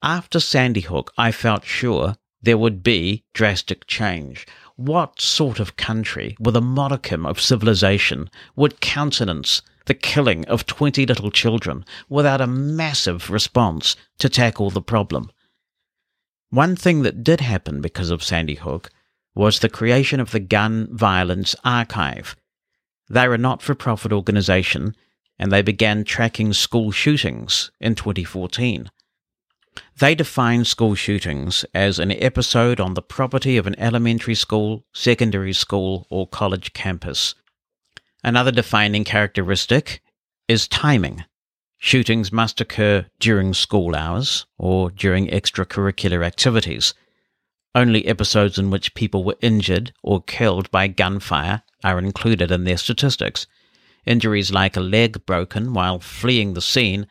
After 0.00 0.38
Sandy 0.38 0.82
Hook, 0.82 1.12
I 1.18 1.32
felt 1.32 1.64
sure 1.64 2.14
there 2.40 2.58
would 2.58 2.84
be 2.84 3.24
drastic 3.32 3.88
change. 3.88 4.46
What 4.76 5.20
sort 5.20 5.58
of 5.58 5.76
country 5.76 6.36
with 6.38 6.54
a 6.54 6.60
modicum 6.60 7.26
of 7.26 7.40
civilization 7.40 8.30
would 8.54 8.80
countenance 8.80 9.60
the 9.86 9.94
killing 9.94 10.44
of 10.46 10.66
20 10.66 11.06
little 11.06 11.30
children 11.30 11.84
without 12.08 12.40
a 12.40 12.46
massive 12.46 13.30
response 13.30 13.96
to 14.18 14.28
tackle 14.28 14.70
the 14.70 14.82
problem? 14.82 15.30
One 16.50 16.76
thing 16.76 17.02
that 17.02 17.24
did 17.24 17.40
happen 17.40 17.80
because 17.80 18.10
of 18.10 18.22
Sandy 18.22 18.54
Hook 18.54 18.90
was 19.34 19.58
the 19.58 19.68
creation 19.68 20.20
of 20.20 20.30
the 20.30 20.40
Gun 20.40 20.88
Violence 20.92 21.56
Archive. 21.64 22.36
They're 23.08 23.34
a 23.34 23.38
not 23.38 23.60
for 23.60 23.74
profit 23.74 24.12
organization 24.12 24.94
and 25.38 25.50
they 25.50 25.62
began 25.62 26.04
tracking 26.04 26.52
school 26.52 26.92
shootings 26.92 27.70
in 27.80 27.94
2014. 27.94 28.90
They 29.98 30.14
define 30.14 30.64
school 30.64 30.94
shootings 30.94 31.64
as 31.74 31.98
an 31.98 32.12
episode 32.12 32.78
on 32.80 32.94
the 32.94 33.02
property 33.02 33.56
of 33.56 33.66
an 33.66 33.78
elementary 33.78 34.36
school, 34.36 34.84
secondary 34.92 35.52
school, 35.52 36.06
or 36.10 36.28
college 36.28 36.72
campus. 36.72 37.34
Another 38.26 38.50
defining 38.50 39.04
characteristic 39.04 40.00
is 40.48 40.66
timing. 40.66 41.26
Shootings 41.76 42.32
must 42.32 42.58
occur 42.58 43.04
during 43.20 43.52
school 43.52 43.94
hours 43.94 44.46
or 44.56 44.90
during 44.90 45.26
extracurricular 45.28 46.24
activities. 46.24 46.94
Only 47.74 48.06
episodes 48.06 48.58
in 48.58 48.70
which 48.70 48.94
people 48.94 49.24
were 49.24 49.36
injured 49.42 49.92
or 50.02 50.22
killed 50.22 50.70
by 50.70 50.86
gunfire 50.86 51.64
are 51.84 51.98
included 51.98 52.50
in 52.50 52.64
their 52.64 52.78
statistics. 52.78 53.46
Injuries 54.06 54.50
like 54.50 54.74
a 54.74 54.80
leg 54.80 55.26
broken 55.26 55.74
while 55.74 55.98
fleeing 56.00 56.54
the 56.54 56.62
scene 56.62 57.06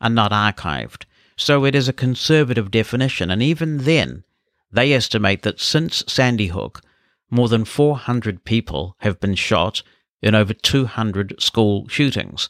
are 0.00 0.10
not 0.10 0.32
archived, 0.32 1.04
so 1.36 1.64
it 1.64 1.76
is 1.76 1.86
a 1.86 1.92
conservative 1.92 2.72
definition, 2.72 3.30
and 3.30 3.40
even 3.40 3.84
then, 3.84 4.24
they 4.72 4.92
estimate 4.92 5.42
that 5.42 5.60
since 5.60 6.02
Sandy 6.08 6.48
Hook, 6.48 6.82
more 7.30 7.48
than 7.48 7.64
400 7.64 8.44
people 8.44 8.96
have 8.98 9.20
been 9.20 9.36
shot 9.36 9.84
in 10.22 10.34
over 10.34 10.54
200 10.54 11.40
school 11.40 11.88
shootings. 11.88 12.48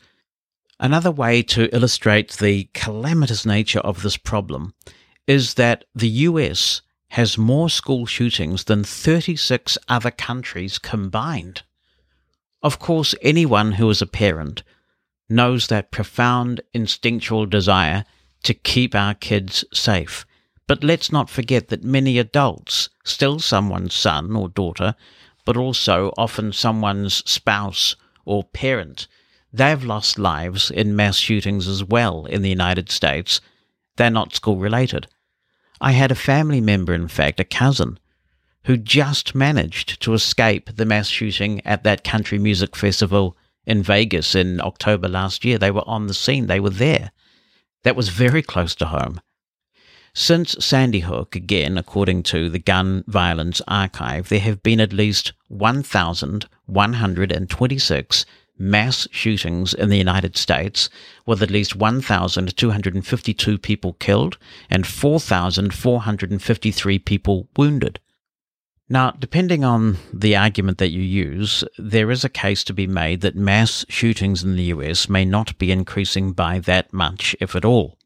Another 0.79 1.11
way 1.11 1.43
to 1.43 1.75
illustrate 1.75 2.33
the 2.35 2.69
calamitous 2.75 3.47
nature 3.47 3.81
of 3.81 4.03
this 4.03 4.17
problem 4.17 4.75
is 5.27 5.55
that 5.55 5.85
the 5.95 6.09
US 6.09 6.83
has 7.11 7.39
more 7.39 7.71
school 7.71 8.05
shootings 8.05 8.65
than 8.65 8.85
36 8.85 9.79
other 9.89 10.11
countries 10.11 10.79
combined. 10.79 11.63
Of 12.63 12.79
course, 12.79 13.15
anyone 13.23 13.73
who 13.73 13.89
is 13.91 14.03
a 14.03 14.07
parent 14.07 14.63
knows 15.29 15.69
that 15.69 15.91
profound 15.91 16.61
instinctual 16.75 17.47
desire 17.47 18.05
to 18.43 18.55
keep 18.55 18.95
our 18.95 19.15
kids 19.15 19.65
safe. 19.73 20.27
But 20.69 20.85
let's 20.85 21.13
not 21.13 21.31
forget 21.31 21.69
that 21.69 21.85
many 21.85 22.19
adults, 22.19 22.89
still 23.05 23.39
someone's 23.39 23.95
son 23.95 24.35
or 24.35 24.49
daughter, 24.49 24.95
but 25.47 25.57
also 25.57 26.13
often 26.19 26.53
someone's 26.53 27.23
spouse 27.31 27.97
or 28.27 28.45
parent, 28.45 29.07
they've 29.51 29.85
lost 29.85 30.19
lives 30.19 30.71
in 30.71 30.95
mass 30.95 31.17
shootings 31.17 31.67
as 31.67 31.83
well 31.83 32.27
in 32.27 32.43
the 32.43 32.51
United 32.51 32.91
States. 32.91 33.41
They're 33.97 34.11
not 34.11 34.35
school 34.35 34.59
related. 34.59 35.07
I 35.81 35.93
had 35.93 36.11
a 36.11 36.17
family 36.17 36.61
member, 36.61 36.93
in 36.93 37.09
fact, 37.09 37.41
a 37.41 37.45
cousin, 37.45 37.99
who 38.65 38.77
just 38.77 39.35
managed 39.35 40.03
to 40.03 40.13
escape 40.13 40.75
the 40.75 40.85
mass 40.85 41.07
shooting 41.09 41.65
at 41.65 41.85
that 41.85 42.05
country 42.05 42.39
music 42.39 42.75
festival 42.75 43.37
in 43.65 43.83
Vegas 43.83 44.35
in 44.35 44.61
October 44.61 45.09
last 45.09 45.45
year. 45.45 45.57
They 45.57 45.71
were 45.71 45.89
on 45.89 46.09
the 46.09 46.15
scene, 46.15 46.49
they 46.49 46.61
were 46.61 46.71
there. 46.71 47.13
That 47.85 47.97
was 47.97 48.09
very 48.09 48.43
close 48.43 48.75
to 48.77 48.87
home. 48.87 49.21
Since 50.19 50.65
Sandy 50.65 51.01
Hook, 51.01 51.37
again, 51.37 51.77
according 51.77 52.23
to 52.23 52.49
the 52.49 52.59
Gun 52.59 53.05
Violence 53.07 53.61
Archive, 53.69 54.31
there 54.31 54.41
have 54.41 54.63
been 54.63 54.81
at 54.81 54.95
least 54.95 55.35
1,126 55.49 58.25
mass 58.59 59.07
shootings 59.11 59.75
in 59.75 59.91
the 59.91 59.99
United 59.99 60.39
States, 60.39 60.89
with 61.27 61.43
at 61.43 61.51
least 61.51 61.77
1,252 61.77 63.59
people 63.59 63.93
killed 63.93 64.39
and 64.71 64.87
4,453 64.87 66.99
people 66.99 67.47
wounded. 67.55 68.01
Now, 68.89 69.11
depending 69.11 69.65
on 69.65 69.99
the 70.15 70.35
argument 70.35 70.79
that 70.79 70.93
you 70.93 71.03
use, 71.03 71.63
there 71.77 72.11
is 72.11 72.25
a 72.25 72.31
case 72.31 72.65
to 72.65 72.73
be 72.73 72.87
made 72.87 73.21
that 73.21 73.37
mass 73.37 73.85
shootings 73.91 74.43
in 74.43 74.57
the 74.57 74.73
US 74.73 75.11
may 75.11 75.27
not 75.27 75.59
be 75.59 75.71
increasing 75.71 76.33
by 76.33 76.59
that 76.61 76.91
much, 76.91 77.37
if 77.39 77.55
at 77.55 77.67
all. 77.67 77.99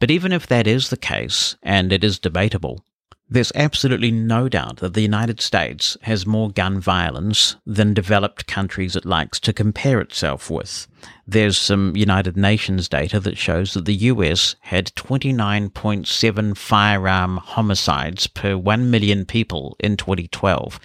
But 0.00 0.10
even 0.12 0.32
if 0.32 0.46
that 0.46 0.66
is 0.66 0.90
the 0.90 0.96
case, 0.96 1.56
and 1.62 1.92
it 1.92 2.04
is 2.04 2.20
debatable, 2.20 2.84
there's 3.30 3.52
absolutely 3.54 4.10
no 4.10 4.48
doubt 4.48 4.76
that 4.78 4.94
the 4.94 5.02
United 5.02 5.40
States 5.40 5.98
has 6.02 6.24
more 6.24 6.50
gun 6.50 6.80
violence 6.80 7.56
than 7.66 7.92
developed 7.92 8.46
countries 8.46 8.96
it 8.96 9.04
likes 9.04 9.38
to 9.40 9.52
compare 9.52 10.00
itself 10.00 10.48
with. 10.48 10.86
There's 11.26 11.58
some 11.58 11.94
United 11.94 12.36
Nations 12.36 12.88
data 12.88 13.20
that 13.20 13.36
shows 13.36 13.74
that 13.74 13.84
the 13.84 13.94
US 14.12 14.54
had 14.60 14.94
29.7 14.94 16.56
firearm 16.56 17.36
homicides 17.38 18.28
per 18.28 18.56
1 18.56 18.90
million 18.90 19.26
people 19.26 19.76
in 19.80 19.98
2012. 19.98 20.80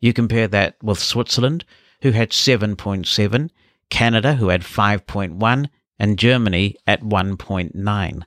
You 0.00 0.12
compare 0.12 0.48
that 0.48 0.76
with 0.82 0.98
Switzerland, 0.98 1.64
who 2.02 2.10
had 2.10 2.30
7.7, 2.30 3.48
Canada, 3.88 4.34
who 4.34 4.48
had 4.48 4.62
5.1, 4.62 5.70
and 5.98 6.18
Germany 6.18 6.76
at 6.86 7.02
1.9. 7.02 8.22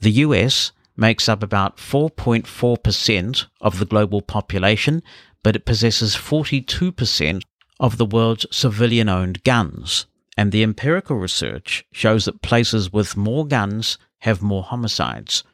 The 0.00 0.12
US 0.24 0.72
makes 0.96 1.28
up 1.28 1.42
about 1.42 1.76
4.4% 1.76 3.46
of 3.60 3.78
the 3.78 3.84
global 3.84 4.22
population, 4.22 5.02
but 5.42 5.56
it 5.56 5.64
possesses 5.64 6.16
42% 6.16 7.42
of 7.78 7.96
the 7.96 8.06
world's 8.06 8.46
civilian 8.50 9.08
owned 9.08 9.42
guns. 9.44 10.06
And 10.36 10.52
the 10.52 10.62
empirical 10.62 11.16
research 11.16 11.84
shows 11.92 12.24
that 12.24 12.42
places 12.42 12.92
with 12.92 13.16
more 13.16 13.46
guns 13.46 13.98
have 14.20 14.42
more 14.42 14.62
homicides. 14.62 15.44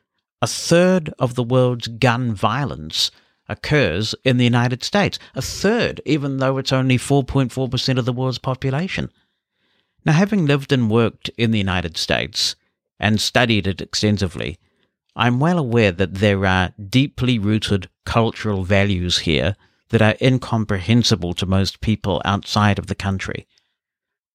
A 0.43 0.47
third 0.47 1.13
of 1.19 1.35
the 1.35 1.43
world's 1.43 1.89
gun 1.89 2.35
violence 2.35 3.11
occurs 3.49 4.15
in 4.25 4.37
the 4.37 4.45
United 4.45 4.83
States. 4.83 5.19
A 5.35 5.43
third, 5.43 6.01
even 6.05 6.37
though 6.39 6.59
it's 6.59 6.73
only 6.73 6.99
4.4% 6.99 7.99
of 7.99 8.05
the 8.05 8.13
world's 8.13 8.39
population. 8.39 9.11
Now, 10.05 10.13
having 10.13 10.47
lived 10.47 10.73
and 10.73 10.91
worked 10.91 11.31
in 11.37 11.51
the 11.51 11.59
United 11.59 11.97
States 11.97 12.55
and 12.99 13.21
studied 13.21 13.67
it 13.67 13.81
extensively, 13.81 14.59
I'm 15.15 15.41
well 15.41 15.59
aware 15.59 15.93
that 15.93 16.15
there 16.15 16.45
are 16.45 16.73
deeply 16.79 17.39
rooted 17.39 17.89
cultural 18.05 18.65
values 18.65 19.19
here 19.19 19.57
that 19.89 20.03
are 20.03 20.17
incomprehensible 20.21 21.33
to 21.35 21.47
most 21.47 21.81
people 21.81 22.21
outside 22.25 22.79
of 22.79 22.87
the 22.87 22.95
country. 22.95 23.47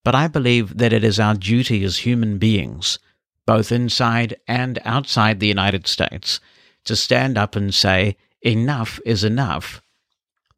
But 0.04 0.16
I 0.16 0.28
believe 0.28 0.78
that 0.78 0.94
it 0.94 1.04
is 1.04 1.20
our 1.20 1.36
duty 1.36 1.84
as 1.84 2.00
human 2.00 2.38
beings, 2.38 2.98
both 3.46 3.72
inside 3.72 4.38
and 4.48 4.80
outside 4.86 5.40
the 5.40 5.48
United 5.48 5.88
States, 5.88 6.40
to 6.86 6.96
stand 6.96 7.38
up 7.38 7.56
and 7.56 7.74
say, 7.74 8.18
enough 8.42 9.00
is 9.06 9.24
enough. 9.24 9.82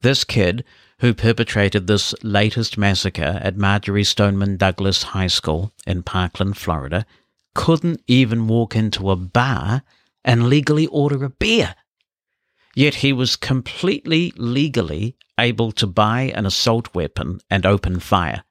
This 0.02 0.24
kid, 0.24 0.64
who 1.00 1.14
perpetrated 1.14 1.88
this 1.88 2.14
latest 2.24 2.78
massacre 2.78 3.40
at 3.42 3.58
Marjory 3.58 4.06
Stoneman 4.06 4.56
Douglas 4.56 5.04
High 5.04 5.28
School 5.28 5.74
in 5.86 6.04
Parkland, 6.04 6.58
Florida, 6.58 7.06
couldn't 7.56 8.02
even 8.08 8.48
walk 8.48 8.76
into 8.76 9.12
a 9.12 9.16
bar 9.16 9.84
and 10.24 10.50
legally 10.50 10.88
order 10.88 11.24
a 11.24 11.30
beer. 11.30 11.76
Yet 12.76 12.96
he 12.96 13.14
was 13.14 13.36
completely 13.36 14.34
legally 14.36 15.16
able 15.40 15.72
to 15.74 15.88
buy 15.88 16.32
an 16.36 16.46
assault 16.46 16.94
weapon 16.96 17.40
and 17.50 17.66
open 17.66 18.00
fire. 18.00 18.44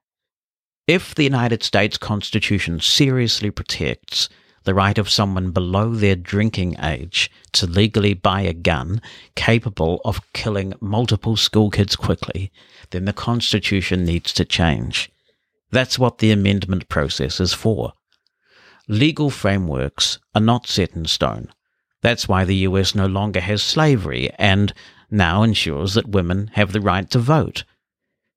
If 0.87 1.15
the 1.15 1.25
United 1.25 1.63
States 1.63 1.97
Constitution 1.97 2.81
seriously 2.81 3.51
protects 3.51 4.29
the 4.65 4.75
right 4.75 4.99
of 4.99 5.11
someone 5.11 5.51
below 5.51 5.95
their 5.95 6.15
drinking 6.15 6.77
age 6.81 7.31
to 7.53 7.67
legally 7.67 8.15
buy 8.15 8.43
a 8.43 8.53
gun 8.53 9.01
capable 9.35 10.01
of 10.05 10.21
killing 10.33 10.75
multiple 10.81 11.37
school 11.37 11.71
kids 11.71 11.97
quickly, 11.97 12.53
then 12.91 13.05
the 13.05 13.13
Constitution 13.13 14.05
needs 14.05 14.33
to 14.33 14.45
change. 14.45 15.11
That's 15.71 15.99
what 15.99 16.19
the 16.19 16.31
amendment 16.31 16.89
process 16.89 17.41
is 17.41 17.53
for. 17.53 17.95
Legal 18.93 19.31
frameworks 19.31 20.19
are 20.35 20.41
not 20.43 20.67
set 20.67 20.95
in 20.95 21.07
stone. 21.07 21.51
That's 22.03 22.29
why 22.29 22.45
the 22.45 22.69
US 22.69 22.95
no 22.95 23.07
longer 23.07 23.41
has 23.41 23.63
slavery 23.63 24.31
and 24.39 24.71
now 25.11 25.43
ensures 25.43 25.95
that 25.95 26.11
women 26.11 26.51
have 26.57 26.73
the 26.73 26.81
right 26.83 27.09
to 27.11 27.19
vote. 27.19 27.65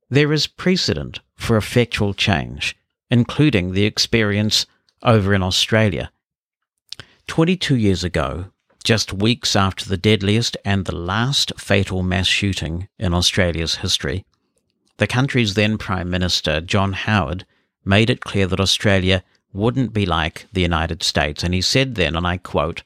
There 0.10 0.32
is 0.32 0.48
precedent 0.48 1.20
for 1.36 1.58
effectual 1.58 2.14
change, 2.14 2.74
including 3.12 3.74
the 3.74 3.84
experience 3.84 4.66
over 5.04 5.34
in 5.34 5.44
Australia. 5.44 6.10
22 7.28 7.76
years 7.76 8.06
ago, 8.06 8.46
just 8.82 9.12
weeks 9.12 9.58
after 9.58 9.84
the 9.84 9.98
deadliest 9.98 10.56
and 10.64 10.86
the 10.86 10.96
last 10.96 11.52
fatal 11.58 12.02
mass 12.02 12.28
shooting 12.28 12.88
in 12.98 13.14
Australia's 13.14 13.76
history, 13.76 14.24
the 15.00 15.08
country's 15.08 15.56
then 15.56 15.78
Prime 15.78 16.10
Minister, 16.10 16.62
John 16.62 16.94
Howard, 16.94 17.46
made 17.84 18.10
it 18.10 18.22
clear 18.22 18.48
that 18.48 18.62
Australia 18.62 19.22
wouldn't 19.56 19.94
be 19.94 20.06
like 20.06 20.46
the 20.54 20.62
United 20.62 21.02
States. 21.02 21.44
And 21.44 21.54
he 21.54 21.62
said 21.62 21.96
then, 21.96 22.16
and 22.16 22.28
I 22.28 22.38
quote, 22.38 22.84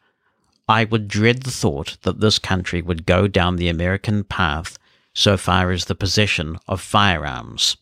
I 0.68 0.84
would 0.84 1.08
dread 1.08 1.44
the 1.44 1.52
thought 1.52 1.98
that 2.04 2.20
this 2.20 2.38
country 2.38 2.82
would 2.82 3.06
go 3.06 3.28
down 3.28 3.56
the 3.56 3.70
American 3.70 4.24
path 4.24 4.78
so 5.14 5.36
far 5.36 5.72
as 5.72 5.86
the 5.86 5.96
possession 5.96 6.58
of 6.68 6.80
firearms. 6.80 7.76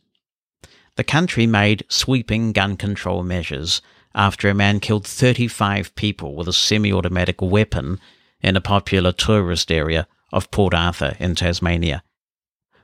The 0.95 1.03
country 1.03 1.45
made 1.45 1.85
sweeping 1.89 2.53
gun 2.53 2.77
control 2.77 3.23
measures 3.23 3.81
after 4.15 4.49
a 4.49 4.55
man 4.55 4.79
killed 4.79 5.05
35 5.05 5.93
people 5.95 6.33
with 6.33 6.47
a 6.47 6.53
semi 6.53 6.91
automatic 6.91 7.41
weapon 7.41 7.99
in 8.41 8.55
a 8.55 8.61
popular 8.61 9.11
tourist 9.11 9.71
area 9.71 10.07
of 10.31 10.49
Port 10.49 10.73
Arthur 10.73 11.15
in 11.19 11.35
Tasmania. 11.35 12.03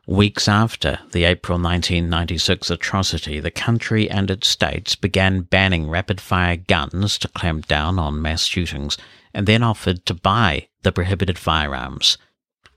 Weeks 0.05 0.49
after 0.49 0.99
the 1.13 1.23
April 1.23 1.57
1996 1.57 2.69
atrocity, 2.69 3.39
the 3.39 3.49
country 3.49 4.09
and 4.09 4.29
its 4.29 4.49
states 4.49 4.97
began 4.97 5.43
banning 5.43 5.89
rapid 5.89 6.19
fire 6.19 6.57
guns 6.57 7.17
to 7.19 7.29
clamp 7.29 7.69
down 7.69 7.97
on 7.97 8.21
mass 8.21 8.43
shootings 8.43 8.97
and 9.33 9.47
then 9.47 9.63
offered 9.63 10.05
to 10.05 10.13
buy 10.13 10.67
the 10.81 10.91
prohibited 10.91 11.39
firearms. 11.39 12.17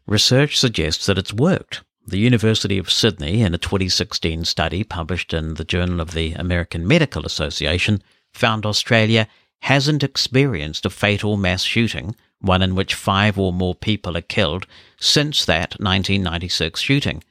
Research 0.06 0.56
suggests 0.56 1.06
that 1.06 1.18
it's 1.18 1.32
worked. 1.32 1.82
The 2.06 2.18
University 2.18 2.78
of 2.78 2.92
Sydney, 2.92 3.42
in 3.42 3.52
a 3.52 3.58
2016 3.58 4.44
study 4.44 4.84
published 4.84 5.34
in 5.34 5.54
the 5.54 5.64
Journal 5.64 6.00
of 6.00 6.12
the 6.12 6.34
American 6.34 6.86
Medical 6.86 7.26
Association, 7.26 8.04
found 8.32 8.64
Australia 8.64 9.26
hasn't 9.62 10.04
experienced 10.04 10.86
a 10.86 10.90
fatal 10.90 11.36
mass 11.36 11.64
shooting, 11.64 12.14
one 12.40 12.62
in 12.62 12.74
which 12.74 12.94
five 12.94 13.38
or 13.38 13.52
more 13.52 13.74
people 13.74 14.16
are 14.16 14.22
killed, 14.22 14.66
since 14.98 15.44
that 15.44 15.74
1996 15.80 16.80
shooting. 16.80 17.22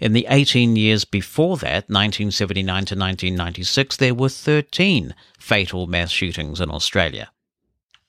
In 0.00 0.14
the 0.14 0.26
18 0.30 0.76
years 0.76 1.04
before 1.04 1.58
that, 1.58 1.88
1979 1.88 2.64
to 2.64 2.94
1996, 2.94 3.96
there 3.98 4.14
were 4.14 4.30
13 4.30 5.14
fatal 5.38 5.86
mass 5.86 6.10
shootings 6.10 6.60
in 6.60 6.70
Australia. 6.70 7.30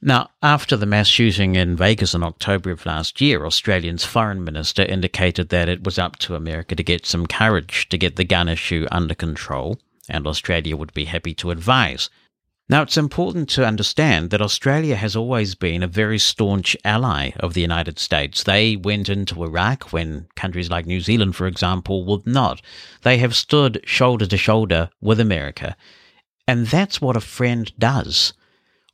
Now, 0.02 0.32
after 0.42 0.76
the 0.76 0.88
mass 0.88 1.08
shooting 1.08 1.56
in 1.56 1.76
Vegas 1.76 2.16
in 2.16 2.24
October 2.24 2.72
of 2.72 2.88
last 2.88 3.22
year, 3.22 3.46
Australia's 3.46 4.04
foreign 4.04 4.44
minister 4.44 4.84
indicated 4.84 5.50
that 5.50 5.70
it 5.70 5.84
was 5.84 6.00
up 6.00 6.16
to 6.20 6.36
America 6.36 6.76
to 6.76 6.82
get 6.82 7.06
some 7.06 7.28
courage 7.28 7.88
to 7.90 8.00
get 8.00 8.16
the 8.16 8.24
gun 8.24 8.50
issue 8.50 8.88
under 8.92 9.14
control, 9.14 9.78
and 10.10 10.26
Australia 10.26 10.76
would 10.76 10.94
be 10.94 11.06
happy 11.06 11.36
to 11.36 11.52
advise. 11.52 12.10
Now, 12.72 12.84
it's 12.84 12.96
important 12.96 13.50
to 13.50 13.66
understand 13.66 14.30
that 14.30 14.42
Australia 14.42 14.96
has 14.96 15.14
always 15.14 15.56
been 15.56 15.84
a 15.84 15.88
very 15.88 16.18
staunch 16.18 16.78
ally 16.86 17.32
of 17.38 17.54
the 17.54 17.60
United 17.60 18.00
States. 18.00 18.44
They 18.44 18.78
went 18.78 19.10
into 19.10 19.44
Iraq 19.44 19.92
when 19.92 20.30
countries 20.38 20.70
like 20.70 20.86
New 20.86 21.02
Zealand, 21.02 21.36
for 21.36 21.48
example, 21.48 22.06
would 22.06 22.26
not. 22.26 22.62
They 23.02 23.18
have 23.18 23.36
stood 23.36 23.82
shoulder 23.84 24.26
to 24.26 24.38
shoulder 24.38 24.90
with 25.02 25.20
America. 25.20 25.76
And 26.48 26.66
that's 26.66 27.02
what 27.02 27.18
a 27.18 27.20
friend 27.20 27.70
does. 27.78 28.32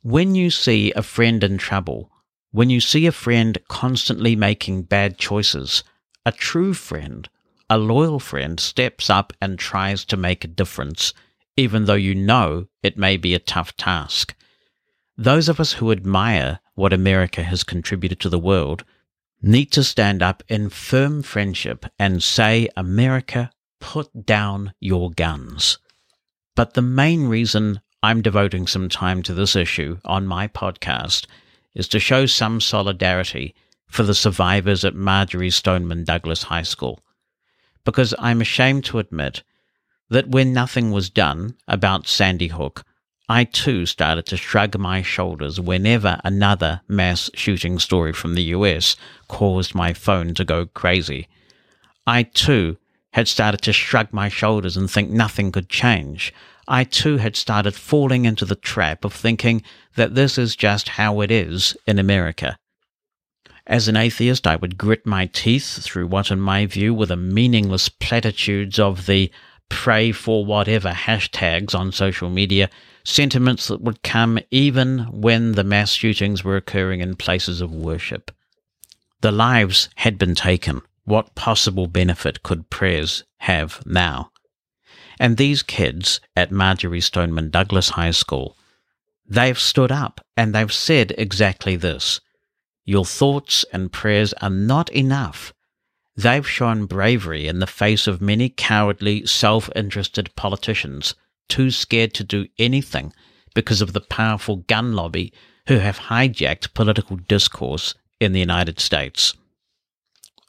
When 0.02 0.34
you 0.34 0.50
see 0.50 0.92
a 0.96 1.02
friend 1.04 1.44
in 1.44 1.56
trouble, 1.56 2.10
when 2.50 2.70
you 2.70 2.80
see 2.80 3.06
a 3.06 3.12
friend 3.12 3.56
constantly 3.68 4.34
making 4.34 4.82
bad 4.82 5.18
choices, 5.18 5.84
a 6.26 6.32
true 6.32 6.74
friend, 6.74 7.28
a 7.70 7.78
loyal 7.78 8.18
friend, 8.18 8.58
steps 8.58 9.08
up 9.08 9.32
and 9.40 9.56
tries 9.56 10.04
to 10.06 10.16
make 10.16 10.42
a 10.42 10.48
difference 10.48 11.14
even 11.58 11.86
though 11.86 11.94
you 11.94 12.14
know 12.14 12.68
it 12.84 12.96
may 12.96 13.16
be 13.16 13.34
a 13.34 13.40
tough 13.40 13.76
task. 13.76 14.32
Those 15.16 15.48
of 15.48 15.58
us 15.58 15.72
who 15.72 15.90
admire 15.90 16.60
what 16.76 16.92
America 16.92 17.42
has 17.42 17.64
contributed 17.64 18.20
to 18.20 18.28
the 18.28 18.38
world 18.38 18.84
need 19.42 19.72
to 19.72 19.82
stand 19.82 20.22
up 20.22 20.44
in 20.46 20.70
firm 20.70 21.20
friendship 21.20 21.84
and 21.98 22.22
say, 22.22 22.68
America, 22.76 23.50
put 23.80 24.24
down 24.24 24.72
your 24.78 25.10
guns. 25.10 25.78
But 26.54 26.74
the 26.74 26.82
main 26.82 27.26
reason 27.26 27.80
I'm 28.04 28.22
devoting 28.22 28.68
some 28.68 28.88
time 28.88 29.24
to 29.24 29.34
this 29.34 29.56
issue 29.56 29.98
on 30.04 30.28
my 30.28 30.46
podcast 30.46 31.26
is 31.74 31.88
to 31.88 31.98
show 31.98 32.26
some 32.26 32.60
solidarity 32.60 33.56
for 33.88 34.04
the 34.04 34.14
survivors 34.14 34.84
at 34.84 34.94
Marjory 34.94 35.50
Stoneman 35.50 36.04
Douglas 36.04 36.44
High 36.44 36.62
School. 36.62 37.00
Because 37.84 38.14
I'm 38.20 38.40
ashamed 38.40 38.84
to 38.84 39.00
admit 39.00 39.42
that 40.10 40.28
when 40.28 40.52
nothing 40.52 40.90
was 40.90 41.10
done 41.10 41.54
about 41.66 42.06
Sandy 42.08 42.48
Hook, 42.48 42.84
I 43.28 43.44
too 43.44 43.84
started 43.84 44.24
to 44.26 44.38
shrug 44.38 44.78
my 44.78 45.02
shoulders 45.02 45.60
whenever 45.60 46.18
another 46.24 46.80
mass 46.88 47.30
shooting 47.34 47.78
story 47.78 48.12
from 48.14 48.34
the 48.34 48.44
US 48.54 48.96
caused 49.28 49.74
my 49.74 49.92
phone 49.92 50.32
to 50.34 50.44
go 50.44 50.64
crazy. 50.64 51.28
I 52.06 52.22
too 52.22 52.78
had 53.12 53.28
started 53.28 53.60
to 53.62 53.72
shrug 53.72 54.12
my 54.12 54.30
shoulders 54.30 54.76
and 54.76 54.90
think 54.90 55.10
nothing 55.10 55.52
could 55.52 55.68
change. 55.68 56.32
I 56.66 56.84
too 56.84 57.18
had 57.18 57.36
started 57.36 57.74
falling 57.74 58.24
into 58.24 58.46
the 58.46 58.54
trap 58.54 59.04
of 59.04 59.12
thinking 59.12 59.62
that 59.96 60.14
this 60.14 60.38
is 60.38 60.56
just 60.56 60.90
how 60.90 61.20
it 61.20 61.30
is 61.30 61.76
in 61.86 61.98
America. 61.98 62.56
As 63.66 63.88
an 63.88 63.96
atheist, 63.96 64.46
I 64.46 64.56
would 64.56 64.78
grit 64.78 65.04
my 65.04 65.26
teeth 65.26 65.82
through 65.82 66.06
what, 66.06 66.30
in 66.30 66.40
my 66.40 66.64
view, 66.64 66.94
were 66.94 67.04
the 67.04 67.16
meaningless 67.16 67.90
platitudes 67.90 68.78
of 68.78 69.04
the 69.04 69.30
pray 69.68 70.12
for 70.12 70.44
whatever 70.44 70.90
hashtags 70.90 71.74
on 71.74 71.92
social 71.92 72.30
media, 72.30 72.70
sentiments 73.04 73.68
that 73.68 73.80
would 73.80 74.02
come 74.02 74.38
even 74.50 75.00
when 75.10 75.52
the 75.52 75.64
mass 75.64 75.92
shootings 75.92 76.44
were 76.44 76.56
occurring 76.56 77.00
in 77.00 77.16
places 77.16 77.60
of 77.60 77.74
worship. 77.74 78.30
The 79.20 79.32
lives 79.32 79.88
had 79.96 80.18
been 80.18 80.34
taken. 80.34 80.82
What 81.04 81.34
possible 81.34 81.86
benefit 81.86 82.42
could 82.42 82.70
prayers 82.70 83.24
have 83.38 83.84
now? 83.86 84.30
And 85.18 85.36
these 85.36 85.62
kids 85.62 86.20
at 86.36 86.52
Marjory 86.52 87.00
Stoneman 87.00 87.50
Douglas 87.50 87.90
High 87.90 88.12
School, 88.12 88.56
they've 89.26 89.58
stood 89.58 89.90
up 89.90 90.20
and 90.36 90.54
they've 90.54 90.72
said 90.72 91.14
exactly 91.18 91.76
this. 91.76 92.20
Your 92.84 93.04
thoughts 93.04 93.64
and 93.72 93.92
prayers 93.92 94.32
are 94.34 94.50
not 94.50 94.90
enough 94.90 95.52
They've 96.18 96.48
shown 96.48 96.86
bravery 96.86 97.46
in 97.46 97.60
the 97.60 97.66
face 97.68 98.08
of 98.08 98.20
many 98.20 98.48
cowardly, 98.48 99.24
self 99.24 99.70
interested 99.76 100.34
politicians, 100.34 101.14
too 101.48 101.70
scared 101.70 102.12
to 102.14 102.24
do 102.24 102.48
anything 102.58 103.12
because 103.54 103.80
of 103.80 103.92
the 103.92 104.00
powerful 104.00 104.56
gun 104.56 104.94
lobby 104.94 105.32
who 105.68 105.78
have 105.78 105.98
hijacked 106.10 106.74
political 106.74 107.18
discourse 107.18 107.94
in 108.18 108.32
the 108.32 108.40
United 108.40 108.80
States. 108.80 109.34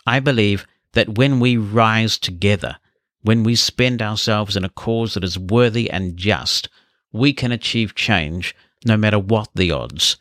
I 0.08 0.20
believe 0.20 0.66
that 0.94 1.20
when 1.20 1.40
we 1.40 1.56
rise 1.56 2.18
together, 2.18 2.78
when 3.22 3.44
we 3.44 3.54
spend 3.54 4.02
ourselves 4.02 4.58
in 4.58 4.66
a 4.66 4.70
cause 4.70 5.14
that 5.14 5.24
is 5.24 5.38
worthy 5.38 5.88
and 5.88 6.18
just, 6.18 6.68
we 7.12 7.32
can 7.32 7.52
achieve 7.52 7.94
change 7.94 8.56
no 8.86 8.98
matter 8.98 9.20
what 9.20 9.50
the 9.54 9.72
odds. 9.72 10.18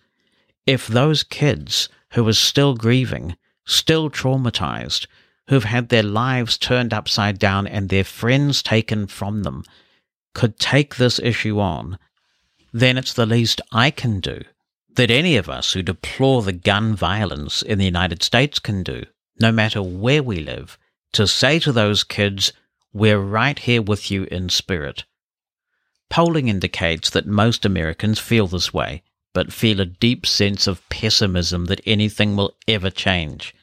If 0.67 0.87
those 0.87 1.23
kids 1.23 1.89
who 2.11 2.29
are 2.29 2.35
still 2.35 2.75
grieving, 2.75 3.35
still 3.65 4.11
traumatized, 4.11 5.07
who've 5.49 5.65
had 5.65 5.89
their 5.89 6.03
lives 6.03 6.57
turned 6.59 6.93
upside 6.93 7.39
down 7.39 7.67
and 7.67 7.89
their 7.89 8.05
friends 8.05 8.63
taken 8.63 9.07
from 9.07 9.43
them 9.43 9.65
could 10.35 10.59
take 10.59 10.97
this 10.97 11.19
issue 11.19 11.59
on, 11.59 11.99
then 12.73 12.97
it's 12.99 13.13
the 13.15 13.27
least 13.27 13.61
I 13.73 13.91
can 13.91 14.21
do, 14.21 14.43
that 14.95 15.11
any 15.11 15.37
of 15.37 15.49
us 15.49 15.73
who 15.73 15.83
deplore 15.83 16.43
the 16.43 16.53
gun 16.53 16.95
violence 16.95 17.63
in 17.63 17.79
the 17.79 17.85
United 17.85 18.23
States 18.23 18.59
can 18.59 18.83
do, 18.83 19.05
no 19.41 19.51
matter 19.51 19.83
where 19.83 20.23
we 20.23 20.39
live, 20.39 20.79
to 21.13 21.27
say 21.27 21.59
to 21.61 21.73
those 21.73 22.05
kids, 22.05 22.53
we're 22.93 23.19
right 23.19 23.59
here 23.59 23.83
with 23.83 24.11
you 24.11 24.25
in 24.25 24.49
spirit. 24.49 25.05
Polling 26.11 26.49
indicates 26.49 27.11
that 27.11 27.27
most 27.27 27.65
Americans 27.65 28.19
feel 28.19 28.47
this 28.47 28.73
way, 28.73 29.03
but 29.33 29.53
feel 29.53 29.81
a 29.81 29.87
deep 29.87 30.27
sense 30.27 30.67
of 30.67 30.87
pessimism 30.89 31.67
that 31.67 31.81
anything 31.87 32.37
will 32.37 32.55
ever 32.67 32.91
change. 32.91 33.55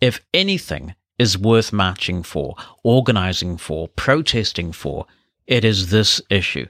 If 0.00 0.20
anything 0.32 0.94
is 1.18 1.38
worth 1.38 1.72
marching 1.72 2.22
for, 2.22 2.54
organizing 2.82 3.56
for, 3.56 3.88
protesting 3.88 4.72
for, 4.72 5.06
it 5.46 5.64
is 5.64 5.90
this 5.90 6.20
issue. 6.30 6.66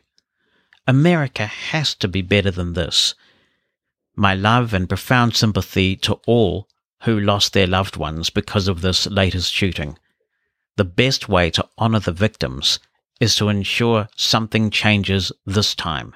America 0.87 1.47
has 1.47 1.95
to 1.95 2.09
be 2.09 2.23
better 2.23 2.51
than 2.51 2.75
this. 2.75 3.15
My 4.17 4.35
love 4.35 4.75
and 4.75 4.89
profound 4.89 5.35
sympathy 5.35 5.97
to 5.97 6.15
all 6.27 6.69
who 7.03 7.19
lost 7.19 7.53
their 7.53 7.67
loved 7.67 7.97
ones 7.97 8.31
because 8.31 8.69
of 8.69 8.81
this 8.81 9.07
latest 9.07 9.53
shooting. 9.53 9.99
The 10.77 10.85
best 10.85 11.29
way 11.29 11.51
to 11.51 11.69
honor 11.79 12.01
the 12.01 12.13
victims 12.13 12.79
is 13.21 13.37
to 13.37 13.49
ensure 13.49 14.09
something 14.17 14.71
changes 14.71 15.33
this 15.47 15.75
time. 15.75 16.15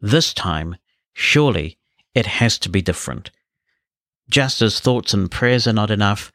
This 0.00 0.32
time, 0.32 0.76
surely, 1.12 1.78
it 2.14 2.26
has 2.26 2.58
to 2.60 2.68
be 2.68 2.82
different. 2.82 3.30
Just 4.28 4.62
as 4.62 4.80
thoughts 4.80 5.12
and 5.12 5.30
prayers 5.30 5.66
are 5.66 5.72
not 5.72 5.90
enough, 5.90 6.32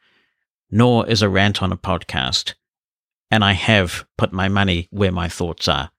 nor 0.70 1.08
is 1.08 1.22
a 1.22 1.28
rant 1.28 1.62
on 1.62 1.72
a 1.72 1.76
podcast. 1.76 2.54
And 3.30 3.44
I 3.44 3.52
have 3.52 4.06
put 4.16 4.32
my 4.32 4.48
money 4.48 4.88
where 4.90 5.12
my 5.12 5.28
thoughts 5.28 5.68
are. 5.68 5.90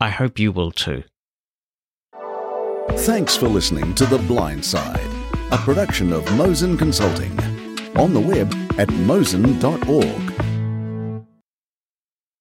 I 0.00 0.10
hope 0.10 0.38
you 0.38 0.52
will 0.52 0.70
too. 0.70 1.04
Thanks 2.90 3.36
for 3.36 3.48
listening 3.48 3.94
to 3.94 4.06
The 4.06 4.18
Blind 4.18 4.64
Side, 4.64 5.00
a 5.50 5.58
production 5.58 6.12
of 6.12 6.24
Mosen 6.36 6.76
Consulting. 6.76 7.38
On 7.96 8.12
the 8.14 8.20
web 8.20 8.52
at 8.78 8.88
mosen.org 8.88 10.51